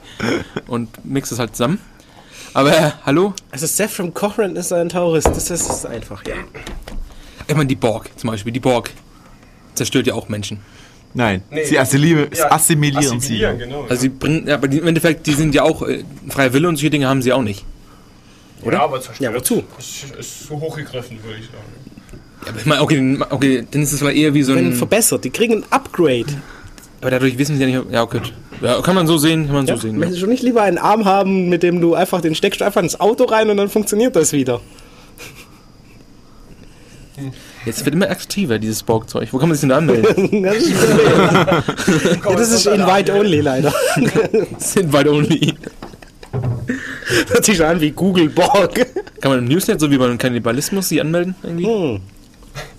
[0.66, 1.78] und mix das halt zusammen.
[2.52, 3.34] Aber äh, hallo?
[3.50, 5.26] Also Seth from Cochran ist ein Terrorist.
[5.28, 6.34] Das ist, das ist einfach, ja.
[7.46, 8.52] Ich meine, die Borg zum Beispiel.
[8.52, 8.90] Die Borg
[9.74, 10.60] zerstört ja auch Menschen.
[11.16, 11.64] Nein, Nee.
[11.64, 13.38] sie assimilieren, Ja, assimilieren, sie.
[13.38, 13.86] genau.
[13.88, 16.76] Also sie bringen, aber die, im Endeffekt, die sind ja auch äh, freie Wille und
[16.76, 17.64] solche Dinge haben sie auch nicht.
[18.62, 18.76] oder?
[18.78, 19.32] Ja, aber zerstört.
[19.32, 19.62] Ja, wozu?
[19.78, 21.56] Ist, ist so hochgegriffen, würde ich sagen.
[22.44, 24.66] Ja, aber ich meine, okay, dann- okay, dann ist es vielleicht eher wie so Wenn
[24.66, 24.72] ein.
[24.74, 26.26] verbessert, die kriegen ein Upgrade.
[27.00, 27.90] Aber dadurch wissen sie ja nicht.
[27.92, 28.20] Ja, okay.
[28.62, 29.76] Ja, kann man so sehen, kann man Ja?
[29.76, 29.98] so sehen.
[29.98, 32.82] Möchtest du nicht lieber einen Arm haben, mit dem du einfach, den steckst du einfach
[32.82, 34.60] ins Auto rein und dann funktioniert das wieder?
[37.66, 39.28] Jetzt wird immer aktiver, dieses Borg-Zeug.
[39.32, 40.42] Wo kann man sich denn da anmelden?
[40.44, 40.70] das ist,
[42.24, 43.74] ja, das ist Invite Only leider.
[43.96, 45.54] Invite only.
[47.28, 48.74] Hört sich schon an wie Google Borg.
[49.20, 51.34] Kann man im Newsnet, so wie beim Kannibalismus, sich anmelden?
[51.42, 51.66] Irgendwie?
[51.66, 52.00] Hm.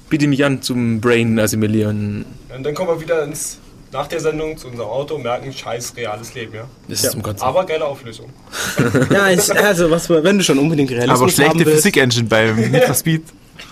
[0.10, 2.26] Biete mich an zum Brain assimilieren.
[2.56, 3.60] Und dann kommen wir wieder ins,
[3.98, 6.66] nach der Sendung zu unserem Auto, merken, scheiß reales Leben, ja.
[6.88, 7.44] Das ist zum Kotzen.
[7.48, 8.30] Aber geile Auflösung.
[9.12, 12.28] Ja, ich, also was, wir- wenn du schon unbedingt Realismus Aber schlechte haben willst, Physik-Engine
[12.28, 13.24] beim Need Speed.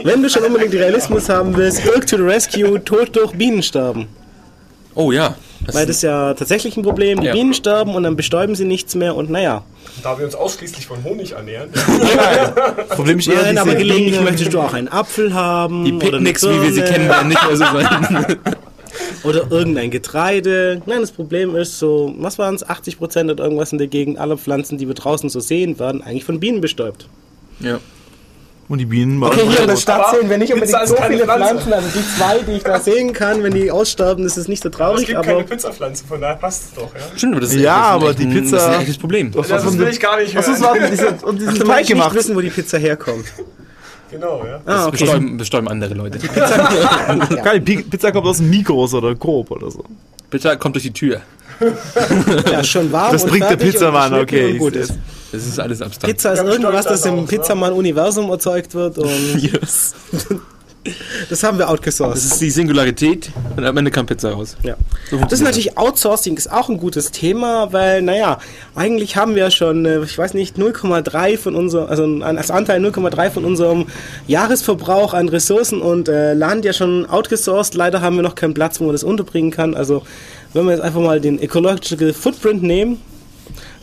[0.03, 4.07] wenn du schon unbedingt Realismus haben willst, Irk to the Rescue, Tod durch Bienensterben.
[4.95, 5.35] Oh ja.
[5.65, 7.33] Das Weil das ist ja tatsächlich ein Problem, die Ja.
[7.33, 9.63] Bienen sterben und dann bestäuben sie nichts mehr und naja.
[9.95, 11.69] Und da wir uns ausschließlich von Honig ernähren,
[12.89, 15.85] Problem ist eher Nein, aber gelegentlich möchtest du auch einen Apfel haben.
[15.85, 18.37] die Picknicks, wie wir sie kennen, werden nicht mehr so sein.
[19.23, 20.81] Oder irgendein Getreide.
[20.85, 24.37] Nein, das Problem ist so, was waren es, 80% oder irgendwas in der Gegend aller
[24.37, 27.07] Pflanzen, die wir draußen so sehen, werden eigentlich von Bienen bestäubt.
[27.59, 27.79] ja.
[28.67, 30.95] Und die Bienen machen Okay, hier in der Aber Stadt sehen wir nicht unbedingt so
[30.95, 31.45] viele Pflanze.
[31.61, 34.63] Pflanzen, also die zwei, die ich da sehen kann, wenn die aussterben, ist es nicht
[34.63, 37.01] so aber es traurig, gibt aber keine Pizzapflanze, von daher passt es doch, ja.
[37.15, 38.97] Stimmt, aber das ist, Ja, das ist aber echt die Pizza- Das ist ein echtes
[38.97, 39.35] Problem.
[39.35, 40.55] Was Das haben will ich gar nicht Was hören.
[40.55, 40.89] ist was?
[40.89, 42.15] Diese, und meinst nicht gemacht.
[42.15, 43.25] wissen, wo die Pizza herkommt.
[44.11, 44.55] Genau, ja.
[44.57, 44.97] Ah, Das okay.
[45.03, 46.19] bestäuben, bestäuben andere Leute.
[46.19, 49.83] Keine Pi- Pizza kommt aus dem Mikros oder Coop oder so.
[50.29, 51.21] Pizza kommt durch die Tür.
[52.51, 54.57] Ja, schon warm Das und bringt der Pizzamann, okay.
[54.57, 54.93] Gut ist.
[55.31, 56.13] Das ist alles abstrakt.
[56.13, 57.21] Pizza ist irgendwas, das im ja.
[57.23, 59.93] Pizzamann-Universum erzeugt wird und Yes.
[61.29, 62.15] Das haben wir Das outgesourced.
[62.31, 64.55] ist die Singularität und am Ende kam Pizza raus.
[64.63, 64.75] Ja.
[65.09, 68.39] So Das ist natürlich Outsourcing ist auch ein gutes Thema, weil naja,
[68.75, 72.79] eigentlich haben wir ja schon, äh, ich weiß nicht, 0,3 von unserem, also als Anteil
[72.79, 73.87] 0,3 von unserem
[74.27, 77.75] Jahresverbrauch an Ressourcen und äh, Land ja schon outgesourced.
[77.75, 79.75] Leider haben wir noch keinen Platz, wo man das unterbringen kann.
[79.75, 80.03] Also
[80.53, 83.01] wenn wir jetzt einfach mal den Ecological Footprint nehmen,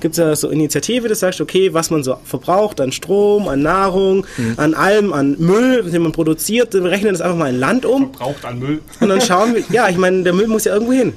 [0.00, 3.62] gibt es ja so Initiative, das sagt, okay, was man so verbraucht an Strom, an
[3.62, 7.86] Nahrung, an allem, an Müll, den man produziert, wir rechnen das einfach mal in Land
[7.86, 8.12] um.
[8.12, 8.80] Braucht an Müll.
[9.00, 11.12] Und dann schauen wir, ja, ich meine, der Müll muss ja irgendwo hin.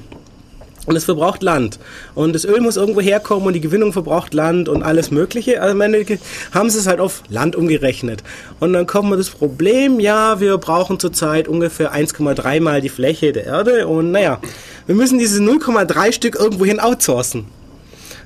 [0.86, 1.80] Und es verbraucht Land.
[2.14, 5.60] Und das Öl muss irgendwo herkommen und die Gewinnung verbraucht Land und alles Mögliche.
[5.60, 6.06] Also am Ende
[6.52, 8.22] haben sie es halt auf Land umgerechnet.
[8.60, 13.32] Und dann kommt man das Problem, ja, wir brauchen zurzeit ungefähr 1,3 mal die Fläche
[13.32, 13.88] der Erde.
[13.88, 14.40] Und naja,
[14.86, 17.46] wir müssen diese 0,3 Stück irgendwohin outsourcen.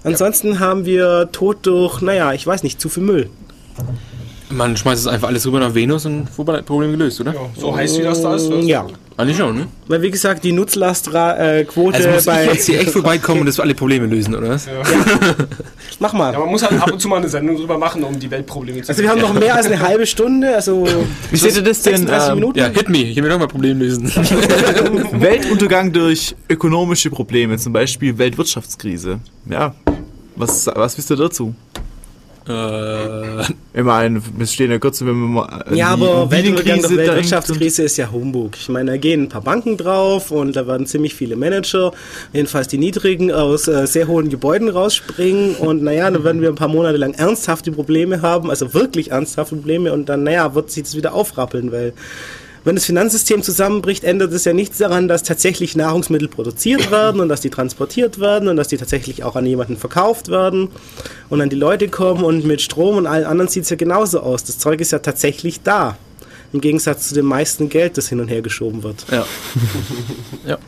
[0.03, 3.31] Ansonsten haben wir tot durch, naja, ich weiß nicht, zu viel Müll.
[4.49, 7.35] Man schmeißt es einfach alles rüber nach Venus und vorbei, Problem gelöst, oder?
[7.35, 8.51] Ja, so heiß wie das da ist.
[8.65, 8.87] Ja.
[9.17, 9.67] Eigentlich schon, ne?
[9.87, 12.45] Weil wie gesagt, die Nutzlastquote Also muss bei...
[12.45, 14.67] ich jetzt hier echt vorbeikommen und das alle Probleme lösen, oder was?
[15.99, 16.33] Mach mal.
[16.33, 18.81] Ja, man muss halt ab und zu mal eine Sendung drüber machen, um die Weltprobleme
[18.83, 20.87] zu Also wir haben noch mehr als eine halbe Stunde, also
[21.31, 22.07] Wie seht ihr das denn?
[22.07, 22.59] 36 Ähm, Minuten.
[22.59, 22.99] Ja, hit me.
[22.99, 24.05] Ich will doch mal Problem lösen.
[25.13, 29.21] Weltuntergang durch ökonomische Probleme, zum Beispiel Weltwirtschaftskrise.
[29.51, 29.75] Ja.
[30.37, 31.55] Was, was wisst ihr dazu?
[32.49, 35.45] Äh, wir stehen ja kurz, wenn wir mal.
[35.45, 38.57] an Ja, die aber Weltuntergang durch Weltwirtschaftskrise ist ja Humbug.
[38.57, 41.93] Ich meine, da gehen ein paar Banken drauf und da werden ziemlich viele Manager,
[42.33, 46.55] jedenfalls die Niedrigen, aus äh, sehr hohen Gebäuden rausspringen und naja, dann werden wir ein
[46.55, 50.85] paar Monate lang ernsthafte Probleme haben, also wirklich ernsthafte Probleme und dann, naja, wird sich
[50.85, 51.93] das wieder aufrappeln, weil
[52.65, 57.29] wenn das Finanzsystem zusammenbricht, ändert es ja nichts daran, dass tatsächlich Nahrungsmittel produziert werden und
[57.29, 60.69] dass die transportiert werden und dass die tatsächlich auch an jemanden verkauft werden
[61.29, 64.21] und an die Leute kommen und mit Strom und allen anderen sieht es ja genauso
[64.21, 64.45] aus.
[64.45, 65.97] Das Zeug ist ja tatsächlich da.
[66.53, 69.07] Im Gegensatz zu dem meisten Geld, das hin und her geschoben wird.
[69.11, 69.25] ja.
[70.47, 70.59] ja.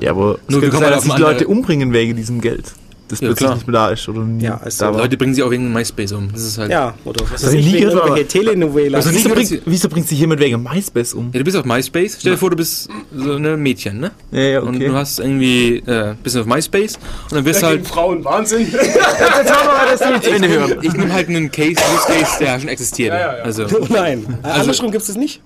[0.00, 2.72] Ja, aber es Nur wir könnte kommen sein, dass sich Leute umbringen wegen diesem Geld.
[3.08, 3.54] Das Ja, plötzlich klar.
[3.56, 5.00] nicht mehr da ist oder nie Ja, also da war.
[5.00, 6.30] Leute bringen sich auch wegen MySpace um.
[6.30, 6.70] Das ist halt.
[6.70, 9.06] Ja, oder was Das ich ich, nie wegen irgendwelche Telenovelas.
[9.06, 11.30] Also Wieso nicht, bringt, wieso bringt sich jemand wegen MySpace um?
[11.32, 12.18] Ja, du bist auf MySpace.
[12.20, 14.10] Stell dir vor, du bist so eine Mädchen, ne?
[14.30, 14.88] Ja, ja, Und okay.
[14.88, 17.86] du hast irgendwie, äh, bist auf MySpace und dann wirst Da du halt.
[17.86, 18.70] Frauen Wahnsinn.
[18.70, 20.78] zu Ende hören.
[20.82, 23.14] Ich nehme halt einen Case, Use Case, der schon existiert.
[23.14, 23.42] Ja, ja, ja.
[23.44, 25.40] Also, Nein, andersrum gibt es nicht.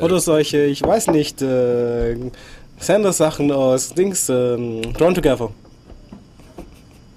[0.00, 2.16] Oder solche, ich weiß nicht, äh,
[2.78, 5.50] Sanders-Sachen aus Dings, ähm, Drawn Together.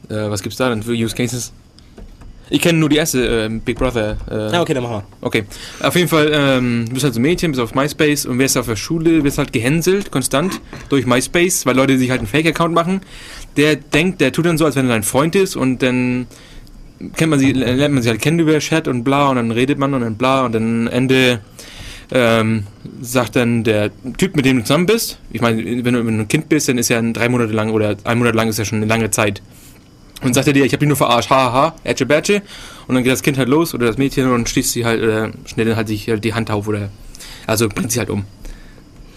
[0.10, 1.54] Äh, was gibt's da denn für Use Cases?
[2.52, 4.18] Ich kenne nur die erste äh, Big Brother.
[4.30, 5.04] Äh, Ja, okay, dann machen wir.
[5.22, 5.44] Okay.
[5.82, 8.58] Auf jeden Fall, ähm, du bist halt so ein Mädchen, bist auf MySpace und wirst
[8.58, 10.60] auf der Schule, wirst halt gehänselt, konstant,
[10.90, 13.02] durch MySpace, weil Leute sich halt einen Fake-Account machen.
[13.56, 16.26] Der denkt, der tut dann so, als wenn er dein Freund ist und dann
[17.16, 19.78] kennt man sie, lernt man sie halt kennen über Chat und bla und dann redet
[19.78, 21.40] man und dann bla und dann Ende
[22.12, 22.64] ähm,
[23.02, 26.24] sagt dann der Typ, mit dem du zusammen bist, ich meine, wenn du, wenn du
[26.24, 28.58] ein Kind bist, dann ist ja ein drei Monate lang oder ein Monat lang ist
[28.58, 29.42] ja schon eine lange Zeit.
[30.22, 32.42] Und sagt er dir, ich habe dich nur verarscht, haha, ätsche bätsche.
[32.88, 35.32] Und dann geht das Kind halt los oder das Mädchen und schließt sie halt, oder
[35.46, 36.90] schnell halt sich halt die Hand auf oder,
[37.48, 38.26] also bringt sie halt um.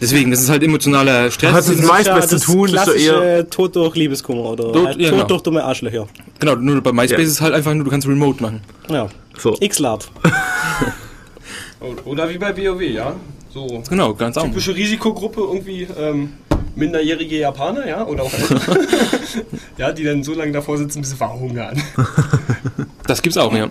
[0.00, 1.52] Deswegen, das ist halt emotionaler Stress.
[1.52, 3.48] Hat es mit MySpace zu das tun, ist so eher.
[3.48, 5.28] Tod durch Liebeskummer oder Tod- halt ja, Tod genau.
[5.28, 6.08] durch dumme Arschlöcher.
[6.40, 7.24] Genau, nur bei MySpace Ja.
[7.24, 8.60] ist es halt einfach nur, du kannst Remote machen.
[8.88, 9.08] Ja.
[9.38, 9.56] So.
[9.60, 10.10] X-Lart.
[12.04, 13.14] Oder wie bei WoW, ja?
[13.52, 14.44] So Genau, ganz auch.
[14.44, 16.34] typische Risikogruppe, irgendwie ähm,
[16.74, 18.06] minderjährige Japaner, ja?
[18.06, 18.60] Oder auch Eltern.
[19.78, 21.80] ja, die dann so lange davor sitzen, bis sie verhungern.
[23.04, 23.68] Das gibt's auch, ja.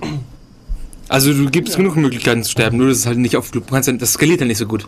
[1.07, 3.87] Also du gibst genug Möglichkeiten zu sterben, nur das ist halt nicht auf, du kannst
[3.87, 4.87] ja, das skaliert ja nicht so gut.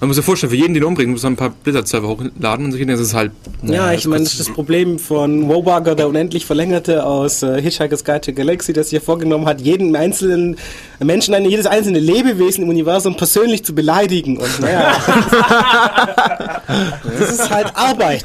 [0.00, 2.64] Man muss sich vorstellen, für jeden, den du umbringst, muss man ein paar Blizzard-Server hochladen
[2.64, 3.32] und so, das ist halt...
[3.62, 7.60] Ja, naja, ich meine, das ist das Problem von Wobugger, der unendlich Verlängerte aus äh,
[7.60, 10.56] Hitchhiker's Guide to Galaxy, das sich ja vorgenommen hat, jeden einzelnen
[11.00, 14.38] Menschen, ein, jedes einzelne Lebewesen im Universum persönlich zu beleidigen.
[14.38, 14.94] Und naja,
[17.18, 18.24] das ist halt Arbeit.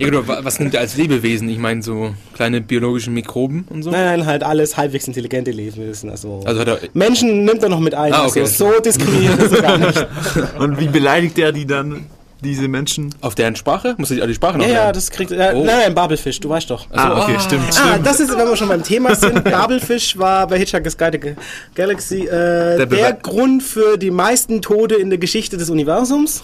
[0.00, 1.48] Ja, wa- was nimmt er als Lebewesen?
[1.48, 3.90] Ich meine, so kleine biologische Mikroben und so.
[3.90, 6.10] Nein, nein, halt alles halbwegs intelligente Lebewesen.
[6.10, 6.78] Also, Also hat er...
[6.92, 8.12] Menschen nimmt er noch mit ein.
[8.12, 8.40] Ah, okay.
[8.40, 10.06] Also so diskriminiert ist er gar nicht.
[10.58, 12.06] Und wie beleidigt er die dann,
[12.42, 13.14] diese Menschen?
[13.22, 13.94] Auf deren Sprache?
[13.96, 14.92] Muss ich die Sprache noch Ja, ja, lernen?
[14.94, 15.30] das kriegt.
[15.30, 15.64] Äh, Oh.
[15.64, 16.86] Nein, nein, Babelfisch, du weißt doch.
[16.92, 19.44] Ah, okay, stimmt, Ah, das ist, wenn wir schon beim Thema sind.
[19.44, 21.28] Babelfisch war bei Hitchhiker's Guide to
[21.74, 26.42] Galaxy äh, Der der, Grund für die meisten Tode in der Geschichte des Universums,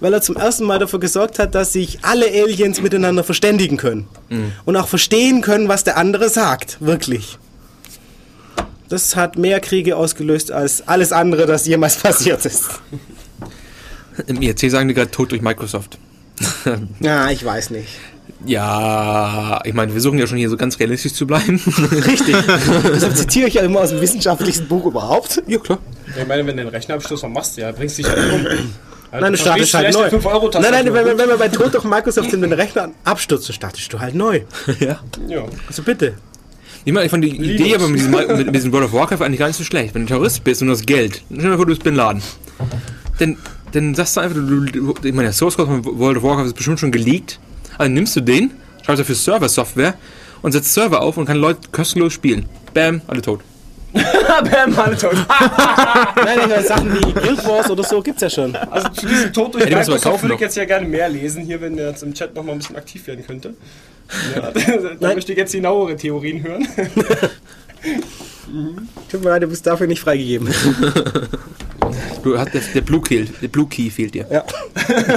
[0.00, 4.08] weil er zum ersten Mal dafür gesorgt hat, dass sich alle Aliens miteinander verständigen können
[4.64, 7.38] und auch verstehen können, was der andere sagt, wirklich.
[8.94, 12.62] Das hat mehr Kriege ausgelöst als alles andere, das jemals passiert ist.
[14.28, 15.98] Im IRC sagen die gerade tot durch Microsoft.
[17.00, 17.88] Ja, ich weiß nicht.
[18.46, 21.60] Ja, ich meine, wir versuchen ja schon hier so ganz realistisch zu bleiben.
[22.06, 22.36] Richtig.
[22.94, 25.42] Deshalb zitiere ich ja immer aus dem wissenschaftlichsten Buch überhaupt.
[25.48, 25.78] ja, klar.
[26.16, 28.46] Ich meine, wenn du einen Rechenabschluss noch machst, ja, bringst dich halt um.
[29.20, 30.08] Nein, du startest halt neu.
[30.08, 32.58] 5 Euro Nein, nein, wenn, wir- wenn wir bei Tod durch Microsoft sind, wenn der
[32.60, 34.42] Rechner abstürzt, dann startest du halt neu.
[34.78, 35.00] Ja.
[35.26, 35.42] Ja.
[35.66, 36.14] Also bitte.
[36.84, 37.60] Ich meine, ich fand die Linux.
[37.60, 39.94] Idee aber mit diesem, mit, diesem World of Warcraft eigentlich gar nicht so schlecht.
[39.94, 42.22] Wenn du Terrorist bist und du hast Geld, stell dir vor, du bist Bin Laden.
[43.18, 43.38] Dann,
[43.72, 46.46] dann sagst du einfach, du, du, ich meine, der Source Code von World of Warcraft
[46.46, 47.40] ist bestimmt schon geleakt.
[47.78, 48.50] Also nimmst du den,
[48.84, 49.94] schreibst dafür Server-Software
[50.42, 52.46] und setzt Server auf und kann Leute kostenlos spielen.
[52.74, 53.40] Bam, alle tot.
[53.94, 55.14] Bam, alle tot.
[56.16, 58.54] Nein, ich meine, Sachen wie Guild Wars oder so gibt's ja schon.
[58.56, 61.60] Also zu diesem Tod durch Ja, Microsoft würde ich jetzt ja gerne mehr lesen, hier,
[61.60, 63.54] wenn der jetzt im Chat noch mal ein bisschen aktiv werden könnte.
[64.34, 64.50] Ja,
[65.00, 66.66] da möchte ich jetzt genauere Theorien hören.
[69.10, 70.48] Tut mir leid, du bist dafür nicht freigegeben.
[72.24, 74.26] Du hast der, der Blue Key, der Blue Key fehlt dir.
[74.30, 74.42] Ja.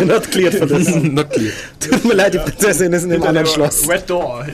[0.03, 0.93] Not cleared für das.
[0.95, 1.53] Not clear.
[1.79, 3.87] Tut mir leid, die Prinzessin ist in einem anderen Schloss.
[3.87, 4.45] Red Door.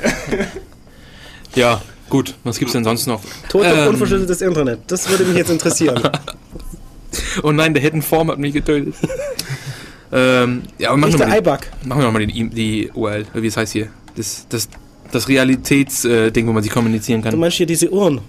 [1.55, 2.35] Ja, gut.
[2.43, 3.21] Was gibt's denn sonst noch?
[3.49, 4.79] Tod durch Ähm, unverschlüsseltes Internet.
[4.87, 5.99] Das würde mich jetzt interessieren.
[7.41, 8.93] Oh nein, der Hidden Form hat mich getötet.
[10.11, 13.47] ähm, ja, aber machen wir mal die, machen wir noch mal die, die URL, wie
[13.47, 13.87] es heißt hier.
[14.15, 14.69] Das, das,
[15.11, 17.39] das Realitätsding, äh, wo man sich kommunizieren Du kann.
[17.39, 18.21] meinst hier diese Uhren.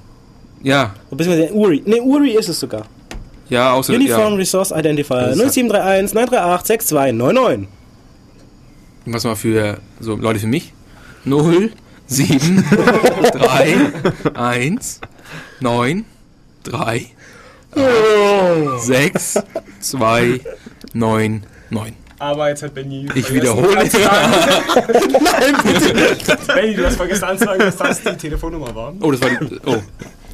[0.63, 1.83] Ja, Beziehungsweise Uri.
[1.85, 2.87] Ne, Uri ist es sogar.
[3.51, 7.69] ja, außer Uniform ja, Resource Identifier Das ist- 0731 938 6299.
[9.07, 10.73] was mal für so Leute für mich.
[11.27, 11.71] 0,
[12.07, 12.65] 7,
[13.33, 13.77] 3,
[14.35, 15.01] 1,
[15.61, 16.05] 9,
[16.65, 17.07] 3,
[18.79, 19.39] 6,
[19.81, 20.41] 2,
[20.93, 21.93] 9, 9.
[22.25, 23.07] Aber jetzt hat Benny.
[23.15, 23.75] Ich wiederhole.
[23.75, 23.91] Nein,
[25.63, 26.39] bitte.
[26.55, 28.95] Benny, du hast vergessen anzusagen, dass das die Telefonnummer war.
[29.03, 29.61] Oh, das war die.
[29.67, 29.77] Oh.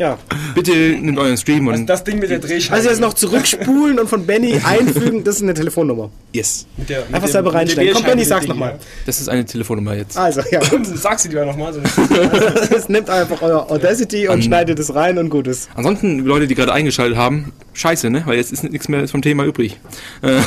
[0.00, 0.16] Ja.
[0.54, 1.84] Bitte nehmt euren Stream und.
[1.86, 2.74] Das Ding mit der Drehscheibe.
[2.74, 6.08] Also jetzt noch zurückspulen und von Benny einfügen, das ist eine Telefonnummer.
[6.32, 6.66] Yes.
[6.78, 7.92] Mit der, mit Einfach dem- selber mit der reinstellen.
[7.92, 8.78] Komm, Benny, sag's nochmal.
[9.04, 10.16] Das ist eine Telefonnummer jetzt.
[10.16, 10.60] Also, ja.
[10.72, 10.78] ja.
[10.94, 11.74] Sag sie lieber nochmal.
[11.74, 11.98] sonst-
[12.74, 15.68] Es nimmt einfach euer Audacity und An- schneidet es rein und gut ist.
[15.74, 18.22] Ansonsten, Leute, die gerade eingeschaltet haben, scheiße, ne?
[18.24, 19.78] Weil jetzt ist nichts mehr vom Thema übrig.
[20.22, 20.38] Äh,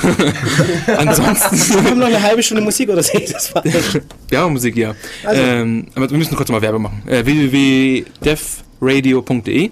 [0.98, 4.00] ansonsten, Wir haben noch eine halbe Stunde Musik oder sehe ich das falsch?
[4.32, 4.96] ja, Musik, ja.
[5.24, 5.42] Also.
[5.42, 7.04] Ähm, aber wir müssen kurz mal Werbung machen.
[7.08, 9.72] Äh, www.devradio.de devradio.de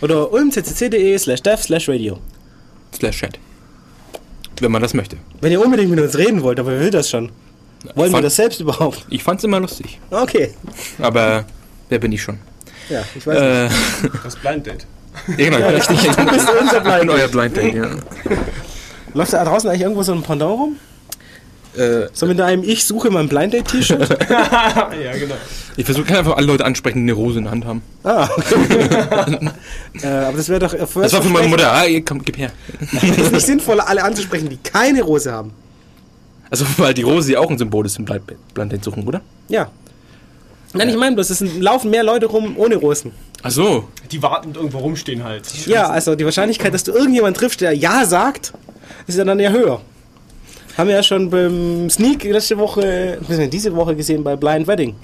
[0.00, 2.18] Oder ulmccc.de slash dev slash radio.
[2.94, 3.38] slash chat.
[4.60, 5.16] Wenn man das möchte.
[5.40, 7.30] Wenn ihr unbedingt mit uns reden wollt, aber wer will das schon?
[7.94, 9.06] Wollen wir Fand- das selbst überhaupt?
[9.10, 10.00] Ich fand's immer lustig.
[10.10, 10.50] Okay.
[10.98, 11.44] Aber
[11.88, 12.38] wer bin ich schon?
[12.88, 14.14] Ja, ich weiß nicht.
[14.14, 14.86] Äh, Das Blind Date.
[15.38, 17.10] ja, genau, ich bin Du bist unser Blind.
[17.16, 17.86] euer Blind Date, ja.
[19.14, 20.76] Läuft da draußen eigentlich irgendwo so ein Pendant rum?
[21.78, 24.08] Äh, So mit einem Ich suche mein Blind Date T-Shirt.
[24.30, 25.34] ja, genau.
[25.76, 27.82] ich versuche einfach alle Leute ansprechen, die eine Rose in der Hand haben.
[28.04, 29.50] ah, okay.
[30.02, 31.72] äh, aber das wäre doch Das war für meine Mutter.
[31.72, 32.50] Ah, komm, gib her.
[32.92, 35.52] Das ist nicht sinnvoller, alle anzusprechen, die keine Rose haben.
[36.50, 38.22] Also, weil die Rose ja auch ein Symbol ist im Blind
[38.54, 39.20] Blind Date suchen, oder?
[39.48, 39.68] Ja.
[40.74, 43.12] Nein, ich meine bloß, es sind- laufen mehr Leute rum ohne Rosen.
[43.42, 43.88] Ach so.
[44.10, 45.44] Die warten und irgendwo rumstehen halt.
[45.66, 48.52] Ja, also die Wahrscheinlichkeit, dass du irgendjemand triffst, der Ja sagt,
[49.06, 49.80] ist ja dann ja höher.
[50.76, 53.18] Haben wir ja schon beim Sneak letzte Woche,
[53.50, 54.94] diese Woche gesehen bei Blind Wedding.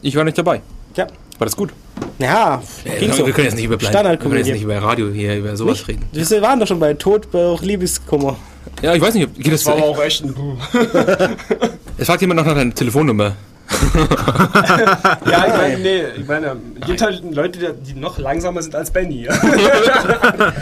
[0.00, 0.62] Ich war nicht dabei.
[0.96, 1.06] Ja.
[1.38, 1.70] War das gut?
[2.18, 2.62] Ja,
[2.98, 3.26] ging so.
[3.26, 5.86] wir können jetzt nicht über Blind, wir können jetzt nicht über Radio hier über sowas
[5.86, 5.88] Nicht?
[5.88, 6.06] reden.
[6.12, 8.36] Wir waren doch schon bei Tod, bei auch Liebeskummer.
[8.82, 10.34] Ja, ich weiß nicht, ob, geht das Das war aber auch echt ein.
[11.98, 13.36] Es fragt jemand noch nach deiner Telefonnummer.
[15.30, 16.56] Ja, ich meine, nee, ich meine,
[16.86, 19.24] gibt halt Leute, die noch langsamer sind als Benny.
[19.30, 19.36] Ja?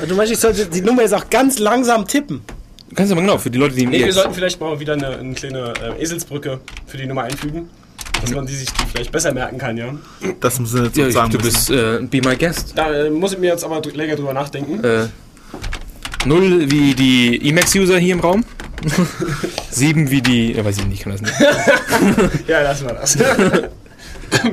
[0.06, 2.42] Du meinst, ich sollte die Nummer jetzt auch ganz langsam tippen.
[2.94, 5.18] Kannst du mal genau, für die Leute, die Nee, wir sollten vielleicht mal wieder eine,
[5.18, 7.68] eine kleine äh, Eselsbrücke für die Nummer einfügen.
[8.20, 9.94] Dass man die sich die vielleicht besser merken kann, ja.
[10.40, 11.30] Das müssen wir jetzt ja, sagen.
[11.30, 11.46] du müssen.
[11.46, 12.72] bist äh, Be My Guest.
[12.74, 14.82] Da äh, muss ich mir jetzt aber länger drüber nachdenken.
[14.82, 15.06] Äh,
[16.24, 18.44] null wie die Emacs-User hier im Raum.
[19.70, 20.52] Sieben wie die.
[20.52, 21.34] Ja, weiß ich nicht, ich kann das nicht.
[22.48, 23.18] Ja, lassen wir das.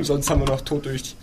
[0.02, 1.16] Sonst haben wir noch tot durch.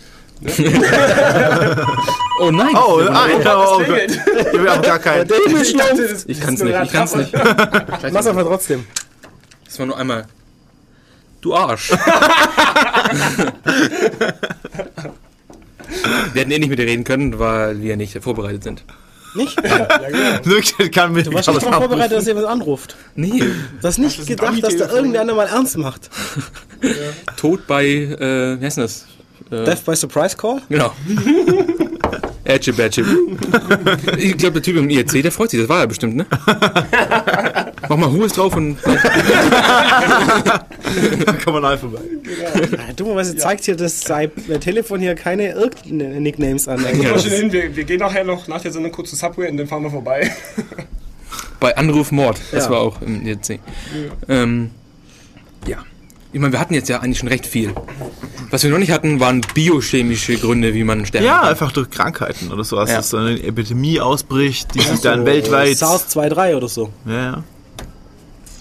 [2.39, 2.75] Oh nein!
[2.75, 3.83] Oh, nein, oh, Das Gott.
[3.85, 4.19] klingelt.
[4.53, 5.29] Wir haben gar keinen.
[5.61, 7.33] Ich dachte, das Ich kann's nicht, ich kann's nicht.
[8.11, 8.85] Mach's einfach trotzdem.
[9.65, 10.25] Das war nur einmal.
[11.41, 11.91] Du Arsch.
[11.91, 11.97] wir
[16.41, 18.83] hätten eh nicht mit dir reden können, weil wir nicht vorbereitet sind.
[19.35, 19.59] Nicht?
[19.63, 20.45] Ja, genau.
[20.45, 22.95] Wirklich kann mich Du warst nicht darauf vorbereitet, dass jemand anruft.
[23.15, 23.39] Nee,
[23.81, 26.09] Du hast nicht ein gedacht, dass da irgendeiner mal ernst macht.
[27.35, 29.05] Tod bei, äh, wie heißt denn das?
[29.53, 30.61] Äh, Death by Surprise Call?
[30.69, 30.91] Genau.
[32.45, 33.05] Edge Badge.
[34.17, 36.25] Ich glaube, der Typ im IRC, der freut sich, das war er bestimmt, ne?
[37.89, 38.77] Mach mal Ruhe drauf und.
[41.43, 42.01] kann man einfach vorbei.
[42.87, 44.01] Ja, dummerweise zeigt hier das
[44.59, 46.83] Telefon hier keine irgendeine Nicknames an.
[46.85, 49.83] Hin, wir, wir gehen nachher noch nach der Sendung kurz zu Subway und dann fahren
[49.83, 50.31] wir vorbei.
[51.59, 52.71] Bei Anruf Mord, das Ja.
[52.71, 53.59] war auch im IRC.
[54.27, 54.71] Ähm,
[55.65, 55.77] ja.
[56.33, 57.73] Ich meine, wir hatten jetzt ja eigentlich schon recht viel.
[58.49, 61.49] Was wir noch nicht hatten, waren biochemische Gründe, wie man sterben Ja, kann.
[61.49, 62.97] einfach durch Krankheiten oder sowas, Ja.
[62.97, 65.77] dass so eine Epidemie ausbricht, die sich dann weltweit.
[65.77, 66.91] SARS 2.3 oder so.
[67.05, 67.43] Ja, ja.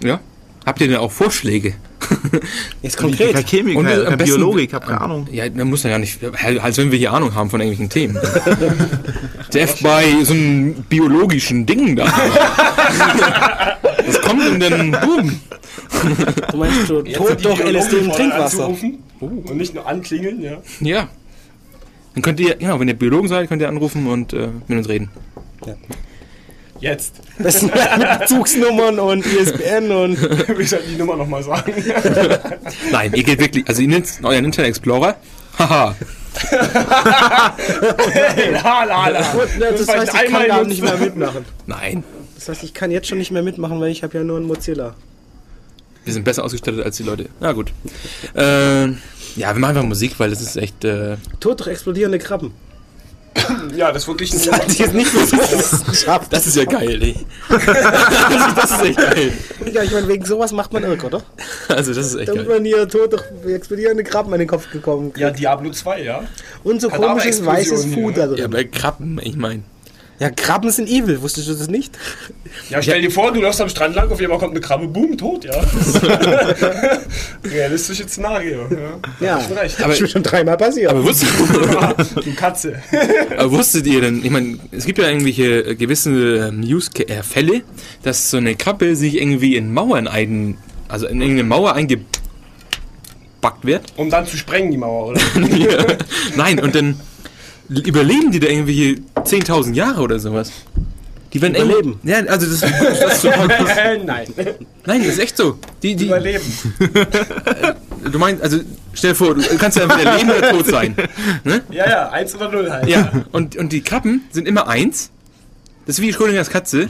[0.02, 0.20] Ja?
[0.66, 1.74] Habt ihr denn auch Vorschläge?
[2.82, 3.36] Jetzt konkret.
[3.48, 5.28] Chemiker, Und, besten- Biologe, ich hab keine Ahnung.
[5.30, 6.18] Ja, man muss ja gar nicht,
[6.60, 8.18] als wenn wir hier Ahnung haben von irgendwelchen Themen.
[9.54, 12.06] Death bei so einem biologischen Ding da.
[14.06, 14.90] Was kommt denn denn?
[14.92, 15.40] Boom.
[16.50, 18.66] Du meinst Jetzt tot Biologen LSD im Trinkwasser.
[18.66, 20.58] anzurufen Und nicht nur anklingeln, ja.
[20.80, 21.08] Ja.
[22.14, 24.88] Dann könnt ihr, genau, wenn ihr Biologen seid, könnt ihr anrufen und äh, mit uns
[24.88, 25.10] reden.
[26.82, 27.14] Jetzt.
[27.38, 27.74] Besten mit
[28.18, 30.20] Bezugsnummern und ISBN und
[30.58, 31.72] Wir sollten die Nummer nochmal sagen.
[32.90, 35.14] Nein, ihr geht wirklich, also ihr nehmt euren Internet Explorer.
[35.60, 35.94] Haha.
[38.50, 39.20] la, la, la.
[39.20, 41.44] das, vielleicht heißt, ich kann gar nicht mehr mitmachen.
[41.66, 42.02] Nein.
[42.34, 44.46] Das heißt, ich kann jetzt schon nicht mehr mitmachen, weil ich habe ja nur einen
[44.46, 44.96] Mozilla.
[46.04, 47.28] Wir sind besser ausgestattet als die Leute.
[47.38, 47.72] Na gut.
[48.34, 48.96] Äh, ja,
[49.36, 50.84] wir machen einfach Musik, weil das ist echt.
[50.84, 52.52] Äh, Tot durch explodierende Krabben.
[53.76, 54.40] Ja, das ist wirklich ein.
[54.66, 55.36] Das jetzt nicht so
[55.90, 56.32] geschafft.
[56.32, 57.16] das ist ja geil, ey.
[57.48, 59.32] das ist echt geil.
[59.72, 61.22] Ja, ich meine, wegen sowas macht man irg, oder?
[61.68, 62.56] Also, das ist echt Da wird geil.
[62.58, 65.12] man hier tot durch explodierende Krabben in den Kopf gekommen.
[65.16, 66.22] Ja, Diablo 2, ja.
[66.64, 68.50] Und so komisches Kadaverexplosion weißes Food da Ja, drin.
[68.50, 69.62] bei Krabben, ich meine.
[70.22, 71.98] Ja, Krabben sind evil, wusstest du das nicht?
[72.70, 75.18] Ja, stell dir vor, du läufst am Strand lang, auf einmal kommt eine Krabbe, boom,
[75.18, 75.52] tot, ja.
[77.44, 79.26] Realistische Szenario, ja.
[79.26, 79.78] Ja, Hast du recht.
[79.80, 80.90] Aber- das ist mir schon dreimal passiert.
[80.92, 81.28] Aber wusstet,
[82.24, 82.80] Du Katze.
[83.36, 86.10] aber wusstet ihr denn, ich meine, es gibt ja irgendwelche äh, gewisse
[86.52, 87.62] ähm, Use äh, Fälle,
[88.04, 92.06] dass so eine Krabbe sich irgendwie in Mauern ein, also in irgendeine Mauer eingebackt
[93.62, 93.86] wird.
[93.96, 95.20] Um dann zu sprengen, die Mauer, oder?
[96.36, 97.00] Nein, und dann
[97.80, 100.52] überleben die da irgendwie 10.000 Jahre oder sowas.
[101.32, 101.98] Die werden Überleben?
[102.02, 103.28] Ja, also das, das ist so,
[104.04, 104.26] Nein.
[104.84, 105.58] Nein, das ist echt so.
[105.82, 106.42] Die, die, Überleben.
[108.10, 108.58] du meinst, also
[108.92, 110.94] stell dir vor, du kannst ja entweder leben oder tot sein.
[111.44, 111.62] Ne?
[111.70, 112.86] Ja, ja, eins oder null halt.
[112.86, 115.10] Ja, und, und die Krabben sind immer eins.
[115.86, 116.88] Das ist wie Schrödingers Katze.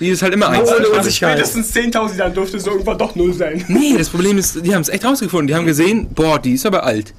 [0.00, 0.68] Die ist halt immer eins.
[0.68, 1.38] Ohne Also Unsicherheit.
[1.38, 3.64] spätestens 10.000 Jahren dürfte es irgendwann doch null sein.
[3.68, 5.46] Nee, das Problem ist, die haben es echt rausgefunden.
[5.46, 7.14] Die haben gesehen, boah, die ist aber alt.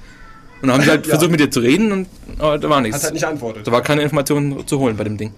[0.61, 1.11] Und dann haben sie halt Ja.
[1.11, 2.07] versucht mit ihr zu reden und
[2.39, 3.03] oh, da war Hat nichts.
[3.03, 3.65] halt nicht antwortet.
[3.67, 5.31] Da war keine Information zu holen bei dem Ding.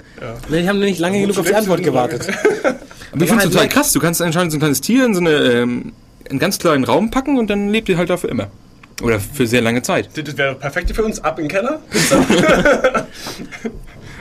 [0.50, 2.28] Nee, die haben nicht lange genug auf die Antwort gewartet.
[3.12, 3.92] Aber ich finde es total krass.
[3.94, 5.92] Du kannst anscheinend so ein kleines Tier in so eine, ähm,
[6.30, 8.48] einen ganz kleinen Raum packen und dann lebt die halt da für immer.
[9.04, 10.10] Oder für sehr lange Zeit.
[10.16, 11.20] Das wäre perfekt für uns.
[11.24, 11.82] Ab in den Keller.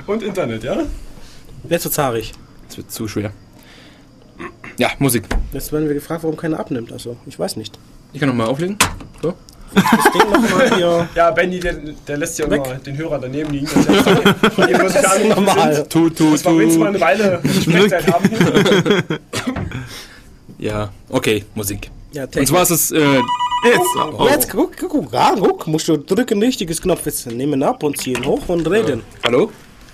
[0.06, 0.78] Und Internet, ja?
[1.64, 2.32] Wer zu zahrig?
[2.68, 3.32] Das wird zu schwer.
[4.78, 5.24] Ja, Musik.
[5.52, 6.92] Jetzt werden wir gefragt, warum keiner abnimmt.
[6.92, 7.78] Also, ich weiß nicht.
[8.12, 8.78] Ich kann nochmal auflegen.
[9.22, 9.34] So.
[9.74, 11.08] Das Ding nochmal hier.
[11.14, 11.74] Ja, Benny, der,
[12.06, 13.66] der lässt ja immer den Hörer daneben liegen.
[13.66, 15.86] Das ist ja wir anrufen Normal.
[15.88, 18.30] Tu, tu, Das war mal eine Weile Sprechzeit haben.
[20.58, 21.90] Ja, okay, Musik.
[22.12, 23.20] Ja, Und zwar ist es, äh,
[23.64, 23.80] Jetzt.
[23.96, 24.26] Oh.
[24.28, 27.04] Jetzt, guck, guck, guck, ah, guck, musst du drücken, richtiges Knopf.
[27.04, 29.02] Jetzt nehmen ab und ziehen hoch und reden.
[29.22, 29.50] hallo?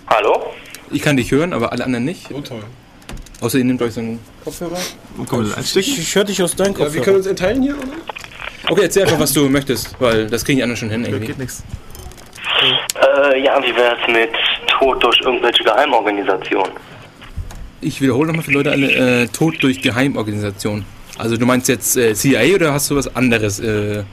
[0.09, 0.53] Hallo?
[0.91, 2.29] Ich kann dich hören, aber alle anderen nicht.
[2.33, 2.63] Oh, toll.
[3.41, 4.79] Außer ihr nehmt euch so einen Kopfhörer.
[5.29, 5.83] Komm, ein Stück.
[5.83, 7.89] Ich, ich höre dich aus deinem Ja, wir können uns enteilen hier, oder?
[8.69, 11.27] Okay, erzähl einfach, was du möchtest, weil das kriegen die anderen schon hin irgendwie.
[11.27, 11.63] Geht nix.
[13.01, 14.31] Äh, ja, wie wär's mit
[14.67, 16.73] Tod durch irgendwelche Geheimorganisationen?
[17.81, 20.85] Ich wiederhole nochmal für Leute alle, äh, Tod durch Geheimorganisation.
[21.19, 23.61] Also du meinst jetzt äh, CIA oder hast du was anderes?
[23.61, 24.05] Äh, Äh,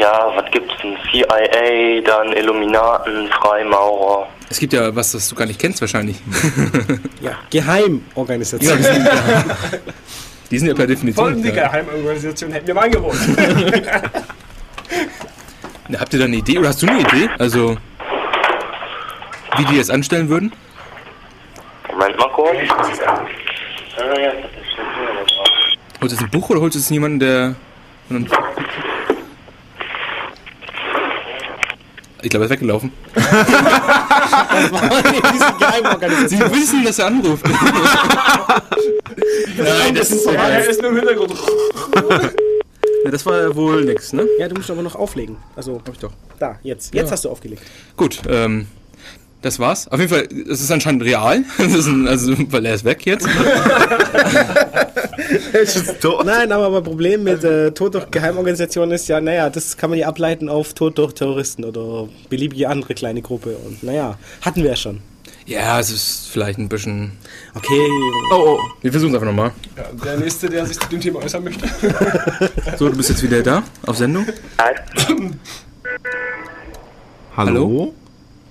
[0.00, 0.96] ja, was gibt's denn?
[1.10, 4.28] CIA, dann Illuminaten, Freimaurer.
[4.50, 6.16] es gibt ja was, das du gar nicht kennst wahrscheinlich.
[7.20, 8.82] Ja, Geheimorganisation.
[8.82, 9.08] sind,
[10.52, 11.24] die sind ja per Definition.
[11.26, 11.66] Folgende Ja.
[11.68, 13.36] Geheimorganisation hätten wir mal angeboten.
[15.98, 17.28] Habt ihr da eine Idee oder hast du eine Idee?
[17.38, 17.76] Also,
[19.56, 20.52] wie die das anstellen würden?
[21.90, 22.56] Moment mal kurz.
[26.00, 27.54] Holst du jetzt ein Buch oder holst du jetzt jemanden, der.
[28.08, 28.30] von uns-
[32.22, 32.92] Ich glaube, er ist weggelaufen.
[36.28, 37.44] Sie wissen, dass er anruft.
[39.58, 41.34] Nein, das ist Ja, er ist nur im Hintergrund.
[43.04, 44.26] Ja, das war wohl nix, ne?
[44.38, 45.36] Ja, du musst aber noch auflegen.
[45.56, 46.12] Also, Hab ich doch.
[46.38, 46.94] da, jetzt.
[46.94, 47.12] Jetzt Ja.
[47.12, 47.62] hast du aufgelegt.
[47.96, 48.66] Gut, ähm,
[49.42, 49.88] das war's.
[49.88, 51.44] Auf jeden Fall, es ist anscheinend real.
[51.58, 53.26] Das ist ein, also, weil er ist weg jetzt.
[56.24, 59.98] Nein, aber mein Problem mit äh, Tod durch Geheimorganisationen ist ja, naja, das kann man
[59.98, 63.56] ja ableiten auf Tod durch Terroristen oder beliebige andere kleine Gruppe.
[63.56, 65.00] Und naja, hatten wir ja schon.
[65.46, 67.12] Ja, es ist vielleicht ein bisschen.
[67.54, 67.88] Okay,
[68.32, 68.58] Oh, oh.
[68.80, 69.52] Wir versuchen es einfach nochmal.
[69.76, 71.68] Ja, der Nächste, der sich zu dem Thema äußern möchte.
[72.78, 74.26] So, du bist jetzt wieder da, auf Sendung.
[77.36, 77.92] Hallo?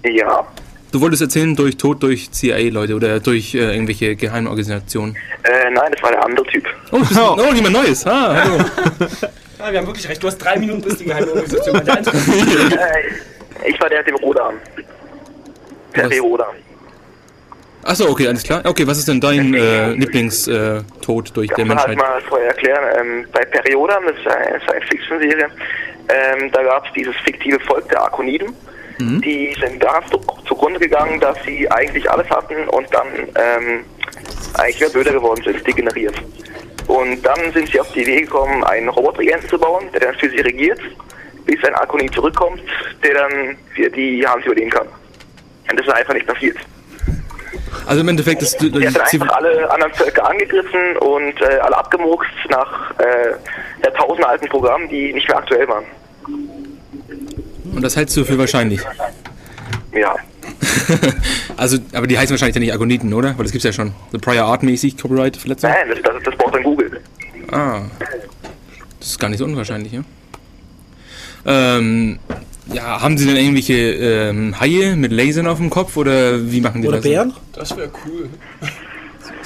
[0.03, 0.45] Ja.
[0.91, 5.15] Du wolltest erzählen durch Tod durch CIA-Leute oder durch äh, irgendwelche Geheimorganisationen.
[5.43, 6.65] Äh, nein, das war der andere Typ.
[6.91, 8.05] Oh, bist, oh, jemand Neues.
[8.05, 8.57] Ah, hallo.
[9.59, 10.23] Ja, wir haben wirklich recht.
[10.23, 11.75] Du hast drei Minuten, bis die Geheimorganisation.
[11.87, 14.55] Äh, ich war der, der Rodan.
[15.95, 16.19] Der Was?
[16.19, 16.55] Rodan.
[17.83, 18.61] Achso, okay, alles klar.
[18.65, 22.09] Okay, was ist denn dein äh, Lieblingstod äh, durch der Kann man halt Menschheit?
[22.09, 22.83] mal vorher erklären.
[22.99, 25.47] Ähm, bei Periodan, das ist eine Science-Fiction-Serie,
[26.09, 28.55] ähm, da gab es dieses fiktive Volk der Arkoniden.
[29.21, 33.85] Die sind da zu, zugrunde gegangen, dass sie eigentlich alles hatten und dann ähm,
[34.55, 36.15] eigentlich wieder blöder geworden sind, degeneriert.
[36.87, 40.29] Und dann sind sie auf die Idee gekommen, einen Roboterregenten zu bauen, der dann für
[40.29, 40.79] sie regiert,
[41.45, 42.61] bis ein Arkonid zurückkommt,
[43.03, 44.87] der dann für die Hand übernehmen kann.
[45.69, 46.57] Und das ist einfach nicht passiert.
[47.85, 52.31] Also im Endeffekt ist die, hat einfach alle anderen Völker angegriffen und äh, alle abgemurkst
[52.49, 53.33] nach äh,
[53.83, 55.85] jahrtausendalten Programmen, die nicht mehr aktuell waren.
[57.71, 58.81] Und das hältst du für wahrscheinlich.
[59.93, 60.15] Ja.
[61.57, 63.37] also, aber die heißen wahrscheinlich ja nicht Agoniten, oder?
[63.37, 63.93] Weil das gibt's ja schon.
[64.11, 65.69] So Prior Art mäßig Copyright-Verletzung.
[65.69, 67.01] Nein, das, das, das braucht dann Google.
[67.51, 67.81] Ah.
[68.99, 70.03] Das ist gar nicht so unwahrscheinlich, ja.
[71.45, 72.19] Ähm,
[72.71, 76.81] ja, haben sie denn irgendwelche ähm, Haie mit Lasern auf dem Kopf oder wie machen
[76.81, 77.05] die oder das?
[77.05, 77.33] Bären?
[77.53, 78.29] Das wäre cool.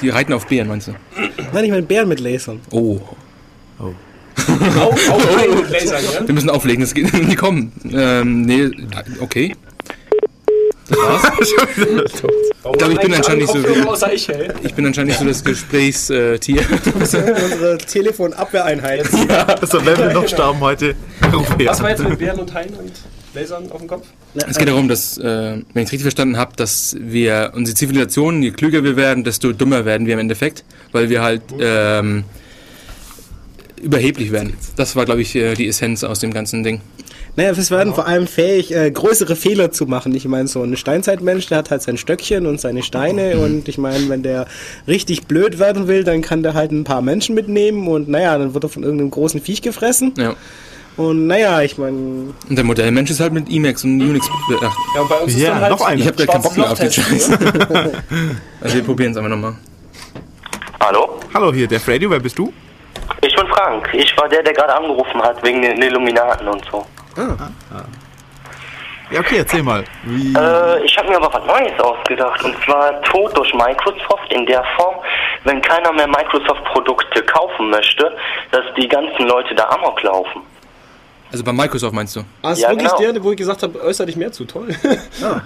[0.02, 0.92] Die reiten auf Bären, meinst du?
[1.52, 2.60] Nein, ich meine Bären mit Lasern.
[2.70, 3.00] Oh.
[3.78, 3.94] Auch,
[4.36, 6.26] Haie mit Lasern, ja?
[6.26, 7.72] Wir müssen auflegen, das geht nicht kommen.
[7.92, 8.70] Ähm, nee,
[9.20, 9.54] okay.
[10.88, 11.22] Das war's.
[12.62, 14.48] Warum glaub, ich bin anscheinend nicht so Außer ich, hey.
[14.62, 16.62] Ich bin anscheinend nicht so das Gesprächstier.
[16.94, 19.06] Unsere Telefonabwehreinheit.
[19.60, 20.94] Das soll Level noch sterben heute.
[21.32, 21.70] Ruf her.
[21.70, 22.92] Was war jetzt mit Bären und Haien und
[23.34, 24.06] Lasern auf dem Kopf?
[24.48, 28.42] Es geht darum, dass, äh, wenn ich es richtig verstanden habe, dass wir, unsere Zivilisation,
[28.42, 32.24] je klüger wir werden, desto dümmer werden wir im Endeffekt, weil wir halt ähm,
[33.80, 34.54] überheblich werden.
[34.76, 36.80] Das war, glaube ich, äh, die Essenz aus dem ganzen Ding.
[37.36, 40.14] Naja, wir werden vor allem fähig, äh, größere Fehler zu machen.
[40.14, 43.76] Ich meine, so ein Steinzeitmensch, der hat halt sein Stöckchen und seine Steine und ich
[43.76, 44.46] meine, wenn der
[44.88, 48.54] richtig blöd werden will, dann kann der halt ein paar Menschen mitnehmen und naja, dann
[48.54, 50.14] wird er von irgendeinem großen Viech gefressen.
[50.16, 50.34] Ja.
[50.96, 54.26] Und naja, ich meine, Und der Modellmensch ist halt mit Emacs und Unix.
[54.30, 56.00] Ach, Ja, und bei uns ist Ja, dann halt noch eine.
[56.00, 57.38] ich habe gar keinen Bock mehr auf den Schwarzes Scheiß.
[58.62, 59.56] also wir probieren es einfach nochmal.
[60.80, 61.20] Hallo?
[61.34, 62.50] Hallo hier, der Freddy, wer bist du?
[63.26, 63.88] Ich bin Frank.
[63.92, 66.86] Ich war der, der gerade angerufen hat, wegen den Illuminaten und so.
[69.10, 69.84] Ja, okay, erzähl mal.
[70.04, 72.42] Wie, Äh, ich habe mir aber was Neues ausgedacht.
[72.44, 74.96] Und zwar Tod durch Microsoft in der Form,
[75.44, 78.16] wenn keiner mehr Microsoft-Produkte kaufen möchte,
[78.52, 80.42] dass die ganzen Leute da Amok laufen.
[81.32, 82.20] Also bei Microsoft meinst du?
[82.42, 83.12] Ah, ist Ja, wirklich genau.
[83.12, 84.44] der, wo ich gesagt habe, äußere dich mehr zu.
[84.44, 84.68] Toll.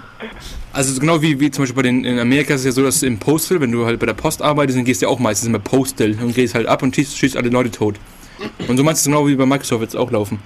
[0.73, 3.01] Also genau wie, wie zum Beispiel bei den, in Amerika ist es ja so, dass
[3.01, 5.19] du im Postal, wenn du halt bei der Post arbeitest, dann gehst du ja auch
[5.19, 7.95] meistens immer Postal und gehst halt ab und schießt, schießt alle Leute tot.
[8.69, 10.39] Und so meinst du es genau wie bei Microsoft jetzt auch laufen.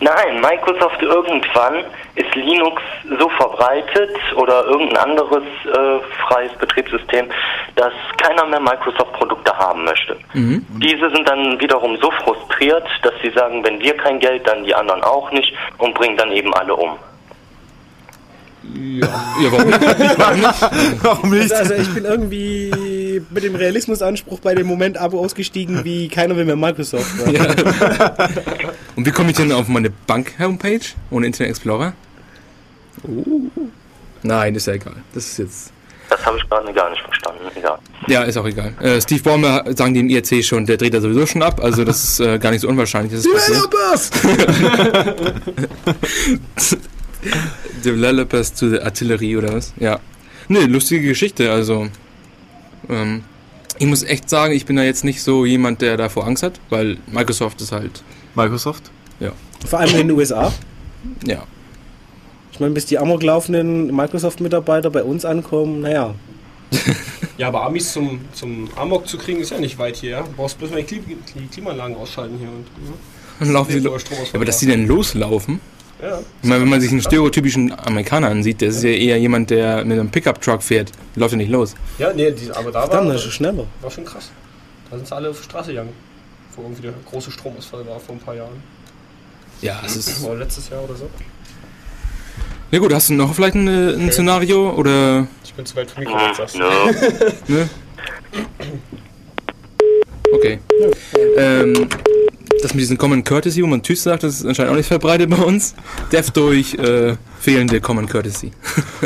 [0.00, 1.84] Nein, Microsoft irgendwann
[2.14, 2.80] ist Linux
[3.18, 5.98] so verbreitet oder irgendein anderes äh,
[6.28, 7.28] freies Betriebssystem,
[7.74, 10.16] dass keiner mehr Microsoft-Produkte haben möchte.
[10.80, 14.74] Diese sind dann wiederum so frustriert, dass sie sagen, wenn wir kein Geld, dann die
[14.74, 16.96] anderen auch nicht und bringen dann eben alle um.
[18.74, 21.02] Ja, warum nicht?
[21.02, 21.52] Warum nicht?
[21.58, 26.44] Also ich bin irgendwie mit dem Realismusanspruch bei dem Moment Abo ausgestiegen, wie keiner will
[26.44, 27.10] mehr Microsoft.
[27.32, 27.46] Ja.
[28.96, 30.80] Und wie komme ich denn auf meine Bank-Homepage
[31.10, 31.92] ohne Internet Explorer?
[34.22, 34.96] Nein, ist ja egal.
[35.14, 35.72] Das ist jetzt.
[36.10, 37.44] Das habe ich gerade gar nicht verstanden.
[37.54, 37.78] Egal.
[38.06, 38.72] Ja, ist auch egal.
[38.80, 41.84] Äh, Steve Ballmer sagen die im IRC schon, der dreht da sowieso schon ab, also
[41.84, 43.12] das ist äh, gar nicht so unwahrscheinlich.
[43.12, 43.68] Passiert.
[47.84, 49.72] Developers to the Artillerie oder was?
[49.78, 50.00] Ja.
[50.48, 51.88] Ne, lustige Geschichte, also.
[52.88, 53.22] Ähm,
[53.78, 56.60] ich muss echt sagen, ich bin da jetzt nicht so jemand, der davor Angst hat,
[56.70, 58.02] weil Microsoft ist halt.
[58.34, 58.90] Microsoft?
[59.66, 60.52] Vor allem in den USA.
[61.26, 61.42] Ja.
[62.52, 66.14] Ich meine, bis die amok laufenden Microsoft-Mitarbeiter bei uns ankommen, naja.
[67.36, 70.10] Ja, aber Amis zum, zum Amok zu kriegen, ist ja nicht weit hier.
[70.10, 70.22] Ja?
[70.22, 72.48] Du brauchst bloß mal die, Kli die Klimaanlagen ausschalten hier.
[72.48, 72.92] Und, ja.
[73.40, 75.60] Dann laufen die Nee, lo- wo der Strom ja, aber dass die denn loslaufen?
[76.00, 76.20] Ja.
[76.42, 79.84] Ich meine, wenn man sich einen stereotypischen Amerikaner ansieht, der ist ja eher jemand, der
[79.84, 80.92] mit einem Pickup-Truck fährt.
[81.16, 81.74] Läuft ja nicht los.
[81.98, 83.64] ja, nee, die, aber da war, Dann ist es schneller.
[83.80, 84.30] war schon krass.
[84.90, 85.92] Da sind sie alle auf die Straße gegangen.
[86.54, 88.62] Wo irgendwie der große Stromausfall war vor ein paar Jahren.
[89.60, 90.22] Ja, es ist.
[90.24, 91.10] Oder letztes Jahr oder so.
[92.70, 96.04] Ja gut, hast du noch vielleicht ein, ein Szenario oder Ich bin zu weit vom
[96.04, 96.56] Mikro, sagst.
[96.56, 96.64] Nö.
[97.48, 97.68] ne?
[100.32, 100.60] Okay.
[101.36, 101.88] Ähm,
[102.62, 105.30] das mit diesem Common Courtesy, wo man Tschüss sagt, das ist anscheinend auch nicht verbreitet
[105.30, 105.74] bei uns.
[106.12, 108.50] Dev durch äh, fehlende Common Courtesy.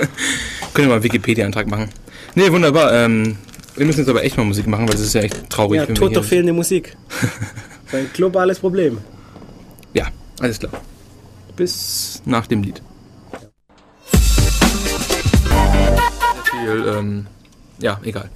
[0.75, 1.91] Können wir mal einen Wikipedia-Eintrag machen.
[2.35, 2.93] Ne, wunderbar.
[2.93, 3.37] Ähm,
[3.77, 5.81] wir müssen jetzt aber echt mal Musik machen, weil das ist ja echt traurig.
[5.81, 6.97] Ja, tot durch fehlende Musik.
[7.91, 8.97] Das ist ein globales Problem.
[9.93, 10.07] Ja,
[10.41, 10.73] alles klar.
[11.57, 12.81] Bis nach dem Lied.
[16.51, 17.27] Viel, ähm,
[17.81, 18.31] ja, egal.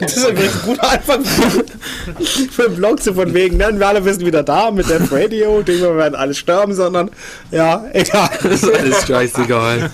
[0.00, 4.04] Das ist ein richtig guter Anfang für einen Blog zu von wegen, dann wir alle
[4.04, 7.10] wissen wieder da mit dem Radio, denken wir werden alle sterben, sondern
[7.50, 8.30] ja, egal.
[8.42, 9.90] Das ist alles scheißegal.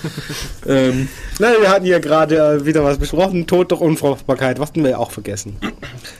[0.66, 1.08] ähm,
[1.40, 4.98] Nein, wir hatten hier gerade äh, wieder was besprochen, Tod durch Unfruchtbarkeit, was hatten wir
[4.98, 5.56] auch vergessen.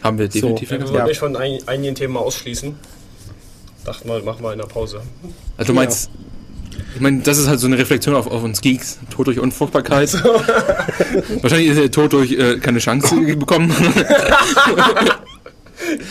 [0.02, 0.74] haben wir definitiv So.
[0.74, 0.94] Ja, wir vergessen.
[0.96, 1.06] Ja.
[1.06, 2.76] mich von ein, einigen Themen mal ausschließen.
[3.84, 5.00] Dachten wir, machen wir in der Pause.
[5.56, 6.10] Also du meinst,
[6.98, 8.98] ich meine, das ist halt so eine Reflexion auf, auf uns Geeks.
[9.08, 10.12] Tod durch Unfruchtbarkeit.
[11.42, 13.72] Wahrscheinlich ist er Tod durch äh, keine Chance bekommen.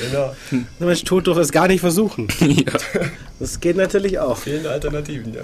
[0.01, 0.33] Genau.
[0.79, 2.29] Du meinst, Tod durch es gar nicht versuchen.
[2.39, 2.71] ja.
[3.37, 4.37] Das geht natürlich auch.
[4.37, 5.41] Fehlende Alternativen, ja.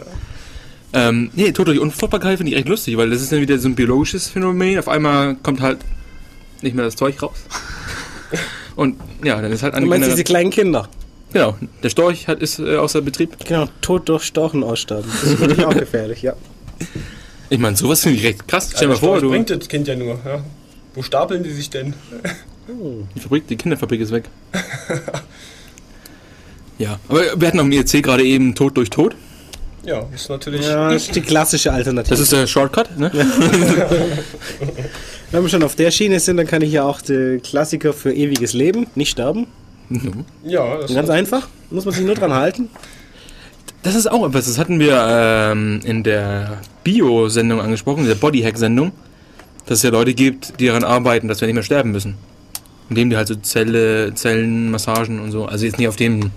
[0.94, 3.68] ähm, nee, Tod durch Unfruchtbarkeit finde ich echt lustig, weil das ist dann wieder so
[3.68, 4.80] ein biologisches Phänomen.
[4.80, 5.80] Auf einmal kommt halt
[6.62, 7.40] nicht mehr das Zeug raus.
[8.78, 8.96] Und
[9.26, 10.88] ja, dann ist halt Du eine meinst diese kleinen Kinder.
[11.34, 13.36] Genau, der Storch hat, ist äh, außer Betrieb.
[13.46, 15.12] Genau, Tod durch Storchen aussterben.
[15.12, 16.34] Das ist natürlich auch gefährlich, ja.
[17.50, 18.70] Ich meine, sowas finde ich recht krass.
[18.70, 20.20] Stell dir mal Also, vor, du, bringt das Kind ja nur.
[20.26, 20.44] Ja.
[20.94, 21.94] Wo stapeln die sich denn?
[23.16, 24.26] die, Fabrik, die Kinderfabrik ist weg.
[26.78, 29.16] ja, aber wir hatten am IRC gerade eben Tod durch Tod.
[29.86, 30.66] Ja, ist natürlich.
[30.66, 32.12] Ja, das ist die klassische Alternative.
[32.12, 33.12] Das ist der Shortcut, ne?
[35.32, 38.14] Wenn wir schon auf der Schiene sind, dann kann ich ja auch den Klassiker für
[38.14, 39.48] ewiges Leben, nicht sterben.
[40.44, 42.70] Ja, das Ganz einfach, muss man sich nur dran halten.
[43.84, 48.94] Das ist auch etwas, das hatten wir ähm, in der Bio-Sendung angesprochen, in der Bodyhack-Sendung,
[49.66, 52.16] dass es ja Leute gibt, die daran arbeiten, dass wir nicht mehr sterben müssen.
[52.90, 56.32] Indem die halt so Zelle, Zellenmassagen und so, also jetzt nicht auf dem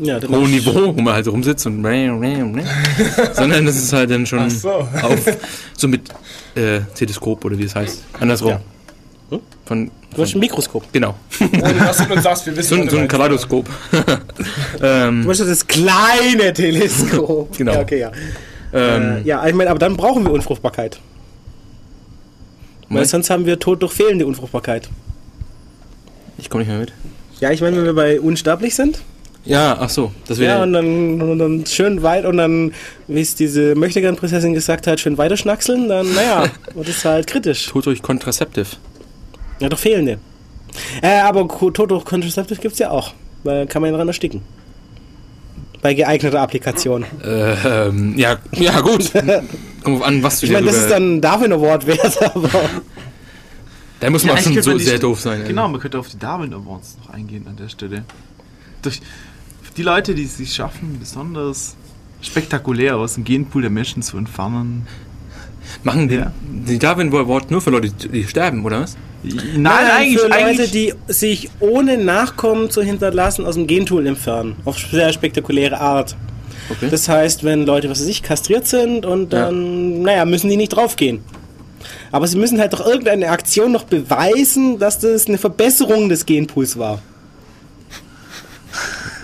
[0.00, 1.82] Ja, hohen Niveau, wo man halt rumsitzt und
[3.34, 4.70] sondern das ist halt dann schon so.
[4.70, 5.36] auf
[5.76, 6.08] so mit
[6.56, 8.02] äh, Teleskop oder wie es heißt.
[8.18, 8.50] Andersrum.
[8.50, 8.60] Ja.
[9.30, 9.40] Hm?
[9.66, 10.92] Von, Du hast ein Mikroskop.
[10.92, 11.14] genau.
[11.38, 13.10] Dass du sagst, wir wissen So, ein- so du ein meinst.
[13.12, 13.68] Kaleidoskop.
[14.82, 17.52] ähm, Du hast das kleine Teleskop.
[17.56, 17.72] Genau.
[17.74, 18.10] Ja, okay, ja.
[18.72, 20.98] ähm, Äh, ja, ich meine, aber dann brauchen wir Unfruchtbarkeit.
[22.88, 24.88] Weil sonst haben wir Tod durch fehlende Unfruchtbarkeit.
[26.38, 26.92] ich komme nicht mehr mit.
[27.38, 29.00] Ja, ich meine, wenn wir bei unsterblich sind,
[29.44, 32.72] Ja, ach so, das wäre ja, und dann, und dann schön weit und dann,
[33.06, 37.66] wie es diese Möchtegern-Prinzessin gesagt hat, schön weiter schnackseln, dann, naja, wird es halt kritisch.
[37.66, 38.66] Tod durch Contraceptive.
[39.60, 40.18] Ja, doch fehlende.
[41.02, 43.14] Äh, aber durch Contraceptive gibt es ja auch.
[43.44, 44.42] Weil kann man ja dran ersticken.
[45.82, 47.04] Bei geeigneter Applikation.
[47.24, 49.10] Äh, ähm, ja, ja gut.
[49.82, 52.50] Kommt an, was du Ich meine, das ist dann ein Darwin Award wert, aber.
[54.00, 55.44] Da muss man eigentlich schon so die- sehr doof sein.
[55.46, 58.04] Genau, man könnte auf die Darwin Awards noch eingehen an der Stelle.
[58.82, 59.00] Durch,
[59.76, 61.76] die Leute, die es sich schaffen, besonders
[62.20, 64.86] spektakulär aus dem Genpool der Menschen zu entfernen.
[65.82, 66.32] Machen die, Ja.
[66.42, 68.96] die Darwin Award nur für Leute, die sterben, oder was?
[69.22, 74.06] Nein, Nein, eigentlich, für Leute, eigentlich die sich ohne Nachkommen zu hinterlassen aus dem Gentool
[74.06, 74.56] entfernen.
[74.64, 76.16] Auf sehr spektakuläre Art.
[76.70, 76.88] Okay.
[76.90, 79.46] Das heißt, wenn Leute, was weiß ich, kastriert sind und Ja.
[79.46, 81.20] dann, naja, müssen die nicht draufgehen.
[82.12, 86.78] Aber sie müssen halt doch irgendeine Aktion noch beweisen, dass das eine Verbesserung des Genpools
[86.78, 87.00] war.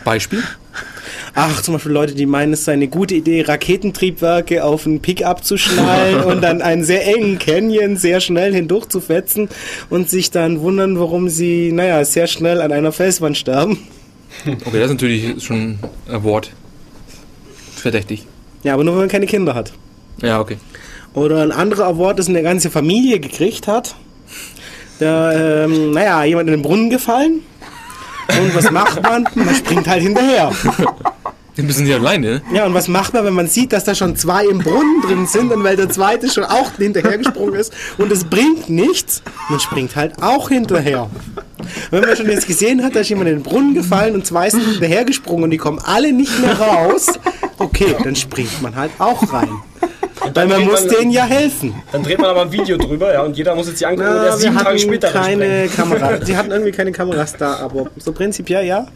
[0.05, 0.43] Beispiel?
[1.39, 5.45] Ach, zum Beispiel Leute, die meinen, es sei eine gute Idee, Raketentriebwerke auf einen Pickup
[5.45, 9.51] zu schnallen und dann einen sehr engen Canyon sehr schnell hindurch zu fetzen
[9.91, 13.87] und sich dann wundern, warum sie, naja, sehr schnell an einer Felswand sterben.
[14.47, 15.79] Okay, das ist natürlich schon ein
[16.11, 16.53] Award.
[17.75, 18.25] Verdächtig.
[18.63, 19.75] Ja, aber nur wenn man keine Kinder hat.
[20.23, 20.57] Ja, okay.
[21.13, 23.95] Oder ein anderer Award, das eine ganze Familie gekriegt hat.
[25.01, 27.41] Da, ähm, naja, jemand in den Brunnen gefallen.
[28.29, 29.29] Und was macht man?
[29.35, 30.51] Man springt halt hinterher.
[31.57, 32.43] Die müssen sie alleine, ne?
[32.53, 35.27] Ja, und was macht man, wenn man sieht, dass da schon zwei im Brunnen drin
[35.27, 39.97] sind und weil der zweite schon auch hinterhergesprungen ist und es bringt nichts, man springt
[39.97, 41.09] halt auch hinterher.
[41.91, 44.51] Wenn man schon jetzt gesehen hat, da ist jemand in den Brunnen gefallen und zwei
[44.51, 47.07] sind hinterhergesprungen und die kommen alle nicht mehr raus,
[47.59, 49.49] okay, dann springt man halt auch rein.
[50.35, 51.75] Weil man muss denen ja helfen.
[51.93, 54.17] Dann dreht man aber ein Video drüber, ja, und jeder muss jetzt die angucken und
[54.17, 56.19] Na, erst wir sieben Tage hatten später keine Kamera.
[56.25, 58.87] Sie hatten irgendwie keine Kameras da, aber so prinzipiell ja.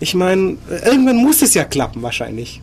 [0.00, 2.60] Ich meine, irgendwann muss es ja klappen wahrscheinlich.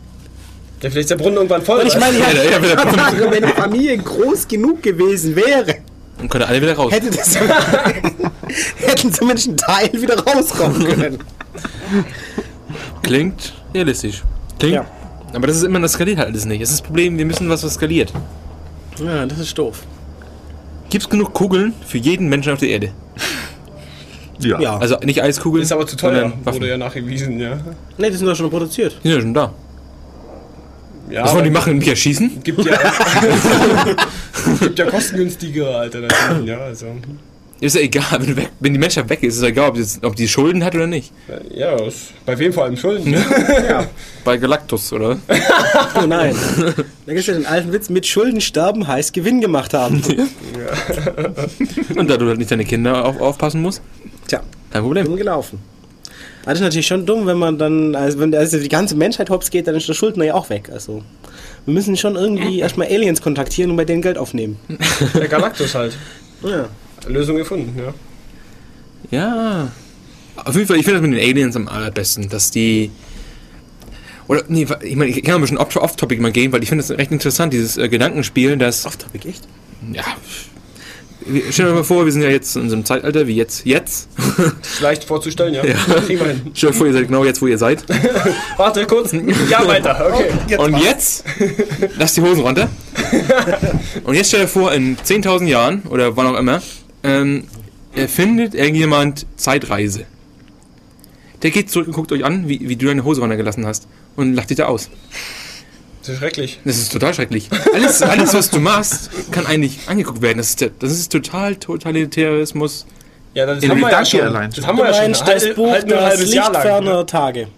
[0.82, 1.80] Ja, vielleicht ist der Brunnen irgendwann voll.
[1.80, 5.76] Und ich meine, ja, Ja, ja, wieder- wenn die Familie groß genug gewesen wäre,
[6.20, 6.92] Und können alle wieder raus.
[6.92, 7.36] hätte das
[8.80, 11.18] hätten zumindest ein Teil wieder rauskommen können.
[13.02, 14.22] Klingt realistisch.
[14.58, 14.74] Klingt.
[14.74, 14.86] Ja.
[15.32, 16.62] Aber das ist immer, das skaliert halt alles nicht.
[16.62, 18.12] Das ist das Problem, wir müssen was, was skaliert.
[18.98, 19.82] Ja, das ist doof.
[20.90, 22.92] Gibt es genug Kugeln für jeden Menschen auf der Erde?
[24.40, 24.60] ja.
[24.60, 24.78] Ja.
[24.78, 27.58] Also nicht Eiskugeln, ist aber zu teuer, wurde ja nachgewiesen, ja.
[27.98, 28.98] Ne, die sind doch schon produziert.
[29.04, 29.52] Die sind ja schon da.
[31.10, 31.76] ja Was wollen die machen?
[31.76, 32.42] Mich erschießen?
[32.42, 32.76] Gibt ja,
[34.60, 36.86] gibt ja kostengünstigere Alternativen, ja, also.
[37.60, 39.84] Ist ja egal, wenn, weg, wenn die Menschheit weg ist, ist ja egal, ob die,
[40.02, 41.12] ob die Schulden hat oder nicht.
[41.52, 43.10] Ja, ist bei wem vor allem Schulden?
[43.18, 43.88] Ne?
[44.24, 45.18] Bei Galactus, oder?
[46.00, 46.34] Oh nein.
[47.06, 50.02] Da gibt es ja den alten Witz, mit Schulden sterben heißt Gewinn gemacht haben.
[51.96, 53.82] Und da du halt nicht deine Kinder auf, aufpassen musst,
[54.28, 55.06] Tja, kein Problem.
[55.06, 55.58] dumm gelaufen.
[56.42, 59.30] Aber Das ist natürlich schon dumm, wenn man dann, also wenn also die ganze Menschheit
[59.30, 60.70] hops geht, dann ist der Schuldner ja auch weg.
[60.72, 61.02] Also
[61.64, 64.56] wir müssen schon irgendwie erstmal Aliens kontaktieren und bei denen Geld aufnehmen.
[65.14, 65.96] Der Galactus halt.
[66.42, 66.68] Ja.
[67.06, 67.94] Lösung gefunden, ja.
[69.10, 69.72] Ja.
[70.36, 72.90] Auf jeden Fall, ich finde das mit den Aliens am allerbesten, dass die.
[74.28, 76.84] Oder, nee, ich meine, ich kann ein bisschen off- off-topic mal gehen, weil ich finde
[76.86, 78.84] das recht interessant, dieses äh, Gedankenspiel, dass.
[78.86, 79.48] Off-Topic, echt?
[79.92, 80.02] Ja.
[81.50, 83.66] Stell dir mal vor, wir sind ja jetzt in unserem Zeitalter, wie jetzt.
[83.66, 84.08] Jetzt.
[84.80, 85.64] Leicht vorzustellen, ja.
[85.64, 85.74] Ja.
[86.54, 87.84] Stell dir vor, ihr seid genau jetzt, wo ihr seid.
[88.56, 89.12] Warte kurz.
[89.50, 90.56] Ja, weiter, okay.
[90.56, 91.24] Und jetzt,
[91.98, 92.68] lass die Hosen runter.
[94.04, 96.62] Und jetzt stell dir vor, in 10.000 Jahren oder wann auch immer,
[97.02, 97.44] ähm,
[97.94, 100.04] erfindet irgendjemand Zeitreise.
[101.42, 104.34] Der geht zurück und guckt euch an, wie, wie du deine Hose runtergelassen hast und
[104.34, 104.90] lacht dich da aus.
[106.00, 106.60] Das ist schrecklich.
[106.64, 107.48] Das ist total schrecklich.
[107.74, 110.38] Alles, alles was du machst, kann eigentlich angeguckt werden.
[110.38, 112.86] Das ist, der, das ist total Totalitarismus.
[113.34, 114.20] Ja, das In haben wir ja schon.
[114.22, 115.02] allein Das haben wir ja schon.
[115.04, 116.62] meinst das Halt- Buch halt nur ein Das halbes Jahr Licht lang.
[116.62, 117.48] ferner Tage.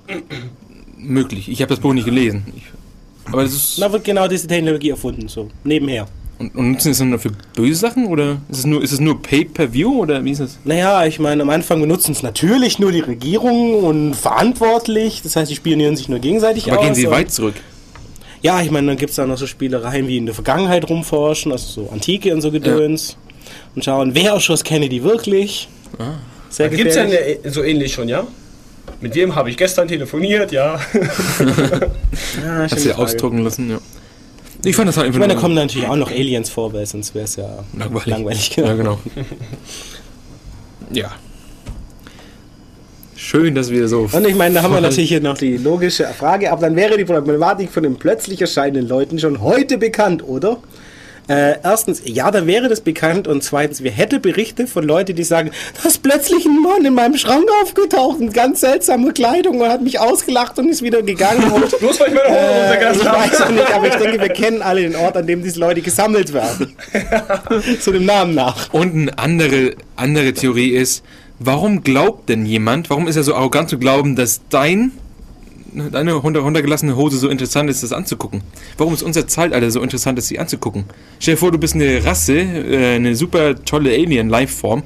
[0.99, 1.49] Möglich.
[1.49, 2.45] Ich habe das Buch nicht gelesen.
[2.57, 2.65] Ich,
[3.33, 3.81] aber das ist.
[3.81, 6.07] Da wird genau diese Technologie erfunden, so nebenher.
[6.41, 8.07] Und, und nutzen es dann nur für böse Sachen?
[8.07, 10.01] Oder ist es nur, ist es nur Pay-Per-View?
[10.01, 10.59] Oder wie ist es?
[10.65, 15.21] Naja, ich meine, am Anfang benutzen es natürlich nur die Regierung und verantwortlich.
[15.23, 16.87] Das heißt, die spionieren sich nur gegenseitig Aber aus.
[16.87, 17.57] gehen sie weit zurück?
[18.41, 21.53] Ja, ich meine, dann gibt es da noch so Spielereien wie in der Vergangenheit rumforschen,
[21.53, 23.19] also so Antike und so Gedöns.
[23.75, 25.69] Und schauen, wer erschoss Kennedy wirklich.
[26.49, 27.19] Sehr Gibt es ja eine,
[27.51, 28.27] so ähnlich schon, ja?
[29.03, 30.81] Mit wem habe ich gestern telefoniert, ja?
[32.43, 33.79] Ja, Hast du ja ausdrucken lassen, ja.
[34.65, 36.85] Ich fand das halt Ich einfach meine, da kommen natürlich auch noch Aliens vor, weil
[36.87, 38.07] sonst wäre es ja langweilig.
[38.07, 38.57] langweilig.
[38.57, 38.99] Ja, genau.
[40.93, 41.11] ja.
[43.17, 44.09] Schön, dass wir so.
[44.11, 46.97] Und ich meine, da haben wir natürlich hier noch die logische Frage, aber dann wäre
[46.97, 50.59] die Problematik von den plötzlich erscheinenden Leuten schon heute bekannt, oder?
[51.31, 55.23] Äh, erstens, ja, da wäre das bekannt und zweitens, wir hätten Berichte von Leuten, die
[55.23, 59.69] sagen, da ist plötzlich ein Mann in meinem Schrank aufgetaucht mit ganz seltsame Kleidung und
[59.69, 61.53] hat mich ausgelacht und ist wieder gegangen.
[61.53, 63.45] Und, Bloß weil ich meine Hose äh, ich runtergelassen weiß habe.
[63.45, 66.33] auch nicht, aber ich denke, wir kennen alle den Ort, an dem diese Leute gesammelt
[66.33, 66.77] werden.
[67.81, 68.75] Zu dem Namen nach.
[68.75, 71.05] Und eine andere, andere Theorie ist,
[71.39, 74.91] warum glaubt denn jemand, warum ist er so arrogant zu glauben, dass dein,
[75.93, 78.43] deine runter, runtergelassene Hose so interessant ist, das anzugucken?
[78.79, 80.85] Warum ist unser Zeitalter so interessant, das sie anzugucken?
[81.19, 84.83] Stell dir vor, du bist eine Rasse, äh, eine super tolle Alien-Lifeform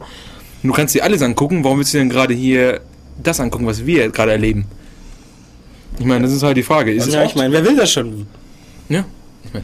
[0.64, 2.80] du kannst dir alles angucken, warum willst du denn gerade hier
[3.22, 4.66] das angucken, was wir gerade erleben?
[5.98, 6.92] Ich meine, das ist halt die Frage.
[6.92, 8.26] Ist es Ja, ich meine, wer will das schon?
[8.88, 9.04] Ja.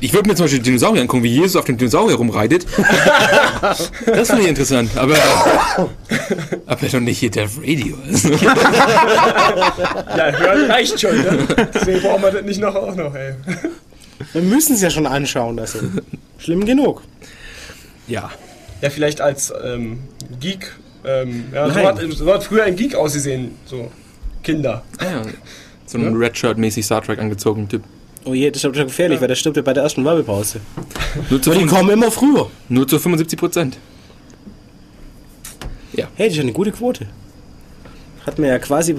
[0.00, 2.64] Ich, würde mir zum Beispiel Dinosaurier angucken, wie Jesus auf dem Dinosaurier rumreitet.
[4.06, 4.96] das finde ich interessant.
[4.96, 5.16] Aber,
[6.66, 7.96] aber doch nicht hier Death Radio.
[10.16, 11.46] Ja, hören reicht schon, ne?
[11.74, 13.34] Deswegen brauchen wir das nicht noch auch noch, ey.
[14.32, 15.84] Wir müssen es ja schon anschauen, das ist
[16.38, 17.02] schlimm genug.
[18.06, 18.30] ja.
[18.82, 19.98] Ja, vielleicht als ähm,
[20.40, 20.74] Geek.
[21.04, 23.56] Ähm, ja, so hat, so hat früher ein Geek ausgesehen.
[23.66, 23.90] So,
[24.42, 24.84] Kinder.
[24.98, 25.22] Ah, ja.
[25.84, 27.82] So ein Redshirt-mäßig Star Trek angezogen Typ.
[28.24, 30.60] Oh je, das ist schon gefährlich, weil der stirbt ja bei der ersten Werbepause.
[31.30, 32.50] Nur zu, Aber die 75 kommen immer früher.
[32.68, 33.78] nur zu 75 Prozent.
[36.20, 37.06] Hey, das ist ja eine gute Quote.
[38.26, 38.94] Hat mir ja quasi.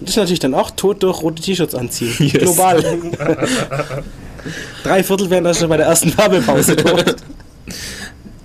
[0.00, 2.12] Das ist natürlich dann auch tot durch rote T-Shirts anziehen.
[2.18, 2.42] Yes.
[2.42, 2.82] Global.
[4.82, 7.14] Drei Viertel wären das schon bei der ersten Werbepause tot.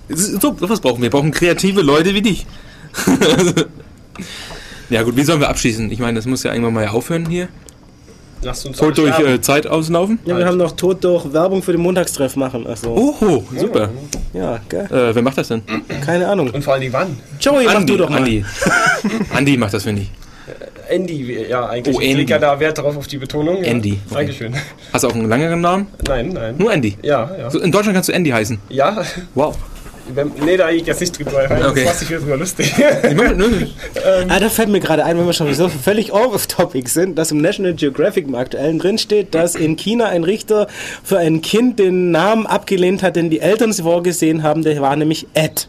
[0.08, 1.06] So, was brauchen wir?
[1.06, 2.46] Wir brauchen kreative Leute wie dich.
[4.88, 5.90] ja gut, wie sollen wir abschließen?
[5.90, 7.48] Ich meine, das muss ja irgendwann mal aufhören hier.
[8.42, 10.18] Lasst uns alle durch äh, Zeit auslaufen.
[10.24, 12.66] Ja, wir haben noch tot durch Werbung für den Montagstreff machen.
[12.66, 13.90] Also, Oho, super.
[14.32, 14.84] ja, gell?
[14.86, 15.62] Äh, wer macht das denn?
[16.04, 16.50] Keine Ahnung.
[16.50, 17.18] Und vor allem wann?
[17.40, 18.18] Joey, mach du doch mal.
[18.18, 18.44] Andi.
[19.34, 20.10] Andi macht das, finde ich.
[20.88, 21.96] Andy, wie- ja, eigentlich.
[21.96, 22.18] Oh, ich Andy.
[22.20, 23.58] lege ja da Wert darauf auf die Betonung.
[23.58, 23.70] Ja.
[23.70, 23.98] Andy.
[24.12, 24.54] Dankeschön.
[24.92, 25.86] Hast du auch einen langeren Namen?
[26.06, 26.54] Nein, nein.
[26.58, 26.96] Nur Andy.
[27.02, 27.48] Ja, ja.
[27.50, 28.58] So, in Deutschland kannst du Andy heißen.
[28.68, 29.02] Ja,
[29.34, 29.56] Wow.
[30.14, 31.64] Wenn, nee, da gehe ich jetzt nicht drüber rein.
[31.64, 31.80] Okay.
[31.80, 32.72] Das macht sich wieder drüber lustig.
[32.76, 33.68] Ich ne,
[34.28, 37.38] Ah, da fällt mir gerade ein, wenn wir schon so völlig off-topic sind, dass im
[37.38, 40.66] National Geographic im aktuellen drin steht, dass in China ein Richter
[41.04, 44.62] für ein Kind den Namen abgelehnt hat, den die Eltern sie vorgesehen haben.
[44.62, 45.68] Der war nämlich Ed.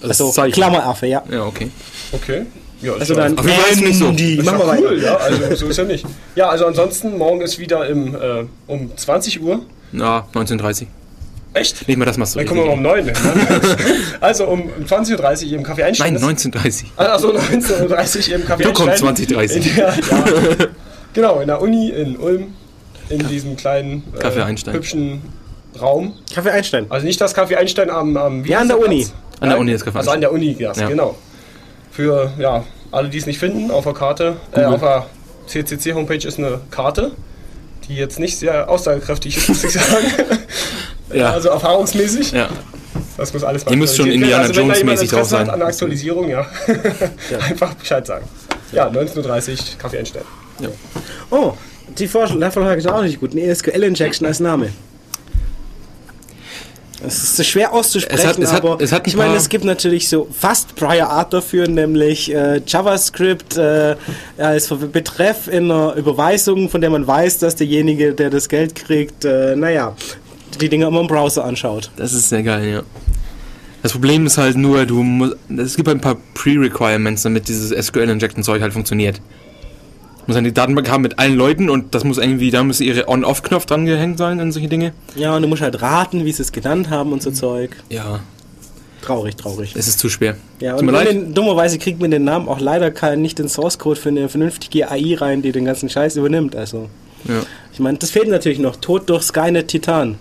[0.00, 0.52] das Also.
[0.52, 1.22] Klammeraffe, ja.
[1.30, 1.70] Ja, okay.
[2.12, 2.46] Okay.
[2.82, 4.06] Ja, ist Also dann jeden Fall ist nicht so.
[4.08, 4.34] Andy.
[4.38, 4.82] ist Machen wir ja weiter.
[4.90, 6.04] cool, ja, also so ist ja nicht.
[6.34, 9.62] Ja, also ansonsten, morgen ist wieder im, äh, um 20 Uhr.
[9.92, 10.88] Na, 1930.
[11.54, 11.86] Echt?
[11.86, 13.14] Nicht mal das machst du Dann kommen wir mal um 9 hin.
[13.14, 13.60] Ne?
[14.20, 16.14] Also um 20.30 Uhr im Café Einstein.
[16.14, 16.92] Nein, 1930.
[16.96, 19.16] Also 19.30 Uhr im Café Du kommst Einstein.
[19.16, 19.66] 2030.
[19.66, 20.64] In der, ja,
[21.14, 22.54] genau, in der Uni in Ulm.
[23.08, 25.22] In diesem kleinen, äh, hübschen
[25.80, 26.14] Raum.
[26.34, 26.86] Kaffee Einstein.
[26.88, 29.04] Also nicht das Café Einstein am, am wie Ja, an der Uni.
[29.04, 29.12] Platz?
[29.40, 29.58] An der?
[29.58, 30.88] Uni das Café Also an der Uni, ja, Ja.
[30.88, 31.14] genau.
[31.90, 35.06] Für ja, alle, die es nicht finden, auf der Karte, äh, auf der
[35.46, 37.12] CCC-Homepage ist eine Karte,
[37.86, 40.06] die jetzt nicht sehr aussagekräftig ist, muss ich sagen.
[41.14, 41.30] Ja.
[41.32, 42.32] Also erfahrungsmäßig.
[42.32, 42.48] Ja.
[43.16, 44.42] Das muss alles mal Ihr müsst schon Indiana.
[44.44, 45.50] Also Jones-mäßig drauf hat sein.
[45.50, 46.46] An der Aktualisierung, ja.
[47.48, 48.24] Einfach Bescheid sagen.
[48.72, 50.22] Ja, 19.30 Uhr, Kaffee Einstein.
[51.30, 51.52] Oh,
[51.98, 53.32] die Vorschlag, ist auch nicht gut.
[53.32, 54.70] Eine SQL-Injection als Name.
[57.06, 59.48] Es ist so schwer auszusprechen, Es hat- es hat- aber es hat ich meine, es
[59.50, 63.96] gibt natürlich so fast Prior Art dafür, nämlich äh, JavaScript äh,
[64.38, 69.24] als Betreff in einer Überweisung, von der man weiß, dass derjenige, der das Geld kriegt,
[69.26, 69.94] äh, naja,
[70.58, 71.90] die Dinge immer im Browser anschaut.
[71.96, 72.82] Das ist sehr geil, ja.
[73.82, 77.70] Das Problem ist halt nur, du musst, es gibt halt ein paar Pre-Requirements, damit dieses
[77.86, 79.18] SQL-Injecten-Zeug halt funktioniert.
[80.26, 83.08] Du musst die Datenbank haben mit allen Leuten und das muss irgendwie, da muss ihre
[83.08, 84.94] On-Off-Knopf dran gehängt sein an solche Dinge.
[85.16, 87.76] Ja, und du musst halt raten, wie sie es genannt haben und so Zeug.
[87.90, 88.20] Ja,
[89.02, 89.74] Traurig, traurig.
[89.76, 90.36] es ist zu schwer.
[90.60, 91.14] Ja, Tut und mir wenn leid.
[91.14, 94.30] den, dummerweise kriegt man den Namen auch leider kein, nicht den Source Code für eine
[94.30, 96.56] vernünftige AI rein, die den ganzen Scheiß übernimmt.
[96.56, 96.88] Also,
[97.28, 97.42] Ja.
[97.74, 98.76] ich meine, das fehlt natürlich noch.
[98.76, 100.14] Tod durch Skynet Titan.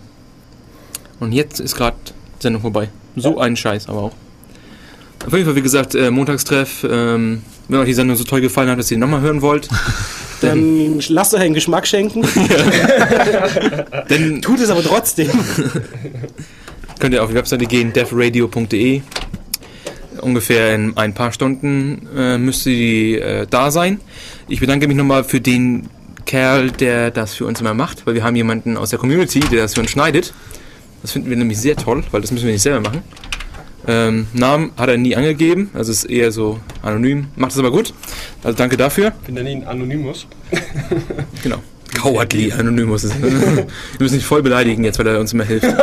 [1.19, 1.98] Und jetzt ist gerade
[2.40, 2.90] Sendung vorbei.
[3.15, 4.11] So ein Scheiß aber auch.
[5.26, 6.85] Auf jeden Fall, wie gesagt, äh, Montagstreff.
[6.90, 9.69] Ähm, wenn euch die Sendung so toll gefallen hat, dass ihr nochmal hören wollt,
[10.44, 12.22] Dann lasst euch einen Geschmack schenken.
[14.10, 15.30] dann Tut es aber trotzdem.
[16.99, 19.02] könnt ihr auf die Webseite gehen, devradio.de.
[20.22, 23.99] Ungefähr in ein paar Stunden äh, müsste die äh, da sein.
[24.48, 25.90] Ich bedanke mich nochmal für den
[26.26, 29.64] Kerl, der das für uns immer macht, weil wir haben jemanden aus der Community, der
[29.64, 30.34] das für uns schneidet.
[31.04, 33.04] Das finden wir nämlich sehr toll, weil das müssen wir nicht selber machen.
[33.86, 37.28] Ähm, Namen hat er nie angegeben, also ist eher so anonym.
[37.36, 37.94] Macht es aber gut.
[38.42, 39.12] Also danke dafür.
[39.26, 40.26] Wir nennen ihn Anonymous.
[41.44, 41.58] Genau.
[41.94, 43.04] Cowardly Anonymous.
[43.22, 43.68] Wir
[44.00, 45.68] müssen nicht voll beleidigen jetzt, weil er uns immer hilft.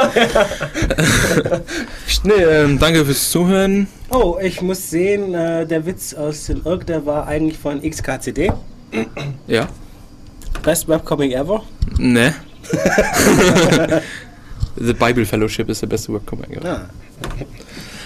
[2.24, 3.86] nee, ähm, danke fürs Zuhören.
[4.08, 8.50] Oh, ich muss sehen, äh, der Witz aus dem Irk, der war eigentlich von XKCD.
[9.46, 9.68] Ja.
[10.64, 11.62] Best Webcomic ever.
[11.98, 12.34] Ne.
[14.76, 16.62] The Bible Fellowship ist der beste Webcomic.
[16.62, 16.88] Ja.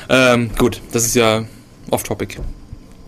[0.08, 0.34] Ah.
[0.34, 1.44] Ähm, gut, das ist ja
[1.90, 2.38] off-topic.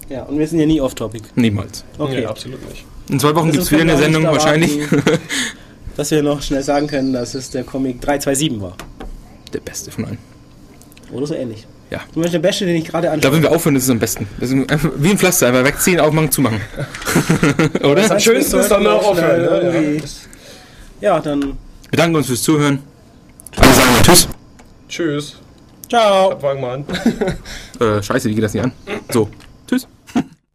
[0.09, 1.25] Ja, und wir sind ja nie off-topic.
[1.35, 1.85] Niemals.
[1.99, 2.21] Okay.
[2.21, 2.85] Nee, absolut nicht.
[3.09, 4.79] In zwei Wochen gibt es wieder eine auch Sendung wahrscheinlich.
[5.97, 8.77] Dass wir noch schnell sagen können, dass es der Comic 327 war.
[9.55, 10.19] der beste von allen.
[11.11, 11.67] Oder so ähnlich.
[11.91, 12.01] Ja.
[12.13, 13.33] Zum Beispiel der Beste, den ich gerade Da anschaue.
[13.33, 14.29] wenn wir aufhören, das ist am besten.
[14.39, 16.61] Das ist einfach wie ein Pflaster, einfach wegziehen, aufmachen, zumachen.
[17.83, 18.11] Oder?
[18.11, 19.47] Am schönsten ist dann noch aufhören.
[19.47, 20.03] Schnell Ne?
[21.01, 21.15] Ja.
[21.17, 21.41] Ja, dann
[21.91, 22.81] Wir danken uns fürs Zuhören.
[23.57, 24.29] Wir sagen Tschüss.
[24.89, 25.37] Tschüss.
[25.89, 26.39] ciao.
[26.39, 26.85] Fangen wir an.
[27.79, 28.73] Äh, scheiße, wie geht das nicht an?
[29.11, 29.29] So.